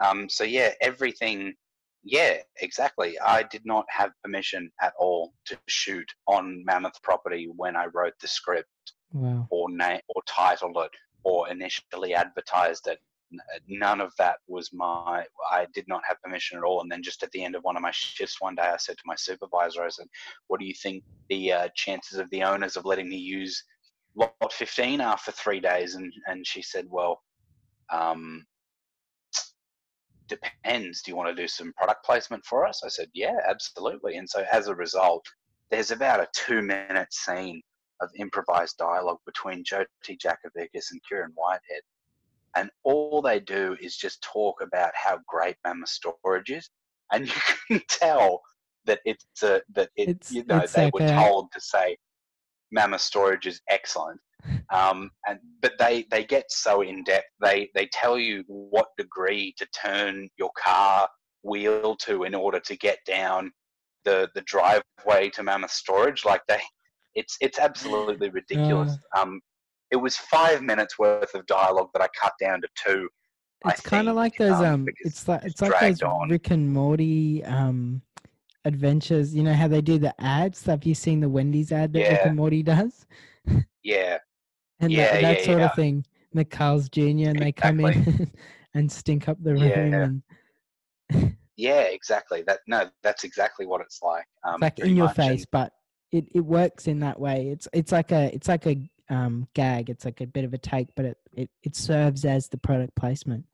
Um, 0.04 0.30
so 0.30 0.44
yeah, 0.44 0.72
everything. 0.82 1.54
Yeah, 2.04 2.38
exactly. 2.60 3.20
I 3.20 3.44
did 3.44 3.64
not 3.64 3.86
have 3.90 4.10
permission 4.24 4.72
at 4.82 4.94
all 4.98 5.36
to 5.46 5.56
shoot 5.68 6.12
on 6.26 6.64
Mammoth 6.66 7.00
property 7.04 7.48
when 7.56 7.76
I 7.76 7.86
wrote 7.94 8.14
the 8.20 8.28
script 8.28 8.68
Wow. 9.14 9.48
or 9.50 9.70
name 9.70 10.02
or 10.10 10.22
titled 10.28 10.78
it 10.78 10.92
or 11.24 11.50
initially 11.50 12.14
advertised 12.14 12.88
it. 12.88 13.00
None 13.68 14.02
of 14.02 14.12
that 14.18 14.38
was 14.48 14.74
my. 14.74 15.26
I 15.50 15.66
did 15.74 15.88
not 15.88 16.02
have 16.06 16.22
permission 16.22 16.58
at 16.58 16.66
all. 16.66 16.82
And 16.82 16.92
then 16.92 17.02
just 17.02 17.24
at 17.24 17.32
the 17.32 17.44
end 17.44 17.56
of 17.56 17.64
one 17.64 17.78
of 17.78 17.82
my 17.82 17.92
shifts 17.92 18.42
one 18.42 18.56
day, 18.56 18.64
I 18.64 18.76
said 18.78 18.98
to 18.98 19.04
my 19.06 19.16
supervisor, 19.16 19.84
I 19.84 19.90
said, 19.90 20.08
"What 20.48 20.60
do 20.60 20.66
you 20.66 20.74
think 20.74 21.04
the 21.30 21.54
uh, 21.54 21.68
chances 21.74 22.18
of 22.18 22.30
the 22.30 22.44
owners 22.44 22.76
of 22.76 22.84
letting 22.84 23.08
me 23.08 23.16
use 23.16 23.64
lot 24.16 24.52
15 24.52 25.00
are 25.00 25.18
for 25.18 25.32
three 25.32 25.62
days?" 25.62 25.96
And 25.96 26.12
and 26.28 26.46
she 26.46 26.62
said, 26.62 26.86
"Well." 26.90 27.22
Um, 27.90 28.46
depends. 30.32 31.02
Do 31.02 31.12
you 31.12 31.18
want 31.18 31.36
to 31.36 31.42
do 31.42 31.48
some 31.48 31.74
product 31.74 32.06
placement 32.06 32.46
for 32.46 32.66
us? 32.66 32.82
I 32.86 32.88
said, 32.88 33.10
yeah, 33.14 33.36
absolutely. 33.48 34.16
And 34.16 34.30
so 34.30 34.46
as 34.52 34.68
a 34.68 34.76
result, 34.76 35.26
there's 35.70 35.92
about 35.92 36.22
a 36.22 36.28
two 36.34 36.62
minute 36.62 37.14
scene 37.14 37.62
of 38.02 38.10
improvised 38.18 38.78
dialogue 38.78 39.20
between 39.26 39.64
Jyoti 39.64 40.18
Jakovikas 40.18 40.92
and 40.92 41.02
Kieran 41.08 41.32
Whitehead. 41.36 41.82
And 42.56 42.70
all 42.84 43.22
they 43.22 43.40
do 43.40 43.78
is 43.80 43.96
just 43.96 44.22
talk 44.22 44.62
about 44.62 44.92
how 44.96 45.20
great 45.28 45.56
Mammoth 45.64 45.90
Storage 45.90 46.50
is. 46.50 46.70
And 47.12 47.28
you 47.70 47.78
can 47.78 47.82
tell 47.88 48.42
that 48.86 49.00
it's 49.06 49.26
a, 49.44 49.62
that 49.76 49.90
it, 49.96 50.10
It's- 50.10 50.32
you 50.32 50.44
know, 50.46 50.58
it's 50.60 50.74
they 50.74 50.90
were 50.94 51.00
told 51.08 51.52
to 51.54 51.62
say 51.62 51.98
Mammoth 52.72 53.02
Storage 53.02 53.48
is 53.48 53.62
excellent. 53.70 54.20
Um, 54.74 55.12
and 55.28 55.38
but 55.62 55.74
they 55.78 56.06
they 56.10 56.24
get 56.24 56.46
so 56.50 56.82
in 56.82 57.04
depth. 57.04 57.28
They 57.44 57.70
they 57.76 57.88
tell 57.92 58.18
you 58.18 58.44
what 58.48 58.88
degree 58.98 59.54
to 59.58 59.68
turn 59.68 60.30
your 60.40 60.50
car 60.58 61.08
wheel 61.44 61.96
to 61.98 62.24
in 62.24 62.34
order 62.34 62.60
to 62.62 62.76
get 62.78 62.98
down 63.06 63.52
the 64.06 64.30
the 64.34 64.42
driveway 64.42 65.30
to 65.34 65.44
Mammoth 65.44 65.72
Storage. 65.72 66.24
Like 66.26 66.42
they, 66.48 66.62
it's 67.16 67.38
it's 67.42 67.60
absolutely 67.60 68.30
ridiculous. 68.30 68.98
Um, 69.18 69.42
it 69.92 69.98
was 69.98 70.16
five 70.16 70.62
minutes 70.62 70.98
worth 70.98 71.34
of 71.36 71.46
dialogue 71.46 71.90
that 71.94 72.02
I 72.02 72.08
cut 72.20 72.34
down 72.40 72.62
to 72.62 72.68
two. 72.86 73.10
It's 73.66 73.82
kind 73.82 74.08
of 74.10 74.16
like 74.16 74.38
those 74.38 74.54
um, 74.54 74.66
um. 74.66 74.88
It's 75.02 75.28
like 75.28 75.44
it's 75.44 75.54
it's 75.54 75.62
like 75.62 75.80
those 75.80 76.02
on. 76.02 76.30
Rick 76.30 76.50
and 76.52 76.72
Morty 76.74 77.44
um 77.46 78.02
adventures. 78.66 79.36
You 79.36 79.44
know 79.44 79.54
how 79.54 79.68
they 79.68 79.82
do 79.82 79.98
the 79.98 80.20
ads? 80.22 80.66
Have 80.66 80.84
you 80.86 80.96
seen 80.96 81.20
the 81.20 81.30
Wendy's 81.30 81.72
ad 81.72 81.94
that 81.94 82.00
Rick 82.10 82.22
and 82.26 82.36
Morty 82.36 82.64
does? 82.64 83.06
Yeah, 83.84 84.18
And 84.80 84.92
Yeah, 84.92 85.14
that, 85.14 85.22
that 85.22 85.40
yeah, 85.40 85.46
sort 85.46 85.60
yeah. 85.60 85.66
of 85.66 85.76
thing. 85.76 86.06
And 86.32 86.40
the 86.40 86.46
Carl's 86.46 86.90
Jr. 86.90 87.02
and 87.30 87.40
they 87.40 87.52
come 87.52 87.80
in 87.82 88.32
and 88.74 88.92
stink 88.92 89.28
up 89.28 89.38
the 89.44 89.54
room 89.54 89.64
Yeah. 89.94 90.10
and 91.12 91.38
yeah, 91.58 91.82
exactly. 91.82 92.42
That 92.48 92.60
no, 92.68 92.90
that's 93.04 93.24
exactly 93.26 93.66
what 93.66 93.82
it's 93.82 94.02
like. 94.02 94.26
Um, 94.44 94.56
it's 94.56 94.62
like 94.62 94.80
in 94.80 94.96
your 94.96 95.08
much. 95.08 95.20
And- 95.20 95.30
face, 95.30 95.46
but 95.52 95.74
it, 96.12 96.28
it 96.34 96.42
works 96.42 96.88
in 96.88 97.00
that 97.00 97.20
way. 97.20 97.50
It's 97.50 97.68
it's 97.74 97.92
like 97.92 98.12
a 98.12 98.34
it's 98.34 98.48
like 98.48 98.66
a 98.68 98.78
um 99.10 99.48
gag. 99.54 99.90
It's 99.90 100.06
like 100.06 100.22
a 100.22 100.28
bit 100.28 100.46
of 100.46 100.54
a 100.54 100.58
take, 100.58 100.90
but 100.96 101.06
it, 101.06 101.18
it, 101.34 101.50
it 101.64 101.76
serves 101.76 102.26
as 102.26 102.48
the 102.48 102.58
product 102.58 102.96
placement. 102.96 103.46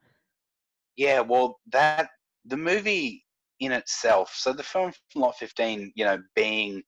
Yeah, 0.96 1.20
well, 1.22 1.60
that 1.72 2.10
the 2.46 2.58
movie 2.58 3.24
in 3.60 3.72
itself. 3.72 4.34
So 4.36 4.54
the 4.54 4.64
film 4.64 4.92
Lot 5.16 5.36
15, 5.38 5.92
you 5.96 6.06
know, 6.06 6.20
being 6.36 6.84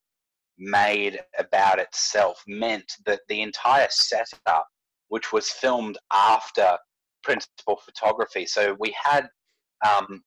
made 0.57 1.19
about 1.37 1.79
itself 1.79 2.43
meant 2.47 2.91
that 3.05 3.21
the 3.27 3.41
entire 3.41 3.87
setup, 3.89 4.67
which 5.07 5.31
was 5.31 5.49
filmed 5.49 5.97
after 6.13 6.77
principal 7.23 7.79
photography, 7.83 8.45
so 8.45 8.75
we 8.79 8.95
had, 9.03 9.27
um, 9.87 10.21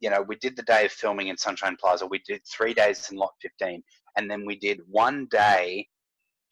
you 0.00 0.10
know, 0.10 0.22
we 0.22 0.36
did 0.36 0.56
the 0.56 0.62
day 0.62 0.86
of 0.86 0.92
filming 0.92 1.28
in 1.28 1.36
Sunshine 1.36 1.76
Plaza. 1.78 2.06
We 2.06 2.22
did 2.26 2.40
three 2.46 2.72
days 2.72 3.10
in 3.10 3.18
Lot 3.18 3.32
15, 3.42 3.82
and 4.16 4.30
then 4.30 4.44
we 4.46 4.56
did 4.56 4.80
one 4.88 5.26
day 5.30 5.88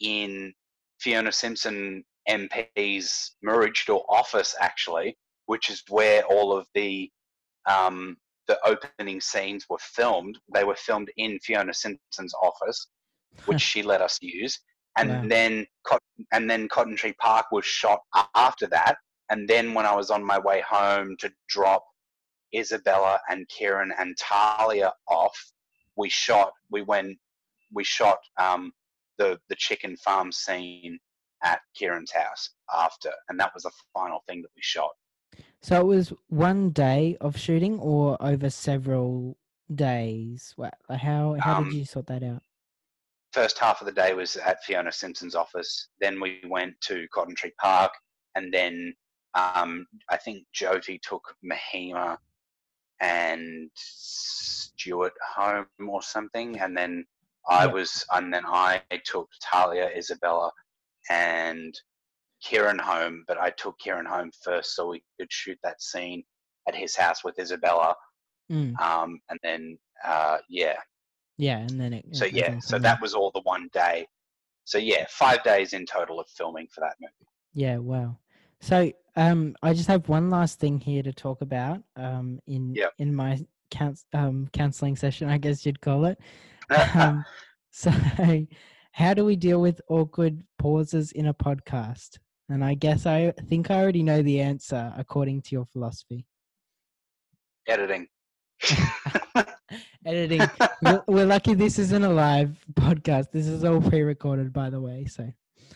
in 0.00 0.52
Fiona 1.00 1.32
Simpson 1.32 2.04
MP's 2.28 3.36
Maroochydore 3.44 4.04
office, 4.08 4.54
actually, 4.60 5.16
which 5.46 5.70
is 5.70 5.82
where 5.88 6.22
all 6.24 6.56
of 6.56 6.66
the 6.74 7.10
um, 7.66 8.16
the 8.46 8.58
opening 8.66 9.20
scenes 9.20 9.66
were 9.68 9.78
filmed. 9.78 10.38
They 10.52 10.64
were 10.64 10.76
filmed 10.76 11.10
in 11.16 11.38
Fiona 11.40 11.74
Simpson's 11.74 12.34
office, 12.42 12.88
which 13.44 13.60
she 13.60 13.82
let 13.82 14.00
us 14.00 14.18
use. 14.22 14.58
And 14.96 15.10
Wow. 15.10 15.28
then 15.28 15.66
and 16.32 16.50
then 16.50 16.68
Cotton 16.68 16.96
Tree 16.96 17.14
Park 17.14 17.46
was 17.52 17.64
shot 17.64 18.00
after 18.34 18.66
that. 18.68 18.96
And 19.30 19.48
then 19.48 19.74
when 19.74 19.86
I 19.86 19.94
was 19.94 20.10
on 20.10 20.24
my 20.24 20.38
way 20.38 20.60
home 20.66 21.16
to 21.20 21.30
drop 21.48 21.84
Isabella 22.54 23.20
and 23.28 23.46
Kieran 23.48 23.92
and 23.98 24.16
Talia 24.16 24.92
off, 25.08 25.38
we 25.96 26.08
shot. 26.08 26.52
We 26.70 26.82
went. 26.82 27.18
We 27.72 27.84
shot 27.84 28.18
um, 28.38 28.72
the 29.18 29.38
the 29.48 29.56
chicken 29.56 29.96
farm 29.96 30.32
scene 30.32 30.98
at 31.42 31.60
Kieran's 31.74 32.12
house 32.12 32.50
after, 32.74 33.12
and 33.28 33.38
that 33.38 33.52
was 33.54 33.62
the 33.64 33.70
final 33.94 34.22
thing 34.26 34.42
that 34.42 34.50
we 34.56 34.62
shot. 34.62 34.90
So 35.62 35.80
it 35.80 35.84
was 35.84 36.12
one 36.28 36.70
day 36.70 37.16
of 37.20 37.36
shooting 37.36 37.78
or 37.80 38.16
over 38.20 38.50
several 38.50 39.36
days. 39.74 40.54
How 40.90 41.36
how 41.40 41.58
Um, 41.58 41.64
did 41.64 41.74
you 41.74 41.84
sort 41.84 42.06
that 42.06 42.22
out? 42.22 42.42
first 43.32 43.58
half 43.58 43.80
of 43.82 43.86
the 43.86 43.92
day 43.92 44.14
was 44.14 44.36
at 44.36 44.64
Fiona 44.64 44.90
Simpson's 44.90 45.34
office. 45.34 45.88
Then 46.00 46.18
we 46.20 46.40
went 46.46 46.80
to 46.82 47.06
Cotton 47.12 47.34
Tree 47.34 47.52
Park, 47.60 47.92
and 48.34 48.52
then 48.52 48.94
um, 49.34 49.86
I 50.08 50.16
think 50.16 50.44
Jyoti 50.54 50.98
took 51.02 51.22
Mahima 51.44 52.16
and 53.00 53.70
Stuart 53.74 55.12
home 55.36 55.66
or 55.88 56.02
something, 56.02 56.58
and 56.58 56.76
then 56.76 57.04
I 57.48 57.66
Yep. 57.66 57.74
was, 57.74 58.04
and 58.12 58.32
then 58.32 58.44
I 58.46 58.82
took 59.04 59.28
Talia, 59.42 59.88
Isabella, 59.96 60.50
and 61.10 61.74
Kieran 62.42 62.78
home. 62.78 63.24
But 63.26 63.38
I 63.38 63.50
took 63.50 63.78
Kieran 63.78 64.06
home 64.06 64.30
first 64.44 64.74
so 64.74 64.88
we 64.88 65.02
could 65.18 65.32
shoot 65.32 65.58
that 65.62 65.80
scene 65.82 66.24
at 66.68 66.74
his 66.74 66.94
house 66.96 67.24
with 67.24 67.38
Isabella, 67.38 67.94
Mm, 68.50 68.80
um, 68.80 69.20
and 69.28 69.38
then 69.42 69.78
uh, 70.04 70.38
yeah, 70.48 70.76
yeah, 71.36 71.58
and 71.58 71.78
then 71.80 71.92
it. 71.92 72.06
so 72.12 72.24
it 72.24 72.32
yeah, 72.32 72.58
so 72.60 72.78
that 72.78 73.00
was 73.00 73.14
all 73.14 73.30
the 73.34 73.42
one 73.42 73.68
day. 73.72 74.06
So 74.64 74.78
yeah, 74.78 75.06
five 75.08 75.42
days 75.44 75.72
in 75.72 75.86
total 75.86 76.20
of 76.20 76.26
filming 76.28 76.66
for 76.74 76.80
that 76.80 76.94
movie. 77.00 77.12
Yeah, 77.54 77.78
wow. 77.78 78.16
So 78.60 78.92
um, 79.16 79.54
I 79.62 79.72
just 79.72 79.88
have 79.88 80.08
one 80.08 80.30
last 80.30 80.58
thing 80.58 80.78
here 80.78 81.02
to 81.02 81.12
talk 81.12 81.40
about 81.42 81.82
um, 81.96 82.40
in 82.46 82.74
Yep. 82.74 82.92
in 82.98 83.14
my 83.14 83.38
couns- 83.70 84.06
um, 84.12 84.48
counseling 84.52 84.96
session, 84.96 85.28
I 85.28 85.38
guess 85.38 85.64
you'd 85.66 85.80
call 85.80 86.04
it. 86.06 86.18
Um, 86.70 87.24
so 87.70 87.90
how 88.92 89.14
do 89.14 89.24
we 89.24 89.36
deal 89.36 89.60
with 89.60 89.80
awkward 89.88 90.42
pauses 90.58 91.12
in 91.12 91.26
a 91.26 91.34
podcast? 91.34 92.18
And 92.48 92.64
I 92.64 92.74
guess 92.74 93.06
I 93.06 93.32
think 93.48 93.70
I 93.70 93.80
already 93.80 94.02
know 94.02 94.22
the 94.22 94.40
answer 94.40 94.92
according 94.96 95.42
to 95.42 95.48
your 95.52 95.66
philosophy. 95.66 96.26
Editing. 97.68 98.06
Editing. 100.06 100.40
we're, 100.82 101.04
we're 101.06 101.26
lucky 101.26 101.54
this 101.54 101.78
isn't 101.78 102.02
a 102.02 102.08
live 102.08 102.58
podcast. 102.72 103.30
This 103.32 103.46
is 103.46 103.64
all 103.64 103.80
pre-recorded, 103.82 104.52
by 104.52 104.70
the 104.70 104.80
way. 104.80 105.04
So 105.04 105.30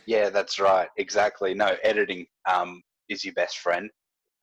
yeah, 0.07 0.31
that's 0.31 0.59
right. 0.59 0.89
Exactly. 0.97 1.55
No, 1.55 1.77
editing 1.83 2.27
um, 2.51 2.83
is 3.09 3.25
your 3.25 3.35
best 3.35 3.59
friend, 3.59 3.91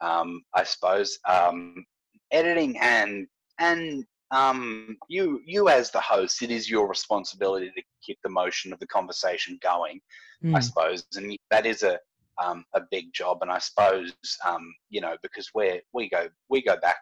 um, 0.01 0.43
I 0.53 0.63
suppose. 0.63 1.17
Um, 1.27 1.83
editing 2.31 2.77
and 2.79 3.27
and 3.59 4.05
um, 4.31 4.97
you 5.07 5.41
you 5.45 5.69
as 5.69 5.91
the 5.91 5.99
host, 6.01 6.41
it 6.41 6.51
is 6.51 6.69
your 6.69 6.87
responsibility 6.87 7.71
to 7.75 7.81
keep 8.03 8.19
the 8.23 8.29
motion 8.29 8.71
of 8.73 8.79
the 8.79 8.87
conversation 8.87 9.57
going. 9.61 9.99
I 10.45 10.59
mm, 10.59 10.63
suppose, 10.63 11.05
and 11.15 11.35
that 11.51 11.65
is 11.65 11.83
a 11.83 11.99
um, 12.43 12.63
a 12.73 12.81
big 12.91 13.11
job. 13.13 13.39
And 13.41 13.51
I 13.51 13.57
suppose 13.59 14.13
um, 14.47 14.73
you 14.89 15.01
know 15.01 15.15
because 15.23 15.49
we're 15.53 15.81
we 15.93 16.09
go 16.09 16.27
we 16.49 16.61
go 16.61 16.77
back 16.81 16.97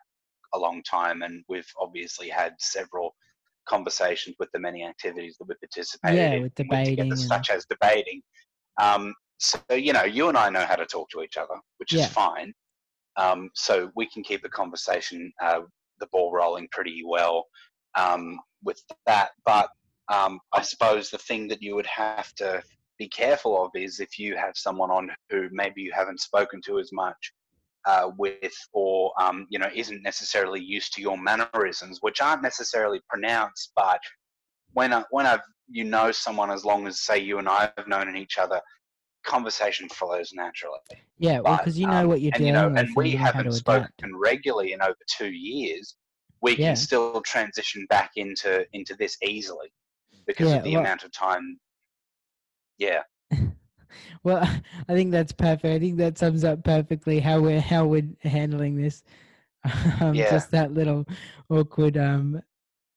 a 0.53 0.59
long 0.59 0.81
time, 0.83 1.21
and 1.21 1.43
we've 1.49 1.71
obviously 1.79 2.29
had 2.29 2.53
several 2.59 3.15
conversations 3.67 4.35
with 4.39 4.49
the 4.53 4.59
many 4.59 4.85
activities 4.85 5.35
that 5.37 5.47
we 5.47 5.55
participated 5.55 6.17
Yeah, 6.17 6.31
in 6.33 6.43
with 6.43 6.55
together, 6.55 6.83
debating 6.83 7.11
and- 7.11 7.19
such 7.19 7.49
as 7.49 7.65
debating. 7.65 8.21
Um, 8.81 9.13
so 9.39 9.59
you 9.71 9.93
know, 9.93 10.03
you 10.03 10.29
and 10.29 10.37
I 10.37 10.49
know 10.49 10.65
how 10.65 10.75
to 10.77 10.85
talk 10.85 11.09
to 11.11 11.21
each 11.21 11.37
other, 11.37 11.55
which 11.77 11.93
is 11.93 12.05
fine. 12.07 12.53
Um, 13.17 13.49
so 13.53 13.91
we 13.95 14.07
can 14.07 14.23
keep 14.23 14.41
the 14.43 14.49
conversation, 14.49 15.31
uh, 15.41 15.61
the 15.99 16.07
ball 16.07 16.31
rolling 16.31 16.67
pretty 16.71 17.03
well 17.05 17.45
um, 17.95 18.39
with 18.63 18.81
that. 19.05 19.29
But 19.45 19.69
um, 20.11 20.39
I 20.53 20.61
suppose 20.61 21.09
the 21.09 21.17
thing 21.17 21.47
that 21.49 21.61
you 21.61 21.75
would 21.75 21.87
have 21.87 22.33
to 22.35 22.63
be 22.97 23.07
careful 23.07 23.63
of 23.63 23.71
is 23.75 23.99
if 23.99 24.17
you 24.17 24.35
have 24.35 24.53
someone 24.55 24.91
on 24.91 25.09
who 25.29 25.49
maybe 25.51 25.81
you 25.81 25.91
haven't 25.93 26.19
spoken 26.19 26.61
to 26.65 26.79
as 26.79 26.91
much 26.91 27.33
uh, 27.85 28.09
with, 28.17 28.53
or 28.73 29.13
um, 29.21 29.47
you 29.49 29.59
know, 29.59 29.69
isn't 29.73 30.03
necessarily 30.03 30.61
used 30.61 30.93
to 30.93 31.01
your 31.01 31.17
mannerisms, 31.17 31.99
which 32.01 32.21
aren't 32.21 32.41
necessarily 32.41 32.99
pronounced, 33.09 33.71
but 33.75 33.99
when 34.73 34.93
I, 34.93 35.03
when 35.09 35.25
I've 35.25 35.41
you 35.69 35.83
know 35.83 36.11
someone 36.11 36.51
as 36.51 36.63
long 36.63 36.87
as 36.87 37.01
say 37.01 37.17
you 37.19 37.39
and 37.39 37.49
I 37.49 37.71
have 37.77 37.87
known 37.87 38.15
each 38.15 38.37
other, 38.37 38.61
conversation 39.27 39.87
flows 39.89 40.31
naturally. 40.33 40.79
Yeah, 41.19 41.39
well, 41.41 41.57
because 41.57 41.77
you 41.77 41.85
know 41.87 42.01
um, 42.03 42.07
what 42.07 42.21
you're 42.21 42.31
and 42.33 42.43
dealing 42.43 42.55
you 42.55 42.69
know, 42.71 42.79
and 42.79 42.89
we 42.95 43.11
haven't 43.11 43.51
spoken 43.51 43.89
adapt. 43.99 44.13
regularly 44.15 44.73
in 44.73 44.81
over 44.81 44.97
two 45.17 45.29
years. 45.31 45.95
We 46.41 46.51
Yeah. 46.55 46.67
can 46.69 46.75
still 46.75 47.21
transition 47.21 47.85
back 47.89 48.11
into 48.15 48.65
into 48.73 48.95
this 48.95 49.17
easily 49.23 49.71
because 50.25 50.49
Yeah, 50.49 50.57
of 50.57 50.63
the 50.63 50.71
well- 50.71 50.81
amount 50.81 51.03
of 51.03 51.11
time. 51.11 51.59
Yeah, 52.79 53.01
Well, 54.23 54.41
I 54.87 54.93
think 54.93 55.11
that's 55.11 55.31
perfect. 55.31 55.65
I 55.65 55.79
think 55.79 55.97
that 55.97 56.17
sums 56.17 56.43
up 56.43 56.63
perfectly 56.63 57.19
how 57.19 57.39
we're 57.39 57.61
how 57.61 57.85
we're 57.85 58.09
handling 58.23 58.75
this. 58.75 59.03
Um, 60.01 60.13
Yeah. 60.15 60.29
Just 60.31 60.51
that 60.51 60.73
little 60.73 61.05
awkward 61.49 61.97
um, 61.97 62.41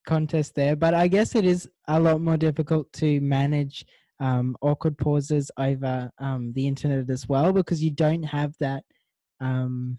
contest 0.06 0.54
there, 0.54 0.76
but 0.76 0.92
I 0.94 1.08
guess 1.08 1.34
it 1.34 1.44
is 1.44 1.68
a 1.88 1.98
lot 1.98 2.20
more 2.20 2.36
difficult 2.36 2.92
to 2.94 3.20
manage 3.20 3.84
um, 4.20 4.56
awkward 4.62 4.96
pauses 4.98 5.50
over 5.58 6.10
um, 6.18 6.52
the 6.54 6.66
internet 6.66 7.10
as 7.10 7.28
well 7.28 7.52
because 7.52 7.82
you 7.82 7.90
don't 7.90 8.22
have 8.22 8.54
that. 8.60 8.84
Um, 9.40 9.98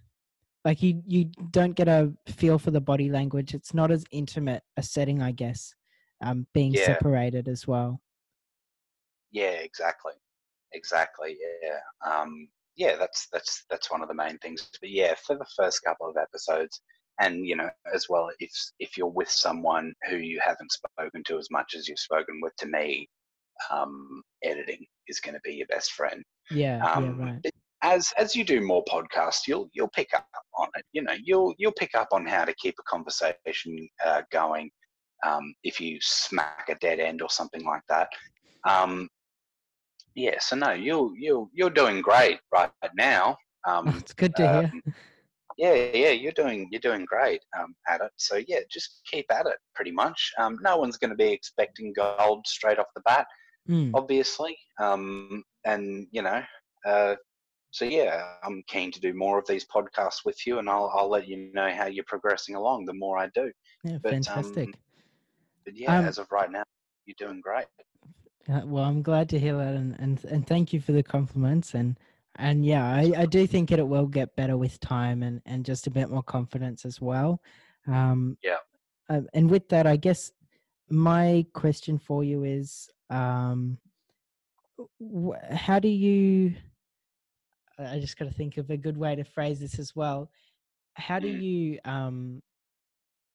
like 0.64 0.84
you, 0.84 1.02
you 1.08 1.26
don't 1.50 1.76
get 1.76 1.88
a 1.88 2.14
feel 2.28 2.60
for 2.60 2.72
the 2.72 2.82
body 2.82 3.10
language. 3.10 3.54
It's 3.56 3.74
not 3.74 3.92
as 3.92 4.06
intimate 4.12 4.64
a 4.78 4.84
setting, 4.84 5.22
I 5.22 5.32
guess. 5.32 5.74
Um, 6.24 6.46
being 6.54 6.76
Yeah. 6.76 6.86
separated 6.86 7.48
as 7.48 7.68
well. 7.68 8.00
yeah, 9.32 9.52
exactly, 9.52 10.14
exactly. 10.74 11.38
Yeah, 11.64 11.80
um, 12.06 12.48
yeah. 12.76 12.96
That's 12.98 13.28
that's 13.32 13.64
that's 13.70 13.90
one 13.90 14.02
of 14.02 14.08
the 14.08 14.14
main 14.14 14.38
things. 14.40 14.70
But 14.80 14.90
yeah, 14.92 15.16
for 15.26 15.36
the 15.36 15.46
first 15.56 15.84
couple 15.84 16.08
of 16.10 16.18
episodes, 16.18 16.82
and 17.20 17.46
you 17.48 17.56
know, 17.56 17.70
as 17.94 18.08
well, 18.10 18.30
if 18.40 18.52
if 18.80 18.98
you're 18.98 19.08
with 19.08 19.30
someone 19.30 19.94
who 20.10 20.18
you 20.18 20.40
haven't 20.44 20.72
spoken 20.72 21.24
to 21.26 21.38
as 21.38 21.48
much 21.52 21.76
as 21.76 21.88
you've 21.88 22.00
spoken 22.00 22.40
with 22.42 22.56
to 22.58 22.68
me, 22.68 23.10
um, 23.70 24.22
editing 24.44 24.86
is 25.08 25.20
going 25.20 25.36
to 25.36 25.42
be 25.44 25.54
your 25.54 25.68
best 25.68 25.92
friend. 25.94 26.24
Yeah, 26.50 26.84
um, 26.86 27.20
yeah, 27.20 27.26
right. 27.26 27.52
as 27.84 28.12
as 28.18 28.36
you 28.36 28.44
do 28.44 28.62
more 28.62 28.84
podcasts, 28.86 29.48
you'll 29.48 29.70
you'll 29.74 29.90
pick 29.90 30.10
up 30.14 30.28
on 30.58 30.68
it. 30.76 30.86
You 30.94 31.04
know, 31.04 31.16
you'll 31.24 31.54
you'll 31.58 31.74
pick 31.74 31.96
up 31.96 32.10
on 32.12 32.26
how 32.26 32.46
to 32.46 32.54
keep 32.56 32.76
a 32.80 32.84
conversation 32.84 33.88
uh, 34.06 34.22
going. 34.32 34.70
Um, 35.26 35.54
if 35.64 35.80
you 35.80 36.00
smack 36.02 36.68
a 36.70 36.76
dead 36.76 37.00
end 37.00 37.22
or 37.22 37.30
something 37.30 37.64
like 37.64 37.84
that. 37.90 38.10
Um, 38.68 39.08
yeah, 40.16 40.40
so 40.40 40.56
no, 40.56 40.72
you're 40.72 41.12
you're 41.18 41.48
you're 41.54 41.70
doing 41.70 42.02
great 42.02 42.40
right 42.52 42.72
now. 42.98 43.38
Um, 43.68 43.88
it's 43.98 44.14
good 44.14 44.36
to 44.36 44.42
hear. 44.42 44.72
um, 44.74 44.94
yeah, 45.58 45.74
yeah, 45.74 46.10
you're 46.10 46.32
doing 46.32 46.68
you're 46.72 46.82
doing 46.82 47.06
great 47.06 47.42
um, 47.58 47.76
at 47.88 48.02
it. 48.02 48.12
So 48.18 48.40
yeah, 48.48 48.60
just 48.70 49.02
keep 49.10 49.26
at 49.32 49.46
it. 49.46 49.58
Pretty 49.76 49.92
much. 49.92 50.32
Um, 50.38 50.58
no 50.62 50.78
one's 50.78 50.98
going 50.98 51.12
to 51.12 51.16
be 51.16 51.32
expecting 51.32 51.94
gold 51.94 52.46
straight 52.48 52.80
off 52.80 52.88
the 52.96 53.02
bat 53.02 53.28
Mm. 53.70 53.92
obviously. 53.94 54.58
Um, 54.80 55.44
and 55.66 56.08
you 56.12 56.22
know, 56.22 56.44
uh, 56.86 57.16
so 57.72 57.86
yeah, 57.86 58.36
I'm 58.44 58.64
keen 58.68 58.92
to 58.92 59.00
do 59.00 59.14
more 59.14 59.38
of 59.40 59.48
these 59.48 59.66
podcasts 59.66 60.26
with 60.26 60.46
you, 60.46 60.60
and 60.60 60.70
I'll 60.70 60.92
I'll 60.96 61.10
let 61.10 61.28
you 61.28 61.52
know 61.54 61.70
how 61.72 61.86
you're 61.86 62.06
progressing 62.08 62.56
along. 62.56 62.86
The 62.86 62.94
more 62.94 63.18
I 63.18 63.28
do, 63.34 63.52
Yeah, 63.84 63.98
but, 64.04 64.12
fantastic. 64.12 64.68
um, 64.70 64.74
but 65.66 65.76
yeah, 65.78 66.00
Um, 66.00 66.06
as 66.06 66.18
of 66.18 66.32
right 66.32 66.52
now, 66.52 66.64
you're 67.06 67.16
doing 67.18 67.42
great. 67.42 67.68
Uh, 68.50 68.62
well, 68.66 68.84
I'm 68.84 69.04
glad 69.04 69.30
to 69.30 69.40
hear 69.40 69.56
that, 69.58 69.76
and, 69.76 69.96
and 70.00 70.24
and 70.26 70.48
thank 70.48 70.74
you 70.74 70.82
for 70.82 70.92
the 70.94 71.04
compliments. 71.04 71.76
And 71.76 72.00
and 72.38 72.66
yeah, 72.66 72.86
I, 72.86 73.14
I 73.16 73.26
do 73.26 73.46
think 73.46 73.72
it 73.72 73.88
will 73.88 74.08
get 74.08 74.36
better 74.36 74.58
with 74.58 74.80
time 74.80 75.22
and 75.24 75.42
and 75.46 75.64
just 75.64 75.86
a 75.88 75.92
bit 75.92 76.10
more 76.10 76.24
confidence 76.24 76.84
as 76.86 77.00
well. 77.00 77.42
Um, 77.88 78.38
Yeah. 78.44 78.58
uh, 79.10 79.22
and 79.34 79.50
with 79.50 79.70
that, 79.70 79.86
I 79.86 79.96
guess 79.98 80.32
my 80.90 81.46
question 81.54 81.98
for 82.00 82.24
you 82.24 82.44
is, 82.44 82.90
um, 83.12 83.78
wh- 85.00 85.54
how 85.54 85.80
do 85.80 85.88
you? 85.88 86.56
I 87.80 88.00
just 88.00 88.18
got 88.18 88.26
to 88.26 88.32
think 88.34 88.58
of 88.58 88.70
a 88.70 88.78
good 88.78 88.98
way 88.98 89.16
to 89.16 89.24
phrase 89.24 89.60
this 89.60 89.80
as 89.80 89.96
well. 89.96 90.32
How 90.96 91.20
do 91.20 91.28
you 91.30 91.80
um, 91.86 92.42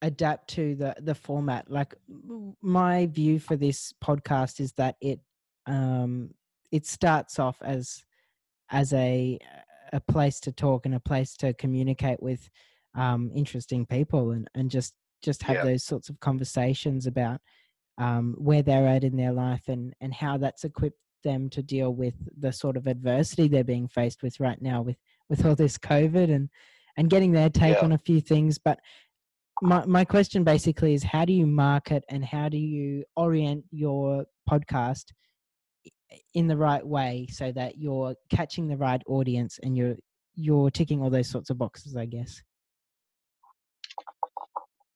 adapt 0.03 0.49
to 0.51 0.75
the 0.75 0.95
the 1.01 1.15
format 1.15 1.71
like 1.71 1.95
my 2.61 3.07
view 3.07 3.39
for 3.39 3.57
this 3.57 3.93
podcast 4.05 4.61
is 4.61 4.73
that 4.75 4.97
it 5.01 5.21
um 5.67 6.31
it 6.71 6.87
starts 6.87 7.39
off 7.39 7.57
as 7.63 8.05
as 8.71 8.93
a 8.93 9.39
a 9.93 10.01
place 10.01 10.39
to 10.41 10.53
talk 10.53 10.85
and 10.85 10.95
a 10.95 11.01
place 11.01 11.35
to 11.37 11.55
communicate 11.55 12.23
with 12.23 12.51
um 12.95 13.31
interesting 13.35 13.87
people 13.87 14.33
and 14.33 14.49
and 14.55 14.71
just 14.71 14.95
just 15.23 15.43
have 15.43 15.57
Yeah. 15.57 15.65
those 15.65 15.85
sorts 15.85 16.09
of 16.11 16.21
conversations 16.21 17.07
about 17.07 17.41
um 17.99 18.35
where 18.39 18.63
they're 18.63 18.87
at 18.87 19.05
in 19.05 19.17
their 19.17 19.33
life 19.33 19.69
and 19.69 19.95
and 20.01 20.13
how 20.13 20.37
that's 20.37 20.65
equipped 20.65 20.99
them 21.25 21.49
to 21.51 21.63
deal 21.63 21.95
with 21.95 22.15
the 22.39 22.53
sort 22.53 22.77
of 22.77 22.87
adversity 22.87 23.49
they're 23.49 23.65
being 23.65 23.89
faced 23.89 24.23
with 24.23 24.39
right 24.39 24.61
now 24.63 24.83
with 24.83 24.97
with 25.29 25.45
all 25.45 25.55
this 25.55 25.79
covid 25.79 26.33
and 26.35 26.49
and 26.97 27.11
getting 27.11 27.33
their 27.33 27.51
take 27.51 27.77
Yeah. 27.77 27.85
on 27.85 27.93
a 27.93 27.99
few 27.99 28.21
things 28.21 28.59
but 28.59 28.79
my 29.63 29.85
my 29.87 30.05
question 30.05 30.45
basically 30.45 30.93
is 30.95 31.03
how 31.03 31.25
do 31.25 31.33
you 31.33 31.47
market 31.47 32.05
and 32.11 32.25
how 32.25 32.49
do 32.49 32.59
you 32.59 33.05
orient 33.17 33.65
your 33.71 34.27
podcast 34.49 35.07
in 36.35 36.47
the 36.47 36.57
right 36.57 36.87
way 36.87 37.27
so 37.31 37.51
that 37.53 37.79
you're 37.79 38.15
catching 38.31 38.69
the 38.69 38.77
right 38.77 39.03
audience 39.07 39.59
and 39.63 39.77
you're 39.77 39.97
you're 40.35 40.71
ticking 40.71 41.01
all 41.01 41.09
those 41.11 41.29
sorts 41.31 41.49
of 41.51 41.57
boxes 41.59 41.97
i 41.97 42.05
guess 42.05 42.43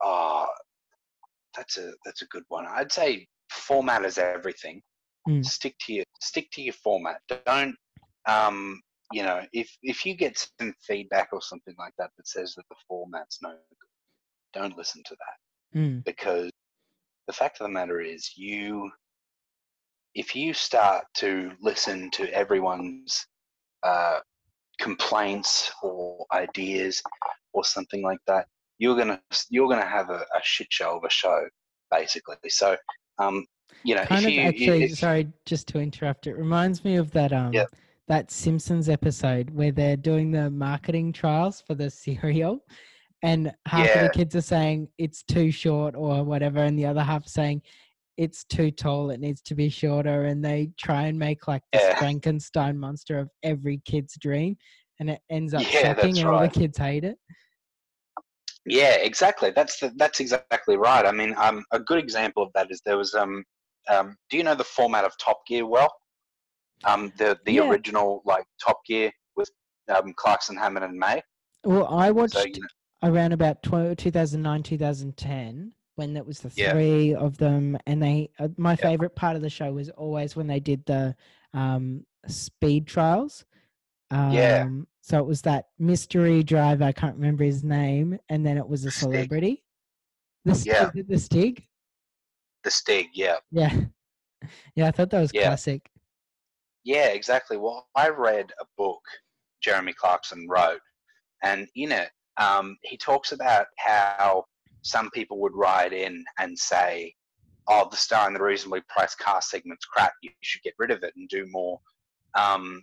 Oh, 0.02 0.39
that's 1.60 1.76
a 1.76 1.92
that's 2.04 2.22
a 2.22 2.26
good 2.26 2.44
one. 2.48 2.66
I'd 2.66 2.90
say 2.90 3.26
format 3.52 4.04
is 4.04 4.16
everything. 4.16 4.80
Mm. 5.28 5.44
Stick 5.44 5.76
to 5.86 5.92
your 5.92 6.04
stick 6.20 6.50
to 6.52 6.62
your 6.62 6.72
format. 6.72 7.20
Don't 7.44 7.76
um 8.26 8.80
you 9.12 9.22
know 9.22 9.42
if 9.52 9.70
if 9.82 10.06
you 10.06 10.16
get 10.16 10.46
some 10.58 10.72
feedback 10.80 11.28
or 11.32 11.42
something 11.42 11.74
like 11.78 11.92
that 11.98 12.10
that 12.16 12.26
says 12.26 12.54
that 12.56 12.64
the 12.70 12.76
format's 12.88 13.38
no 13.42 13.50
good, 13.50 14.58
don't 14.60 14.76
listen 14.78 15.02
to 15.04 15.16
that. 15.16 15.78
mm, 15.78 16.04
because 16.04 16.50
the 17.26 17.32
fact 17.34 17.60
of 17.60 17.66
the 17.66 17.72
matter 17.72 18.00
is 18.00 18.32
you 18.36 18.90
if 20.14 20.34
you 20.34 20.54
start 20.54 21.04
to 21.14 21.52
listen 21.60 22.10
to 22.12 22.32
everyone's 22.32 23.26
uh, 23.82 24.18
complaints 24.80 25.70
or 25.82 26.26
ideas 26.32 27.02
or 27.52 27.64
something 27.64 28.02
like 28.02 28.18
that 28.26 28.46
you're 28.80 28.96
gonna 28.96 29.20
you're 29.50 29.68
gonna 29.68 29.86
have 29.86 30.10
a, 30.10 30.24
a 30.34 30.40
shit 30.42 30.66
show 30.72 30.96
of 30.96 31.04
a 31.04 31.10
show 31.10 31.46
basically 31.90 32.36
so 32.48 32.76
um 33.20 33.46
you 33.84 33.94
know 33.94 34.04
kind 34.04 34.26
of 34.26 34.32
you 34.32 34.40
actually 34.40 34.84
if, 34.84 34.98
sorry 34.98 35.28
just 35.46 35.68
to 35.68 35.78
interrupt 35.78 36.26
it 36.26 36.34
reminds 36.34 36.82
me 36.84 36.96
of 36.96 37.10
that 37.12 37.32
um 37.32 37.52
Yep. 37.52 37.68
that 38.08 38.30
simpsons 38.30 38.88
episode 38.88 39.50
where 39.50 39.70
they're 39.70 39.96
doing 39.96 40.32
the 40.32 40.50
marketing 40.50 41.12
trials 41.12 41.62
for 41.64 41.74
the 41.74 41.90
cereal 42.02 42.64
and 43.22 43.52
half 43.66 43.94
of 43.94 44.00
the 44.00 44.08
kids 44.08 44.34
are 44.34 44.40
saying 44.40 44.88
it's 44.98 45.22
too 45.22 45.50
short 45.50 45.94
or 45.94 46.24
whatever 46.24 46.64
and 46.64 46.78
the 46.78 46.86
other 46.86 47.02
half 47.02 47.26
saying 47.28 47.62
it's 48.16 48.44
too 48.44 48.70
tall 48.70 49.10
it 49.10 49.20
needs 49.20 49.42
to 49.42 49.54
be 49.54 49.68
shorter 49.68 50.24
and 50.24 50.44
they 50.44 50.70
try 50.78 51.02
and 51.02 51.18
make 51.18 51.46
like 51.46 51.62
this 51.72 51.82
Yeah. 51.82 51.98
frankenstein 51.98 52.78
monster 52.78 53.18
of 53.18 53.28
every 53.42 53.80
kid's 53.84 54.16
dream 54.18 54.56
and 55.00 55.10
it 55.10 55.20
ends 55.30 55.54
up 55.54 55.66
Yeah, 55.72 55.94
and 56.02 56.26
all 56.26 56.40
the 56.40 56.48
kids 56.48 56.78
hate 56.78 57.04
it 57.04 57.18
Yeah, 58.66 58.96
exactly. 58.96 59.50
That's 59.50 59.78
the, 59.80 59.92
that's 59.96 60.20
exactly 60.20 60.76
right. 60.76 61.06
I 61.06 61.12
mean, 61.12 61.34
um, 61.38 61.64
a 61.72 61.80
good 61.80 61.98
example 61.98 62.42
of 62.42 62.50
that 62.54 62.70
is 62.70 62.80
there 62.84 62.98
was 62.98 63.14
um, 63.14 63.44
um, 63.88 64.16
do 64.30 64.36
you 64.36 64.42
know 64.44 64.54
the 64.54 64.64
format 64.64 65.04
of 65.04 65.16
Top 65.18 65.46
Gear 65.46 65.66
well? 65.66 65.92
Um, 66.84 67.12
the 67.18 67.38
the 67.46 67.56
Yeah. 67.56 67.68
original 67.68 68.22
like 68.24 68.44
Top 68.64 68.80
Gear 68.86 69.10
with 69.36 69.50
um, 69.88 70.12
Clarkson, 70.16 70.56
Hammond, 70.56 70.84
and 70.84 70.98
May. 70.98 71.22
well 71.64 71.86
i 71.88 72.10
watched 72.10 72.34
So 72.34 72.44
you 72.44 72.60
know, 72.60 72.68
around 73.02 73.32
about 73.32 73.62
tw- 73.62 73.96
2009 73.98 74.62
2010 74.62 75.72
when 75.96 76.14
that 76.14 76.26
was 76.26 76.40
the 76.40 76.50
Yeah. 76.50 76.72
three 76.72 77.14
of 77.14 77.36
them 77.38 77.76
and 77.86 78.02
they 78.02 78.30
uh, 78.38 78.48
my 78.56 78.72
Yeah. 78.72 78.88
favorite 78.88 79.14
part 79.16 79.36
of 79.36 79.42
the 79.42 79.50
show 79.50 79.72
was 79.72 79.90
always 79.90 80.36
when 80.36 80.46
they 80.46 80.60
did 80.60 80.84
the 80.86 81.14
um 81.54 82.04
speed 82.26 82.86
trials 82.86 83.44
Um, 84.10 84.32
Yeah. 84.32 84.68
So 85.02 85.18
it 85.18 85.26
was 85.26 85.42
that 85.42 85.68
mystery 85.78 86.42
driver. 86.42 86.84
I 86.84 86.92
can't 86.92 87.16
remember 87.16 87.42
his 87.44 87.64
name, 87.64 88.18
and 88.28 88.44
then 88.46 88.56
it 88.58 88.68
was 88.68 88.84
a 88.84 88.90
Stig. 88.90 89.00
celebrity. 89.02 89.64
The 90.44 90.54
St- 90.54 90.66
Yeah. 90.74 90.90
the 91.08 91.18
Stig. 91.18 91.66
The 92.64 92.70
Stig, 92.70 93.08
yeah. 93.14 93.36
Yeah. 93.50 93.70
Yeah, 94.74 94.86
I 94.88 94.90
thought 94.90 95.10
that 95.10 95.20
was 95.20 95.32
Yeah. 95.34 95.48
classic. 95.48 95.90
Yeah, 96.82 97.08
exactly. 97.08 97.58
Well, 97.58 97.88
I 97.94 98.08
read 98.08 98.50
a 98.58 98.64
book 98.78 99.02
Jeremy 99.60 99.92
Clarkson 99.92 100.46
wrote, 100.48 100.80
and 101.42 101.68
in 101.74 101.92
it, 101.92 102.10
um, 102.38 102.78
he 102.82 102.96
talks 102.96 103.32
about 103.32 103.66
how 103.76 104.46
some 104.82 105.10
people 105.10 105.38
would 105.40 105.54
write 105.54 105.92
in 105.92 106.24
and 106.38 106.58
say, 106.58 107.14
"Oh, 107.68 107.86
the 107.90 107.98
star 107.98 108.26
and 108.28 108.34
the 108.34 108.42
reasonably 108.42 108.80
priced 108.88 109.18
car 109.18 109.42
segment's 109.42 109.84
crap. 109.84 110.14
You 110.22 110.30
should 110.40 110.62
get 110.62 110.72
rid 110.78 110.90
of 110.90 111.02
it 111.02 111.14
and 111.16 111.28
do 111.28 111.46
more 111.50 111.78
um, 112.34 112.82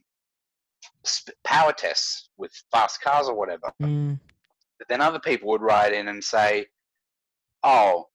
power 1.43 1.73
tests 1.73 2.29
with 2.37 2.51
fast 2.71 3.01
cars 3.01 3.27
or 3.27 3.35
whatever." 3.35 3.71
Mm, 3.81 4.19
But 4.79 4.87
then 4.89 5.01
other 5.01 5.19
people 5.19 5.49
would 5.49 5.61
write 5.61 5.93
in 5.93 6.07
and 6.07 6.23
say, 6.23 6.67
"Oh, 7.63 8.09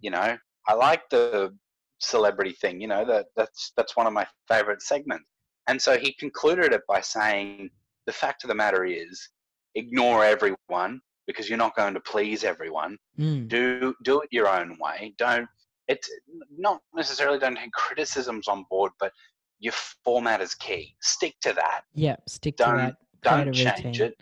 you 0.00 0.10
know, 0.10 0.36
I 0.68 0.74
like 0.74 1.08
the 1.10 1.56
celebrity 1.98 2.52
thing. 2.52 2.80
You 2.80 2.88
know, 2.88 3.04
that 3.04 3.26
that's 3.36 3.72
that's 3.76 3.96
one 3.96 4.06
of 4.06 4.12
my 4.12 4.26
favorite 4.48 4.82
segments." 4.82 5.28
And 5.66 5.80
so 5.80 5.96
he 5.98 6.12
concluded 6.14 6.72
it 6.72 6.82
by 6.86 7.00
saying, 7.00 7.70
"The 8.06 8.12
fact 8.12 8.44
of 8.44 8.48
the 8.48 8.54
matter 8.54 8.84
is, 8.84 9.30
ignore 9.74 10.24
everyone 10.24 11.00
because 11.26 11.48
you're 11.48 11.58
not 11.58 11.74
going 11.74 11.94
to 11.94 12.00
please 12.00 12.44
everyone. 12.44 12.98
mm, 13.18 13.48
Do 13.48 13.94
do 14.02 14.20
it 14.20 14.28
your 14.30 14.48
own 14.48 14.76
way. 14.78 15.14
Don't 15.18 15.48
it's 15.88 16.10
not 16.56 16.80
necessarily 16.94 17.38
don't 17.38 17.56
take 17.56 17.72
criticisms 17.72 18.48
on 18.48 18.64
board, 18.70 18.92
but 18.98 19.12
your 19.64 19.72
format 20.04 20.42
is 20.42 20.54
key. 20.54 20.94
Stick 21.00 21.34
to 21.40 21.54
that. 21.54 21.82
Yeah, 21.94 22.16
Stick 22.28 22.56
Don't- 22.56 22.76
to 22.76 22.76
that. 22.76 22.96
create 23.24 23.44
Don't 23.72 23.76
change 23.82 24.00
it. 24.02 24.14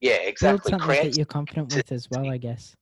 Yeah, 0.00 0.16
Build 0.18 0.28
exactly. 0.28 0.70
something 0.72 0.86
Create 0.88 1.04
that 1.04 1.16
you're 1.16 1.24
confident 1.26 1.72
with 1.74 1.92
as 1.92 2.10
well, 2.10 2.28
I 2.28 2.36
guess. 2.36 2.74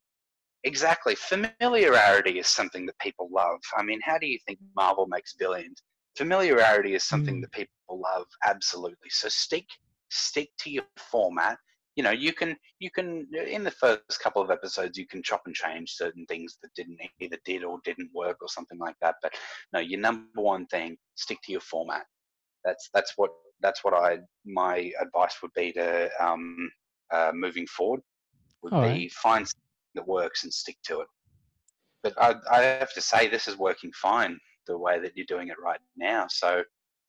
Exactly. 0.64 1.14
Familiarity 1.14 2.39
is 2.39 2.49
something 2.49 2.87
that 2.87 2.99
people 2.99 3.28
love. 3.30 3.61
I 3.76 3.82
mean, 3.82 4.01
how 4.03 4.16
do 4.18 4.26
you 4.26 4.39
think 4.47 4.59
Marvel 4.74 5.07
makes 5.07 5.35
billions? 5.35 5.82
Familiarity 6.16 6.95
is 6.95 7.05
something 7.05 7.37
Mm. 7.39 7.43
that 7.43 7.53
people 7.53 8.01
love 8.01 8.26
absolutely. 8.45 9.11
So 9.11 9.28
stick 9.28 9.66
stick 10.11 10.49
to 10.61 10.70
your 10.70 10.85
format. 10.97 11.59
You 11.97 12.03
know, 12.03 12.11
you 12.11 12.32
can 12.32 12.57
you 12.80 12.90
can 12.90 13.28
in 13.32 13.62
the 13.62 13.70
first 13.70 14.20
couple 14.20 14.42
of 14.42 14.51
episodes 14.51 14.99
you 14.99 15.07
can 15.07 15.22
chop 15.22 15.42
and 15.47 15.55
change 15.55 15.92
certain 15.92 16.26
things 16.26 16.59
that 16.62 16.74
didn't 16.74 16.99
either 17.20 17.38
did 17.45 17.62
or 17.62 17.78
didn't 17.84 18.11
work 18.12 18.38
or 18.42 18.49
something 18.49 18.78
like 18.78 18.97
that. 19.01 19.16
But 19.22 19.32
no, 19.72 19.78
your 19.78 20.01
number 20.01 20.40
one 20.40 20.66
thing, 20.66 20.97
stick 21.14 21.38
to 21.45 21.53
your 21.53 21.61
format. 21.61 22.05
That's 22.64 22.90
that's 22.92 23.12
what 23.16 23.30
that's 23.61 23.84
what 23.84 23.95
I 23.95 24.18
my 24.45 24.90
advice 25.01 25.36
would 25.42 25.53
be 25.55 25.72
to 25.72 26.11
um, 26.20 26.70
uh, 27.12 27.30
moving 27.32 27.66
forward 27.66 28.01
would 28.62 28.72
All 28.72 28.82
be 28.82 28.86
right. 28.86 29.12
find 29.12 29.47
something 29.47 29.61
that 29.95 30.09
works 30.09 30.42
and 30.42 30.53
stick 30.53 30.76
to 30.84 31.01
it. 31.01 31.07
But 32.03 32.14
I, 32.20 32.34
I 32.51 32.62
have 32.62 32.92
to 32.95 33.01
say, 33.01 33.28
this 33.28 33.47
is 33.47 33.57
working 33.57 33.92
fine 33.92 34.38
the 34.66 34.76
way 34.76 34.99
that 34.99 35.12
you're 35.16 35.26
doing 35.26 35.49
it 35.49 35.61
right 35.62 35.80
now. 35.97 36.26
So 36.28 36.64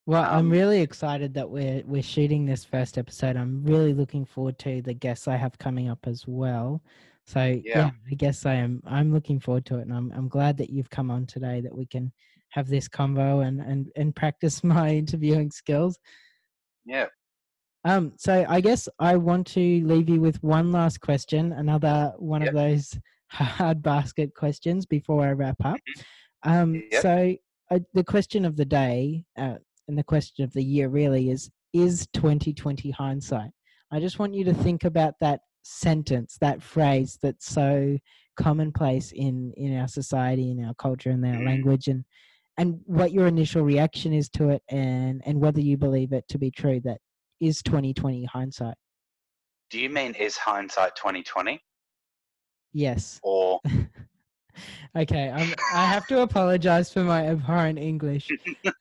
Well, 0.08 0.24
I'm 0.24 0.39
Um, 0.45 0.51
really 0.51 0.82
excited 0.82 1.34
that 1.34 1.49
we're 1.49 1.82
we're 1.86 2.03
shooting 2.03 2.45
this 2.45 2.64
first 2.64 2.97
episode. 2.97 3.36
I'm 3.36 3.64
really 3.64 3.93
looking 3.93 4.26
forward 4.26 4.60
to 4.60 4.82
the 4.82 4.93
guests 4.93 5.28
I 5.28 5.36
have 5.36 5.58
coming 5.58 5.89
up 5.89 6.06
as 6.06 6.28
well. 6.28 6.84
So 7.26 7.43
yeah, 7.43 7.62
Yeah. 7.64 7.91
I 8.12 8.14
guess 8.16 8.45
I 8.45 8.53
am. 8.53 8.82
I'm 8.86 9.12
looking 9.12 9.39
forward 9.39 9.66
to 9.68 9.80
it, 9.80 9.82
and 9.84 9.93
I'm 9.93 10.12
I'm 10.12 10.28
glad 10.28 10.58
that 10.58 10.70
you've 10.70 10.91
come 10.91 11.10
on 11.10 11.26
today 11.26 11.60
that 11.62 11.76
we 11.76 11.88
can 11.88 12.12
have 12.49 12.68
this 12.68 12.88
convo 12.88 13.45
and 13.47 13.60
and 13.62 13.91
and 13.95 14.16
practice 14.16 14.64
my 14.64 14.89
interviewing 14.95 15.49
skills. 15.49 15.97
yeah, 16.86 17.08
Um, 17.84 18.14
so 18.18 18.45
I 18.47 18.62
guess 18.62 18.88
I 18.99 19.16
want 19.18 19.47
to 19.47 19.60
leave 19.60 20.10
you 20.10 20.20
with 20.22 20.41
one 20.43 20.72
last 20.72 21.01
question, 21.01 21.51
another 21.51 22.14
one 22.18 22.41
Yep. 22.41 22.49
of 22.49 22.56
those 22.56 22.99
hard 23.30 23.82
basket 23.82 24.36
questions 24.36 24.86
before 24.86 25.26
I 25.26 25.32
wrap 25.32 25.58
up. 25.66 25.80
Um, 26.43 26.84
Yep. 26.91 27.01
so 27.01 27.36
uh, 27.72 27.80
the 27.93 28.03
question 28.03 28.45
of 28.45 28.56
the 28.56 28.66
day 28.66 29.26
uh, 29.36 29.58
and 29.88 29.97
the 29.97 30.03
question 30.03 30.43
of 30.43 30.53
the 30.53 30.63
year 30.63 30.89
really 30.89 31.29
is: 31.29 31.49
Is 31.73 32.07
2020 32.13 32.91
hindsight? 32.91 33.51
I 33.91 33.99
just 33.99 34.19
want 34.19 34.33
you 34.33 34.43
to 34.45 34.53
think 34.53 34.83
about 34.83 35.13
that 35.21 35.41
sentence, 35.63 36.38
that 36.41 36.61
phrase 36.61 37.17
that's 37.21 37.47
so 37.47 37.97
commonplace 38.36 39.11
in 39.11 39.53
in 39.57 39.77
our 39.77 39.88
society, 39.88 40.51
in 40.51 40.63
our 40.63 40.73
culture, 40.75 41.11
in 41.11 41.23
our 41.25 41.41
Mhm. 41.41 41.45
language, 41.45 41.88
and 41.88 42.03
and 42.57 42.79
what 42.86 43.11
your 43.11 43.27
initial 43.27 43.63
reaction 43.63 44.13
is 44.13 44.29
to 44.29 44.49
it, 44.49 44.63
and 44.69 45.21
and 45.25 45.39
whether 45.39 45.59
you 45.61 45.77
believe 45.77 46.13
it 46.13 46.27
to 46.29 46.38
be 46.38 46.51
true 46.51 46.79
that 46.81 46.99
is 47.39 47.61
2020 47.61 48.23
hindsight. 48.25 48.75
do 49.71 49.79
you 49.79 49.89
mean 49.89 50.13
is 50.13 50.38
hindsight 50.38 50.95
2020 50.95 51.59
Yes. 52.73 53.19
or 53.23 53.59
Okay, 54.95 55.30
I'm, 55.30 55.53
I 55.74 55.86
have 55.86 56.08
to 56.08 56.22
apologize 56.22 56.91
for 56.91 57.03
my 57.03 57.28
abhorrent 57.28 57.80
English. 57.80 58.30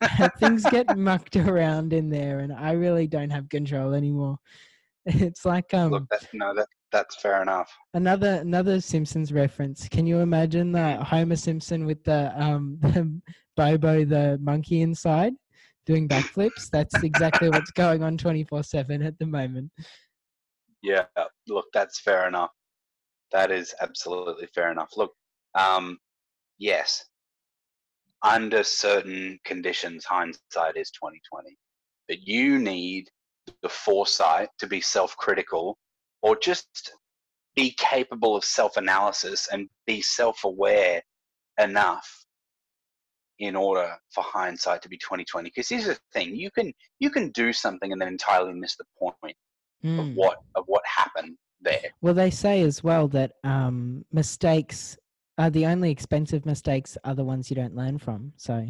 Things 0.39 0.65
get 0.65 0.97
mucked 0.97 1.37
around 1.37 1.93
in 1.93 2.09
there, 2.11 2.41
and 2.41 2.53
I 2.53 2.73
really 2.73 3.07
don't 3.07 3.31
have 3.31 3.49
control 3.49 3.95
anymore. 3.95 4.39
It's 5.07 5.45
like 5.45 5.75
um 5.75 5.91
look? 5.91 6.09
That, 6.11 6.27
no, 6.33 6.55
that 6.55 6.67
that's 6.91 7.17
fair 7.17 7.43
enough. 7.43 7.71
another 7.93 8.37
another 8.41 8.81
Simpsons 8.81 9.35
reference. 9.35 9.87
Can 9.87 10.07
you 10.07 10.21
imagine 10.21 10.73
the 10.73 10.97
Homer 10.97 11.37
Simpson 11.37 11.85
with 11.85 12.03
the 12.05 12.33
um 12.43 12.79
the 12.81 13.21
Bobo 13.55 14.05
the 14.07 14.39
monkey 14.41 14.81
inside 14.81 15.35
doing 15.85 16.09
backflips? 16.09 16.71
That's 16.71 17.03
exactly 17.03 17.51
what's 17.51 17.71
going 17.71 18.03
on 18.03 18.17
twenty 18.17 18.45
four 18.45 18.63
seven 18.63 19.03
at 19.03 19.19
the 19.19 19.27
moment. 19.27 19.71
Yeah, 20.83 21.05
look, 21.49 21.67
that's 21.75 22.01
fair 22.01 22.27
enough. 22.27 22.53
That 23.33 23.51
is 23.51 23.75
absolutely 23.81 24.47
fair 24.55 24.71
enough. 24.71 24.91
Look, 24.97 25.13
um, 25.55 25.99
yes, 26.59 27.05
under 28.23 28.63
certain 28.63 29.39
conditions, 29.45 30.05
hindsight 30.05 30.77
is 30.77 30.91
2020. 30.91 31.57
But 32.09 32.23
you 32.23 32.59
need 32.59 33.09
the 33.63 33.69
foresight 33.69 34.49
to 34.59 34.67
be 34.67 34.81
self-critical 34.81 35.77
or 36.23 36.37
just 36.37 36.93
be 37.55 37.75
capable 37.79 38.35
of 38.37 38.45
self-analysis 38.45 39.49
and 39.53 39.69
be 39.87 40.01
self-aware 40.01 41.03
enough 41.61 42.25
in 43.39 43.55
order 43.57 43.95
for 44.11 44.25
hindsight 44.25 44.81
to 44.81 44.89
be 44.89 44.97
2020 44.97 45.51
because 45.51 45.69
here's 45.69 45.87
the 45.87 45.99
thing 46.13 46.37
you 46.37 46.51
can 46.53 46.73
you 47.01 47.11
can 47.11 47.31
do 47.31 47.53
something 47.53 47.91
and 47.91 48.01
then 48.01 48.09
entirely 48.09 48.53
miss 48.53 48.77
the 48.77 48.85
point 48.99 49.37
of 49.85 50.07
Mm. 50.07 50.15
what 50.15 50.39
of 50.55 50.65
what 50.67 50.83
happened 50.87 51.37
there. 51.61 51.91
Well, 52.01 52.15
they 52.15 52.31
say 52.31 52.63
as 52.63 52.83
well 52.83 53.07
that 53.09 53.33
um, 53.45 54.05
mistakes 54.11 54.97
are 55.39 55.51
the 55.51 55.67
only 55.67 55.91
expensive 55.91 56.47
mistakes 56.47 56.97
are 57.05 57.15
the 57.15 57.25
ones 57.25 57.51
you 57.51 57.57
don't 57.57 57.75
learn 57.75 57.99
from. 57.99 58.33
So, 58.37 58.69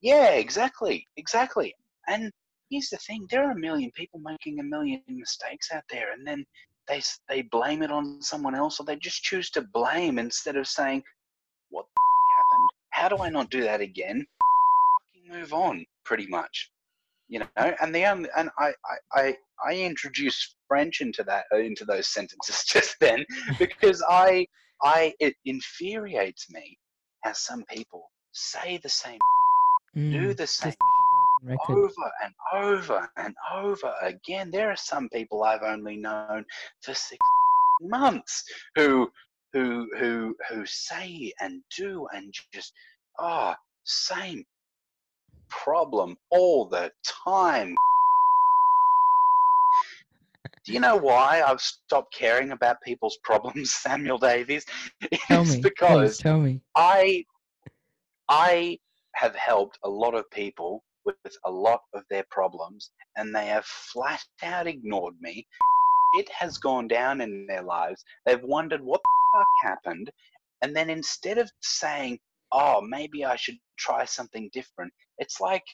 Yeah, 0.00 0.30
exactly, 0.30 1.06
exactly. 1.16 1.74
And 2.08 2.30
here's 2.70 2.88
the 2.88 2.96
thing: 2.98 3.26
there 3.30 3.46
are 3.46 3.52
a 3.52 3.58
million 3.58 3.90
people 3.92 4.20
making 4.20 4.60
a 4.60 4.64
million 4.64 5.02
mistakes 5.08 5.70
out 5.72 5.84
there, 5.90 6.12
and 6.12 6.26
then 6.26 6.44
they 6.88 7.02
they 7.28 7.42
blame 7.42 7.82
it 7.82 7.90
on 7.90 8.22
someone 8.22 8.54
else, 8.54 8.80
or 8.80 8.84
they 8.84 8.96
just 8.96 9.22
choose 9.22 9.50
to 9.50 9.62
blame 9.72 10.18
instead 10.18 10.56
of 10.56 10.66
saying, 10.66 11.02
"What 11.68 11.86
happened? 12.36 12.68
How 12.90 13.08
do 13.08 13.22
I 13.22 13.28
not 13.28 13.50
do 13.50 13.62
that 13.62 13.80
again?" 13.80 14.26
Move 15.28 15.52
on, 15.52 15.84
pretty 16.04 16.26
much. 16.26 16.70
You 17.28 17.40
know, 17.40 17.74
and 17.80 17.94
the 17.94 18.06
only 18.06 18.30
and 18.36 18.50
I 18.58 18.72
I 18.84 18.96
I, 19.20 19.36
I 19.64 19.74
introduced 19.74 20.56
French 20.66 21.00
into 21.00 21.22
that 21.24 21.44
uh, 21.52 21.58
into 21.58 21.84
those 21.84 22.08
sentences 22.08 22.64
just 22.66 22.96
then 22.98 23.24
because 23.58 24.02
I 24.08 24.46
I 24.82 25.14
it 25.20 25.34
infuriates 25.44 26.50
me 26.50 26.78
how 27.22 27.32
some 27.32 27.64
people 27.68 28.10
say 28.32 28.78
the 28.82 28.88
same 28.88 29.18
do 30.10 30.34
mm, 30.34 30.36
the 30.36 30.46
same 30.46 30.70
just 30.70 30.78
like 30.80 30.90
a 30.90 31.46
broken 31.46 31.48
record. 31.48 31.78
over 31.84 32.12
and 32.24 32.34
over 32.54 33.10
and 33.16 33.34
over 33.54 33.94
again. 34.02 34.50
There 34.50 34.70
are 34.70 34.76
some 34.76 35.08
people 35.10 35.42
I've 35.42 35.62
only 35.62 35.96
known 35.96 36.44
for 36.82 36.94
six 36.94 37.18
months 37.80 38.44
who 38.76 39.10
who 39.52 39.88
who 39.98 40.36
who 40.48 40.66
say 40.66 41.32
and 41.40 41.62
do 41.76 42.06
and 42.14 42.32
just 42.52 42.72
ah 43.18 43.56
same 43.84 44.44
problem 45.48 46.16
all 46.30 46.68
the 46.68 46.90
time. 47.26 47.74
Do 50.70 50.74
you 50.74 50.80
know 50.80 50.96
why 50.96 51.42
I've 51.44 51.60
stopped 51.60 52.14
caring 52.14 52.52
about 52.52 52.76
people's 52.82 53.18
problems, 53.24 53.72
Samuel 53.72 54.18
Davies? 54.18 54.64
Tell 55.26 55.42
it's 55.42 55.56
me, 55.56 55.62
because 55.62 56.10
please 56.10 56.18
tell 56.18 56.38
me. 56.38 56.60
I 56.76 57.24
I 58.28 58.78
have 59.16 59.34
helped 59.34 59.80
a 59.82 59.90
lot 59.90 60.14
of 60.14 60.30
people 60.30 60.84
with 61.04 61.16
a 61.44 61.50
lot 61.50 61.80
of 61.92 62.04
their 62.08 62.24
problems 62.30 62.92
and 63.16 63.34
they 63.34 63.46
have 63.46 63.64
flat 63.64 64.22
out 64.44 64.68
ignored 64.68 65.14
me. 65.20 65.44
It 66.16 66.30
has 66.30 66.56
gone 66.58 66.86
down 66.86 67.20
in 67.20 67.46
their 67.48 67.62
lives. 67.62 68.04
They've 68.24 68.40
wondered 68.44 68.80
what 68.80 69.00
the 69.02 69.38
fuck 69.38 69.46
happened. 69.72 70.08
And 70.62 70.76
then 70.76 70.88
instead 70.88 71.38
of 71.38 71.50
saying, 71.62 72.20
oh, 72.52 72.80
maybe 72.80 73.24
I 73.24 73.34
should 73.34 73.58
try 73.76 74.04
something 74.04 74.48
different, 74.52 74.92
it's 75.18 75.40
like 75.40 75.64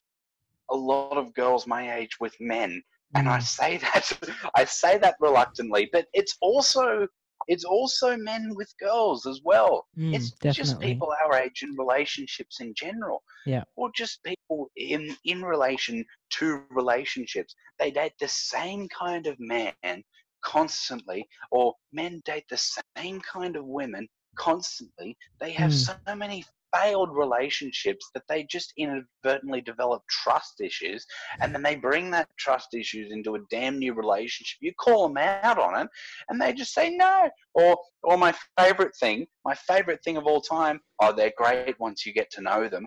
a 0.71 0.75
lot 0.75 1.19
of 1.19 1.35
girls 1.35 1.67
my 1.67 1.97
age 1.97 2.17
with 2.19 2.35
men. 2.41 2.83
And 3.15 3.29
I 3.29 3.39
Mm. 3.39 3.43
say 3.43 3.77
that 3.95 4.13
I 4.55 4.65
say 4.65 4.99
that 4.99 5.17
reluctantly, 5.21 5.89
but 5.93 6.07
it's 6.13 6.37
also 6.41 7.07
it's 7.49 7.65
also 7.65 8.17
men 8.17 8.55
with 8.57 8.73
girls 8.81 9.27
as 9.27 9.41
well. 9.45 9.87
Mm, 9.97 10.15
it's 10.15 10.33
just 10.53 10.81
people 10.81 11.15
our 11.25 11.35
age 11.39 11.63
in 11.63 11.75
relationships 11.79 12.61
in 12.61 12.75
general. 12.75 13.23
Yeah. 13.45 13.65
Or 13.77 13.91
just 13.95 14.23
people 14.25 14.71
in 14.77 15.17
in 15.25 15.43
relation 15.43 16.05
to 16.39 16.63
relationships. 16.71 17.55
They 17.79 17.91
date 17.91 18.15
the 18.19 18.29
same 18.29 18.89
kind 18.89 19.27
of 19.27 19.37
man 19.39 20.03
constantly, 20.43 21.27
or 21.51 21.75
men 21.93 22.23
date 22.25 22.45
the 22.49 22.81
same 22.97 23.21
kind 23.21 23.57
of 23.57 23.65
women 23.67 24.09
constantly. 24.39 25.17
They 25.41 25.53
have 25.53 25.71
Mm. 25.71 25.97
so 26.07 26.15
many 26.15 26.45
failed 26.77 27.11
relationships 27.15 28.11
that 28.15 28.23
they 28.29 28.47
just 28.51 28.73
inadvertently 28.77 29.61
develop 29.61 30.03
trust 30.09 30.61
issues 30.61 31.05
and 31.41 31.55
then 31.55 31.63
they 31.63 31.77
bring 31.77 32.11
that 32.11 32.29
trust 32.39 32.75
issues 32.75 33.13
into 33.13 33.35
a 33.35 33.41
damn 33.51 33.79
new 33.79 33.95
relationship. 33.95 34.59
You 34.61 34.73
call 34.79 35.09
them 35.09 35.19
out 35.19 35.59
on 35.59 35.81
it, 35.81 35.89
and 36.29 36.41
they 36.41 36.53
just 36.53 36.75
say 36.75 36.91
no. 36.91 37.29
Or, 37.55 37.77
or 38.03 38.17
my 38.17 38.35
favorite 38.59 38.93
thing, 38.99 39.27
my 39.45 39.55
favorite 39.55 40.01
thing 40.05 40.17
of 40.17 40.25
all 40.25 40.41
time. 40.41 40.81
Oh, 41.01 41.13
they're 41.13 41.33
great 41.37 41.79
once 41.79 42.07
you 42.07 42.13
get 42.13 42.31
to 42.33 42.43
know 42.43 42.69
them. 42.69 42.87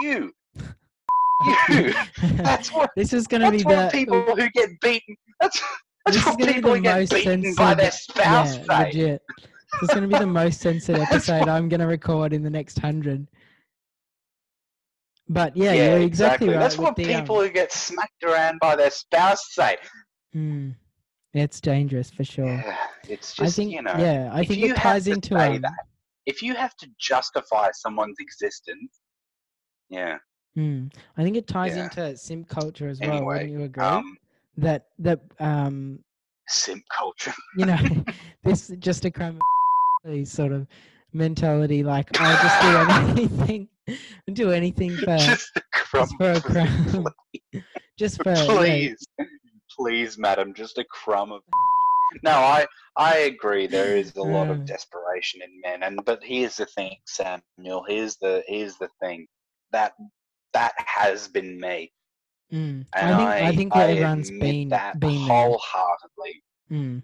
You, 0.00 0.32
you. 1.68 1.94
That's 2.22 2.72
what. 2.72 2.90
this 2.96 3.12
is 3.12 3.26
going 3.26 3.42
to 3.42 3.50
be 3.50 3.62
the 3.62 3.88
people 3.92 4.22
who 4.22 4.48
get 4.50 4.70
beaten. 4.80 5.16
That's 5.40 5.60
that's 6.06 6.16
this 6.16 6.26
what 6.26 6.54
people 6.54 6.74
who 6.74 6.80
get 6.80 7.10
beaten 7.10 7.54
by 7.54 7.74
their 7.74 7.90
spouse 7.90 8.58
yeah. 8.92 9.18
This 9.72 9.90
is 9.90 9.94
going 9.94 10.08
to 10.08 10.08
be 10.08 10.18
the 10.18 10.26
most 10.26 10.60
censored 10.60 10.98
episode 10.98 11.46
I'm 11.48 11.68
going 11.68 11.80
to 11.80 11.86
record 11.86 12.32
in 12.32 12.42
the 12.42 12.50
next 12.50 12.78
hundred. 12.78 13.26
But 15.28 15.56
yeah, 15.56 15.72
you're 15.72 15.98
exactly, 15.98 16.48
right. 16.48 16.58
That's 16.58 16.78
what 16.78 16.96
the, 16.96 17.04
um, 17.14 17.20
people 17.20 17.40
who 17.40 17.50
get 17.50 17.70
smacked 17.70 18.22
around 18.24 18.58
by 18.60 18.76
their 18.76 18.90
spouse 18.90 19.54
say. 19.54 19.76
mm, 20.34 20.74
it's 21.34 21.60
dangerous 21.60 22.10
for 22.10 22.24
sure. 22.24 22.46
Yeah, 22.46 22.76
it's 23.08 23.34
just 23.34 23.40
I 23.40 23.62
think, 23.62 23.72
you 23.72 23.82
know. 23.82 23.94
yeah, 23.98 24.30
I 24.32 24.42
think 24.44 24.62
it 24.62 24.76
ties 24.76 25.06
into 25.06 25.38
say 25.38 25.56
um, 25.56 25.62
that, 25.62 25.74
if 26.24 26.42
you 26.42 26.54
have 26.54 26.74
to 26.78 26.88
justify 26.98 27.68
someone's 27.74 28.16
existence, 28.20 29.00
yeah. 29.90 30.16
mm, 30.56 30.90
I 31.18 31.22
think 31.22 31.36
it 31.36 31.46
ties 31.46 31.76
Yeah. 31.76 31.84
into 31.84 32.16
simp 32.16 32.48
culture 32.48 32.88
as 32.88 32.98
well. 33.00 33.10
Anyway, 33.10 33.34
Wouldn't 33.34 33.50
you 33.52 33.62
agree? 33.64 33.84
Um, 33.84 34.16
that 34.56 34.86
that 34.98 35.20
um, 35.40 35.98
simp 36.48 36.84
culture. 36.90 37.34
you 37.58 37.66
know, 37.66 37.78
this 38.44 38.68
just 38.78 39.04
a 39.04 39.10
crime. 39.10 39.36
of 39.36 39.40
sort 40.24 40.52
of 40.52 40.66
mentality. 41.12 41.82
Like 41.82 42.08
I'll 42.20 42.42
just 42.42 42.60
do 42.62 43.22
anything, 43.22 43.68
do 44.32 44.50
anything 44.50 44.96
for 44.96 45.16
just 45.18 45.50
a 45.56 45.62
crumb. 45.72 46.08
just 46.08 46.16
for 46.16 46.30
a 46.32 46.40
crumb, 46.40 47.06
just 47.98 48.22
for 48.22 48.32
yeah, 48.32 48.46
please, 48.46 49.06
please, 49.78 50.18
madam, 50.18 50.54
just 50.54 50.78
a 50.78 50.84
crumb 50.84 51.32
of. 51.32 51.42
No, 52.22 52.30
I 52.30 52.66
I 52.96 53.16
agree. 53.18 53.66
There 53.66 53.94
is 53.94 54.16
a 54.16 54.22
lot 54.22 54.48
Uh. 54.48 54.52
of 54.52 54.64
desperation 54.64 55.42
in 55.42 55.60
men, 55.62 55.82
and 55.82 56.02
but 56.06 56.24
here's 56.24 56.56
the 56.56 56.64
thing, 56.64 56.96
Samuel. 57.06 57.84
Here's 57.86 58.16
the 58.16 58.42
here's 58.48 58.76
the 58.78 58.88
thing 59.02 59.26
that 59.72 59.92
that 60.54 60.72
has 60.78 61.28
been 61.28 61.60
me, 61.60 61.92
Mm. 62.50 62.86
and 62.96 63.14
I 63.14 63.50
think 63.50 63.52
I, 63.52 63.56
think 63.56 63.76
I 63.76 63.82
everyone's 63.90 64.28
admit 64.30 64.40
been 64.40 64.68
that 64.70 64.98
been 64.98 65.20
wholeheartedly. 65.20 66.42
Mm. 66.72 67.02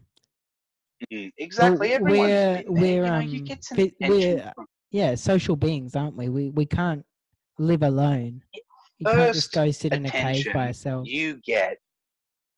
Mm, 1.12 1.32
exactly. 1.38 1.88
Well, 1.88 1.96
Everyone's 1.96 2.30
we're- 2.30 2.64
we're, 2.68 3.04
you, 3.04 3.10
know, 3.10 3.18
you 3.20 3.38
um, 3.40 3.44
get 3.44 3.64
some 3.64 3.78
attention 3.78 4.08
we're- 4.10 4.52
from 4.54 4.66
Yeah, 4.90 5.14
social 5.16 5.56
beings, 5.56 5.96
aren't 5.96 6.16
we? 6.16 6.28
We 6.28 6.50
we 6.50 6.66
can't 6.66 7.04
live 7.58 7.82
alone. 7.82 8.42
You 8.98 9.06
can't 9.06 9.34
just 9.34 9.52
go 9.52 9.70
sit 9.70 9.92
in 9.92 10.06
a 10.06 10.10
cave 10.10 10.46
by 10.54 10.68
yourself. 10.68 11.06
you 11.06 11.40
get 11.44 11.78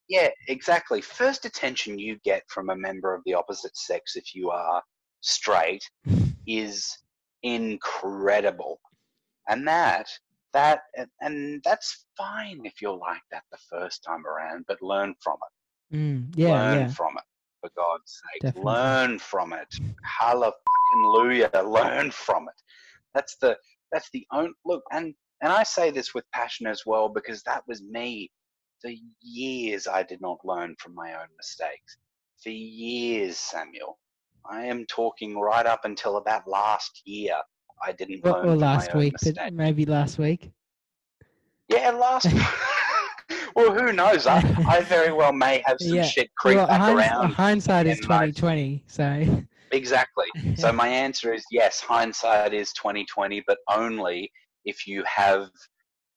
yeah 0.09 0.29
exactly 0.49 1.01
first 1.01 1.45
attention 1.47 1.99
you 1.99 2.17
get 2.25 2.43
from 2.49 2.71
a 2.71 2.77
member 2.77 3.13
of 3.13 3.23
the 3.27 3.35
opposite 3.35 3.77
sex 3.77 4.15
if 4.15 4.35
you 4.37 4.51
are 4.51 4.81
straight 5.21 5.83
is 6.47 6.97
incredible 7.43 8.79
and 9.49 9.67
that 9.67 10.07
that 10.53 10.81
and- 10.97 11.11
and 11.21 11.63
that's 11.65 12.07
fine 12.17 12.61
if 12.65 12.81
you're 12.81 12.97
like 12.97 13.23
that 13.33 13.43
the 13.51 13.59
first 13.69 14.05
time 14.05 14.25
around 14.27 14.65
but 14.69 14.81
learn 14.81 15.15
from 15.21 15.39
it 15.47 15.97
Mm, 15.97 16.33
yeah, 16.37 16.49
learn 16.49 16.75
yeah. 16.81 16.87
from 16.89 17.17
it 17.17 17.25
for 17.67 17.73
god's 17.77 18.21
sake. 18.33 18.43
Definitely. 18.43 18.73
learn 18.73 19.19
from 19.19 19.53
it. 19.53 19.69
Hallelujah. 20.21 21.51
Learn 21.55 22.11
from 22.11 22.49
it. 22.49 22.63
That's 23.15 23.37
the 23.41 23.57
that's 23.93 24.11
the 24.13 24.27
only 24.33 24.53
look 24.65 24.83
and 24.93 25.15
and 25.43 25.53
i 25.53 25.63
say 25.63 25.91
this 25.91 26.13
with 26.15 26.25
passion 26.33 26.67
as 26.67 26.83
well 26.87 27.09
because 27.09 27.43
that 27.45 27.63
was 27.69 27.83
me. 27.83 28.31
For 28.83 28.91
years 29.21 29.87
i 29.87 30.03
did 30.03 30.21
not 30.21 30.39
learn 30.45 30.75
from 30.79 30.95
my 30.95 31.15
own 31.15 31.29
mistakes. 31.37 31.97
For 32.43 32.51
years 32.51 33.39
samuel. 33.39 33.99
I 34.49 34.65
am 34.65 34.87
talking 34.87 35.37
right 35.39 35.67
up 35.67 35.85
until 35.85 36.17
about 36.19 36.47
last 36.47 37.03
year 37.05 37.35
i 37.85 37.93
didn't 37.93 38.21
Or, 38.25 38.33
learn 38.33 38.43
from 38.51 38.59
last 38.59 38.89
my 38.89 38.93
own 38.95 38.99
week, 39.01 39.15
maybe 39.53 39.85
last 39.87 40.19
week. 40.19 40.51
yeah 41.69 41.91
last 41.91 42.29
well 43.57 43.73
who 43.75 43.93
knows 43.93 44.27
I, 44.29 44.39
I 44.69 44.81
very 44.83 45.13
well 45.13 45.33
may 45.33 45.63
have 45.67 45.79
some 45.81 45.97
Yeah, 45.97 46.05
shit 46.05 46.31
creep 46.37 46.57
well, 46.59 46.67
back 46.69 46.81
hinds- 46.81 47.01
around 47.01 47.33
hindsight 47.33 47.87
is 47.89 47.99
twenty 48.01 48.33
twenty. 48.33 48.85
So 48.87 49.45
Exactly. 49.73 50.27
So 50.57 50.73
my 50.73 50.87
answer 50.87 51.35
is 51.35 51.45
yes. 51.51 51.81
Hindsight 51.81 52.55
is 52.55 52.73
twenty 52.73 53.05
twenty, 53.07 53.43
but 53.49 53.59
only 53.69 54.31
if 54.65 54.87
you 54.87 55.03
have 55.07 55.49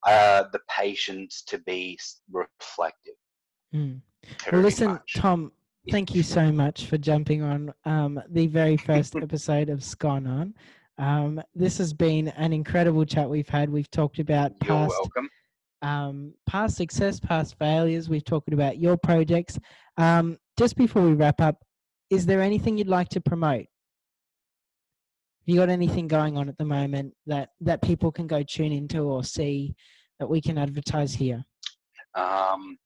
uh, 0.07 0.43
the 0.53 0.59
patience 0.69 1.43
to 1.47 1.57
be 1.59 1.97
reflective. 2.31 3.15
Mm. 3.75 4.01
Well, 4.51 4.61
listen, 4.61 4.91
much. 4.91 5.13
Tom. 5.15 5.51
Thank 5.91 6.13
you 6.13 6.21
so 6.23 6.51
much 6.51 6.85
for 6.85 6.97
jumping 6.99 7.41
on 7.41 7.73
um, 7.85 8.21
the 8.29 8.45
very 8.47 8.77
first 8.77 9.15
episode 9.15 9.69
of 9.69 9.79
Skanan. 9.79 10.53
Um, 10.99 11.41
this 11.55 11.77
has 11.79 11.93
been 11.93 12.27
an 12.29 12.53
incredible 12.53 13.05
chat 13.05 13.27
we've 13.29 13.49
had. 13.49 13.69
We've 13.69 13.89
talked 13.89 14.19
about 14.19 14.51
You're 14.61 14.67
past 14.77 14.91
welcome. 14.91 15.29
Um, 15.81 16.33
past 16.47 16.75
success, 16.77 17.19
past 17.19 17.57
failures. 17.57 18.09
We've 18.09 18.23
talked 18.23 18.51
about 18.53 18.77
your 18.79 18.97
projects. 18.97 19.57
Um, 19.97 20.37
just 20.57 20.75
before 20.75 21.01
we 21.03 21.13
wrap 21.13 21.39
up, 21.41 21.63
is 22.09 22.25
there 22.25 22.41
anything 22.41 22.77
you'd 22.77 22.87
like 22.87 23.09
to 23.09 23.21
promote? 23.21 23.65
Have 25.41 25.45
you 25.45 25.55
got 25.55 25.69
anything 25.69 26.07
going 26.07 26.37
on 26.37 26.49
at 26.49 26.57
the 26.57 26.65
moment 26.65 27.13
that 27.27 27.49
that 27.61 27.81
people 27.81 28.11
can 28.11 28.27
go 28.27 28.43
tune 28.43 28.71
into 28.71 28.99
or 28.99 29.23
see 29.23 29.73
that 30.19 30.27
we 30.27 30.41
can 30.41 30.57
advertise 30.57 31.13
here? 31.13 31.43
Um, 32.15 32.77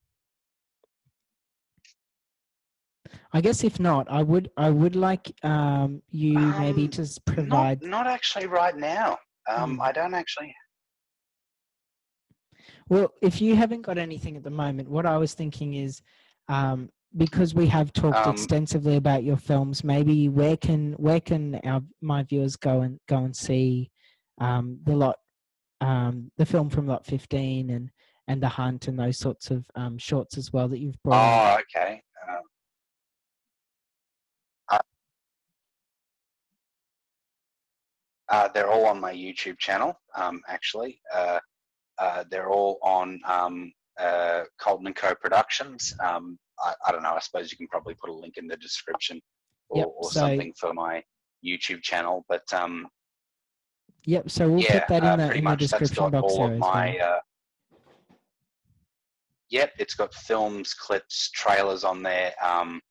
I 3.33 3.41
guess 3.41 3.63
if 3.63 3.79
not, 3.79 4.07
I 4.09 4.23
would 4.23 4.49
I 4.57 4.69
would 4.69 4.95
like 4.95 5.33
um, 5.43 6.01
you 6.09 6.37
maybe 6.39 6.83
Um, 6.85 6.89
to 6.91 7.01
s- 7.01 7.19
not, 7.27 7.35
provide. 7.35 7.81
not 7.81 8.07
actually 8.07 8.47
right 8.47 8.75
now. 8.77 9.17
Um, 9.49 9.75
Hmm. 9.75 9.81
I 9.81 9.91
don't 9.91 10.13
actually. 10.13 10.55
Well, 12.93 13.11
if 13.23 13.41
you 13.41 13.55
haven't 13.55 13.81
got 13.81 13.97
anything 13.97 14.37
at 14.37 14.43
the 14.43 14.51
moment, 14.51 14.87
what 14.87 15.07
I 15.07 15.17
was 15.17 15.33
thinking 15.33 15.73
is, 15.73 16.03
um, 16.47 16.91
because 17.17 17.55
we 17.55 17.65
have 17.65 17.91
talked 17.91 18.27
Um, 18.27 18.31
extensively 18.31 18.97
about 18.97 19.23
your 19.23 19.35
films, 19.35 19.83
maybe 19.83 20.29
where 20.29 20.55
can 20.55 20.93
where 20.93 21.19
can 21.19 21.55
our 21.65 21.81
my 22.01 22.21
viewers 22.21 22.55
go 22.55 22.81
and 22.81 22.99
go 23.07 23.17
and 23.17 23.35
see 23.35 23.89
um, 24.39 24.77
the 24.83 24.95
lot, 24.95 25.15
um, 25.81 26.31
the 26.37 26.45
film 26.45 26.69
from 26.69 26.85
Lot 26.85 27.03
Fifteen 27.03 27.71
and 27.71 27.89
and 28.27 28.43
the 28.43 28.49
Hunt 28.49 28.87
and 28.87 28.99
those 28.99 29.17
sorts 29.17 29.49
of 29.49 29.65
um, 29.73 29.97
shorts 29.97 30.37
as 30.37 30.53
well 30.53 30.67
that 30.67 30.77
you've 30.77 31.01
brought. 31.01 31.15
in? 31.15 31.57
Oh, 31.57 31.61
okay. 31.61 32.03
Um, 32.29 32.41
uh, 38.29 38.47
they're 38.49 38.69
all 38.69 38.85
on 38.85 38.99
my 38.99 39.13
YouTube 39.13 39.57
channel. 39.57 39.99
Um, 40.15 40.43
actually, 40.47 41.01
uh, 41.11 41.39
uh, 41.99 42.23
they're 42.29 42.49
all 42.49 42.79
on 42.83 43.19
um, 43.27 43.71
uh, 43.99 44.43
Coultan 44.59 44.85
and 44.87 44.95
Co. 44.95 45.13
Productions. 45.15 45.93
Um, 46.03 46.37
I, 46.63 46.73
I 46.87 46.91
don't 46.91 47.03
know. 47.03 47.13
I 47.13 47.19
suppose 47.19 47.51
you 47.51 47.57
can 47.57 47.67
probably 47.67 47.95
put 47.95 48.09
a 48.09 48.13
link 48.13 48.37
in 48.37 48.47
the 48.47 48.57
description 48.57 49.21
or, 49.69 49.79
Yep, 49.79 49.87
or 49.97 50.11
so- 50.11 50.19
something 50.21 50.53
for 50.59 50.73
my 50.73 51.03
YouTube 51.45 51.81
channel. 51.81 52.25
But 52.29 52.51
um, 52.53 52.87
Yep. 54.05 54.29
So 54.31 54.49
we'll 54.49 54.59
yeah, 54.61 54.79
put 54.85 54.87
that 54.89 55.03
uh, 55.03 55.13
in 55.13 55.19
the 55.19 55.25
pretty 55.27 55.39
in 55.39 55.45
the 55.45 55.55
description 55.55 55.95
got 55.95 56.11
box 56.11 56.33
all 56.33 56.37
there 56.39 56.47
of 56.47 56.53
as 56.53 56.59
my. 56.59 56.97
well. 56.99 57.13
Uh, 57.15 57.19
yep, 59.49 59.71
it's 59.79 59.95
got 59.95 60.13
films, 60.13 60.73
clips, 60.73 61.29
trailers 61.31 61.83
on 61.83 62.03
there. 62.03 62.33
Um, 62.43 62.81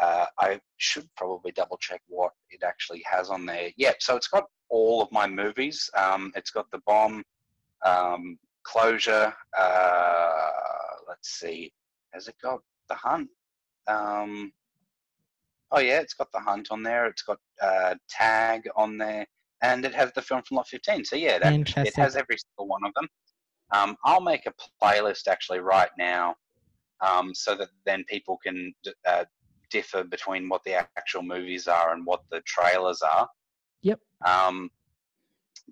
uh, 0.00 0.26
I 0.38 0.60
should 0.76 1.08
probably 1.16 1.52
double 1.52 1.76
check 1.78 2.00
what 2.08 2.32
it 2.50 2.62
actually 2.62 3.02
has 3.10 3.28
on 3.30 3.44
there. 3.46 3.70
Yeah, 3.76 3.92
so 3.98 4.16
it's 4.16 4.28
got 4.28 4.44
all 4.68 5.02
of 5.02 5.10
my 5.10 5.26
movies. 5.26 5.88
Um, 5.96 6.32
it's 6.34 6.50
got 6.50 6.70
The 6.70 6.80
Bomb, 6.86 7.22
um, 7.86 8.38
Closure. 8.64 9.32
Uh, 9.58 10.40
let's 11.08 11.30
see, 11.30 11.72
has 12.12 12.28
it 12.28 12.34
got 12.42 12.60
The 12.88 12.94
Hunt? 12.94 13.28
Um, 13.88 14.52
oh 15.70 15.80
yeah, 15.80 16.00
it's 16.00 16.14
got 16.14 16.32
The 16.32 16.40
Hunt 16.40 16.68
on 16.70 16.82
there. 16.82 17.06
It's 17.06 17.22
got 17.22 17.38
uh, 17.62 17.94
Tag 18.08 18.68
on 18.76 18.98
there, 18.98 19.26
and 19.62 19.84
it 19.84 19.94
has 19.94 20.12
the 20.12 20.22
film 20.22 20.42
from 20.42 20.56
Lot 20.56 20.68
15. 20.68 21.04
So 21.04 21.16
yeah, 21.16 21.38
that, 21.38 21.76
it 21.78 21.96
has 21.96 22.16
every 22.16 22.36
single 22.38 22.68
one 22.68 22.84
of 22.84 22.92
them. 22.94 23.08
Um, 23.72 23.96
I'll 24.04 24.20
make 24.20 24.46
a 24.46 24.54
playlist 24.82 25.26
actually 25.28 25.58
right 25.58 25.90
now 25.98 26.36
um, 27.00 27.34
so 27.34 27.56
that 27.56 27.68
then 27.84 28.04
people 28.08 28.38
can 28.44 28.72
uh, 29.06 29.24
differ 29.70 30.04
between 30.04 30.48
what 30.48 30.62
the 30.64 30.74
actual 30.74 31.22
movies 31.22 31.66
are 31.66 31.92
and 31.92 32.06
what 32.06 32.22
the 32.30 32.40
trailers 32.42 33.02
are. 33.02 33.28
Yep. 33.82 34.00
Um, 34.24 34.70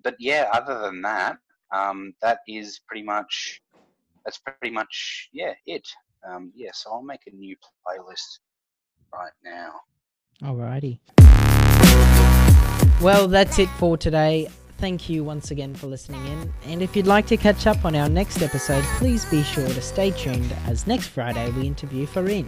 but 0.03 0.15
yeah, 0.19 0.49
other 0.53 0.79
than 0.79 1.01
that, 1.03 1.37
um, 1.75 2.13
that 2.21 2.39
is 2.47 2.79
pretty 2.87 3.03
much 3.03 3.61
that's 4.23 4.39
pretty 4.39 4.73
much 4.73 5.29
yeah 5.33 5.53
it. 5.65 5.87
Um, 6.27 6.51
yeah, 6.55 6.71
so 6.73 6.91
I'll 6.91 7.03
make 7.03 7.21
a 7.27 7.35
new 7.35 7.55
playlist 7.87 8.39
right 9.13 9.31
now. 9.43 9.73
Alrighty. 10.41 10.99
Well, 13.01 13.27
that's 13.27 13.59
it 13.59 13.69
for 13.77 13.95
today. 13.97 14.47
Thank 14.77 15.07
you 15.07 15.23
once 15.23 15.51
again 15.51 15.75
for 15.75 15.87
listening 15.87 16.25
in. 16.27 16.53
And 16.65 16.81
if 16.81 16.95
you'd 16.95 17.07
like 17.07 17.27
to 17.27 17.37
catch 17.37 17.67
up 17.67 17.85
on 17.85 17.95
our 17.95 18.09
next 18.09 18.41
episode, 18.41 18.83
please 18.97 19.23
be 19.25 19.43
sure 19.43 19.67
to 19.67 19.81
stay 19.81 20.11
tuned 20.11 20.53
as 20.65 20.87
next 20.87 21.07
Friday 21.07 21.49
we 21.51 21.67
interview 21.67 22.05
Farin, 22.05 22.47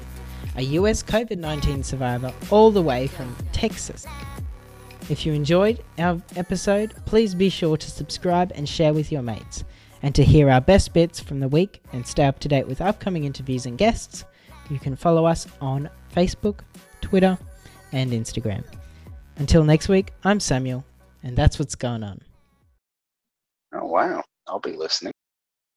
a 0.55 0.63
US 0.63 1.03
COVID 1.03 1.37
19 1.37 1.83
survivor 1.83 2.33
all 2.49 2.71
the 2.71 2.81
way 2.81 3.07
from 3.07 3.35
Texas. 3.51 4.05
If 5.09 5.25
you 5.25 5.31
enjoyed 5.31 5.81
our 5.97 6.21
episode, 6.35 6.93
please 7.05 7.33
be 7.33 7.49
sure 7.49 7.77
to 7.77 7.91
subscribe 7.91 8.51
and 8.55 8.67
share 8.67 8.93
with 8.93 9.09
your 9.09 9.21
mates. 9.21 9.63
And 10.01 10.13
to 10.15 10.23
hear 10.23 10.49
our 10.49 10.59
best 10.59 10.93
bits 10.93 11.19
from 11.19 11.39
the 11.39 11.47
week 11.47 11.81
and 11.93 12.05
stay 12.05 12.25
up 12.25 12.39
to 12.39 12.49
date 12.49 12.67
with 12.67 12.81
upcoming 12.81 13.23
interviews 13.23 13.65
and 13.65 13.77
guests, 13.77 14.25
you 14.69 14.79
can 14.79 14.97
follow 14.97 15.25
us 15.25 15.47
on 15.61 15.89
Facebook, 16.13 16.59
Twitter, 16.99 17.37
and 17.93 18.11
Instagram. 18.11 18.65
Until 19.37 19.63
next 19.63 19.87
week, 19.87 20.11
I'm 20.25 20.41
Samuel, 20.41 20.83
and 21.23 21.37
that's 21.37 21.57
what's 21.57 21.75
going 21.75 22.03
on. 22.03 22.19
Oh, 23.73 23.85
wow. 23.85 24.23
I'll 24.47 24.59
be 24.59 24.73
listening. 24.73 25.13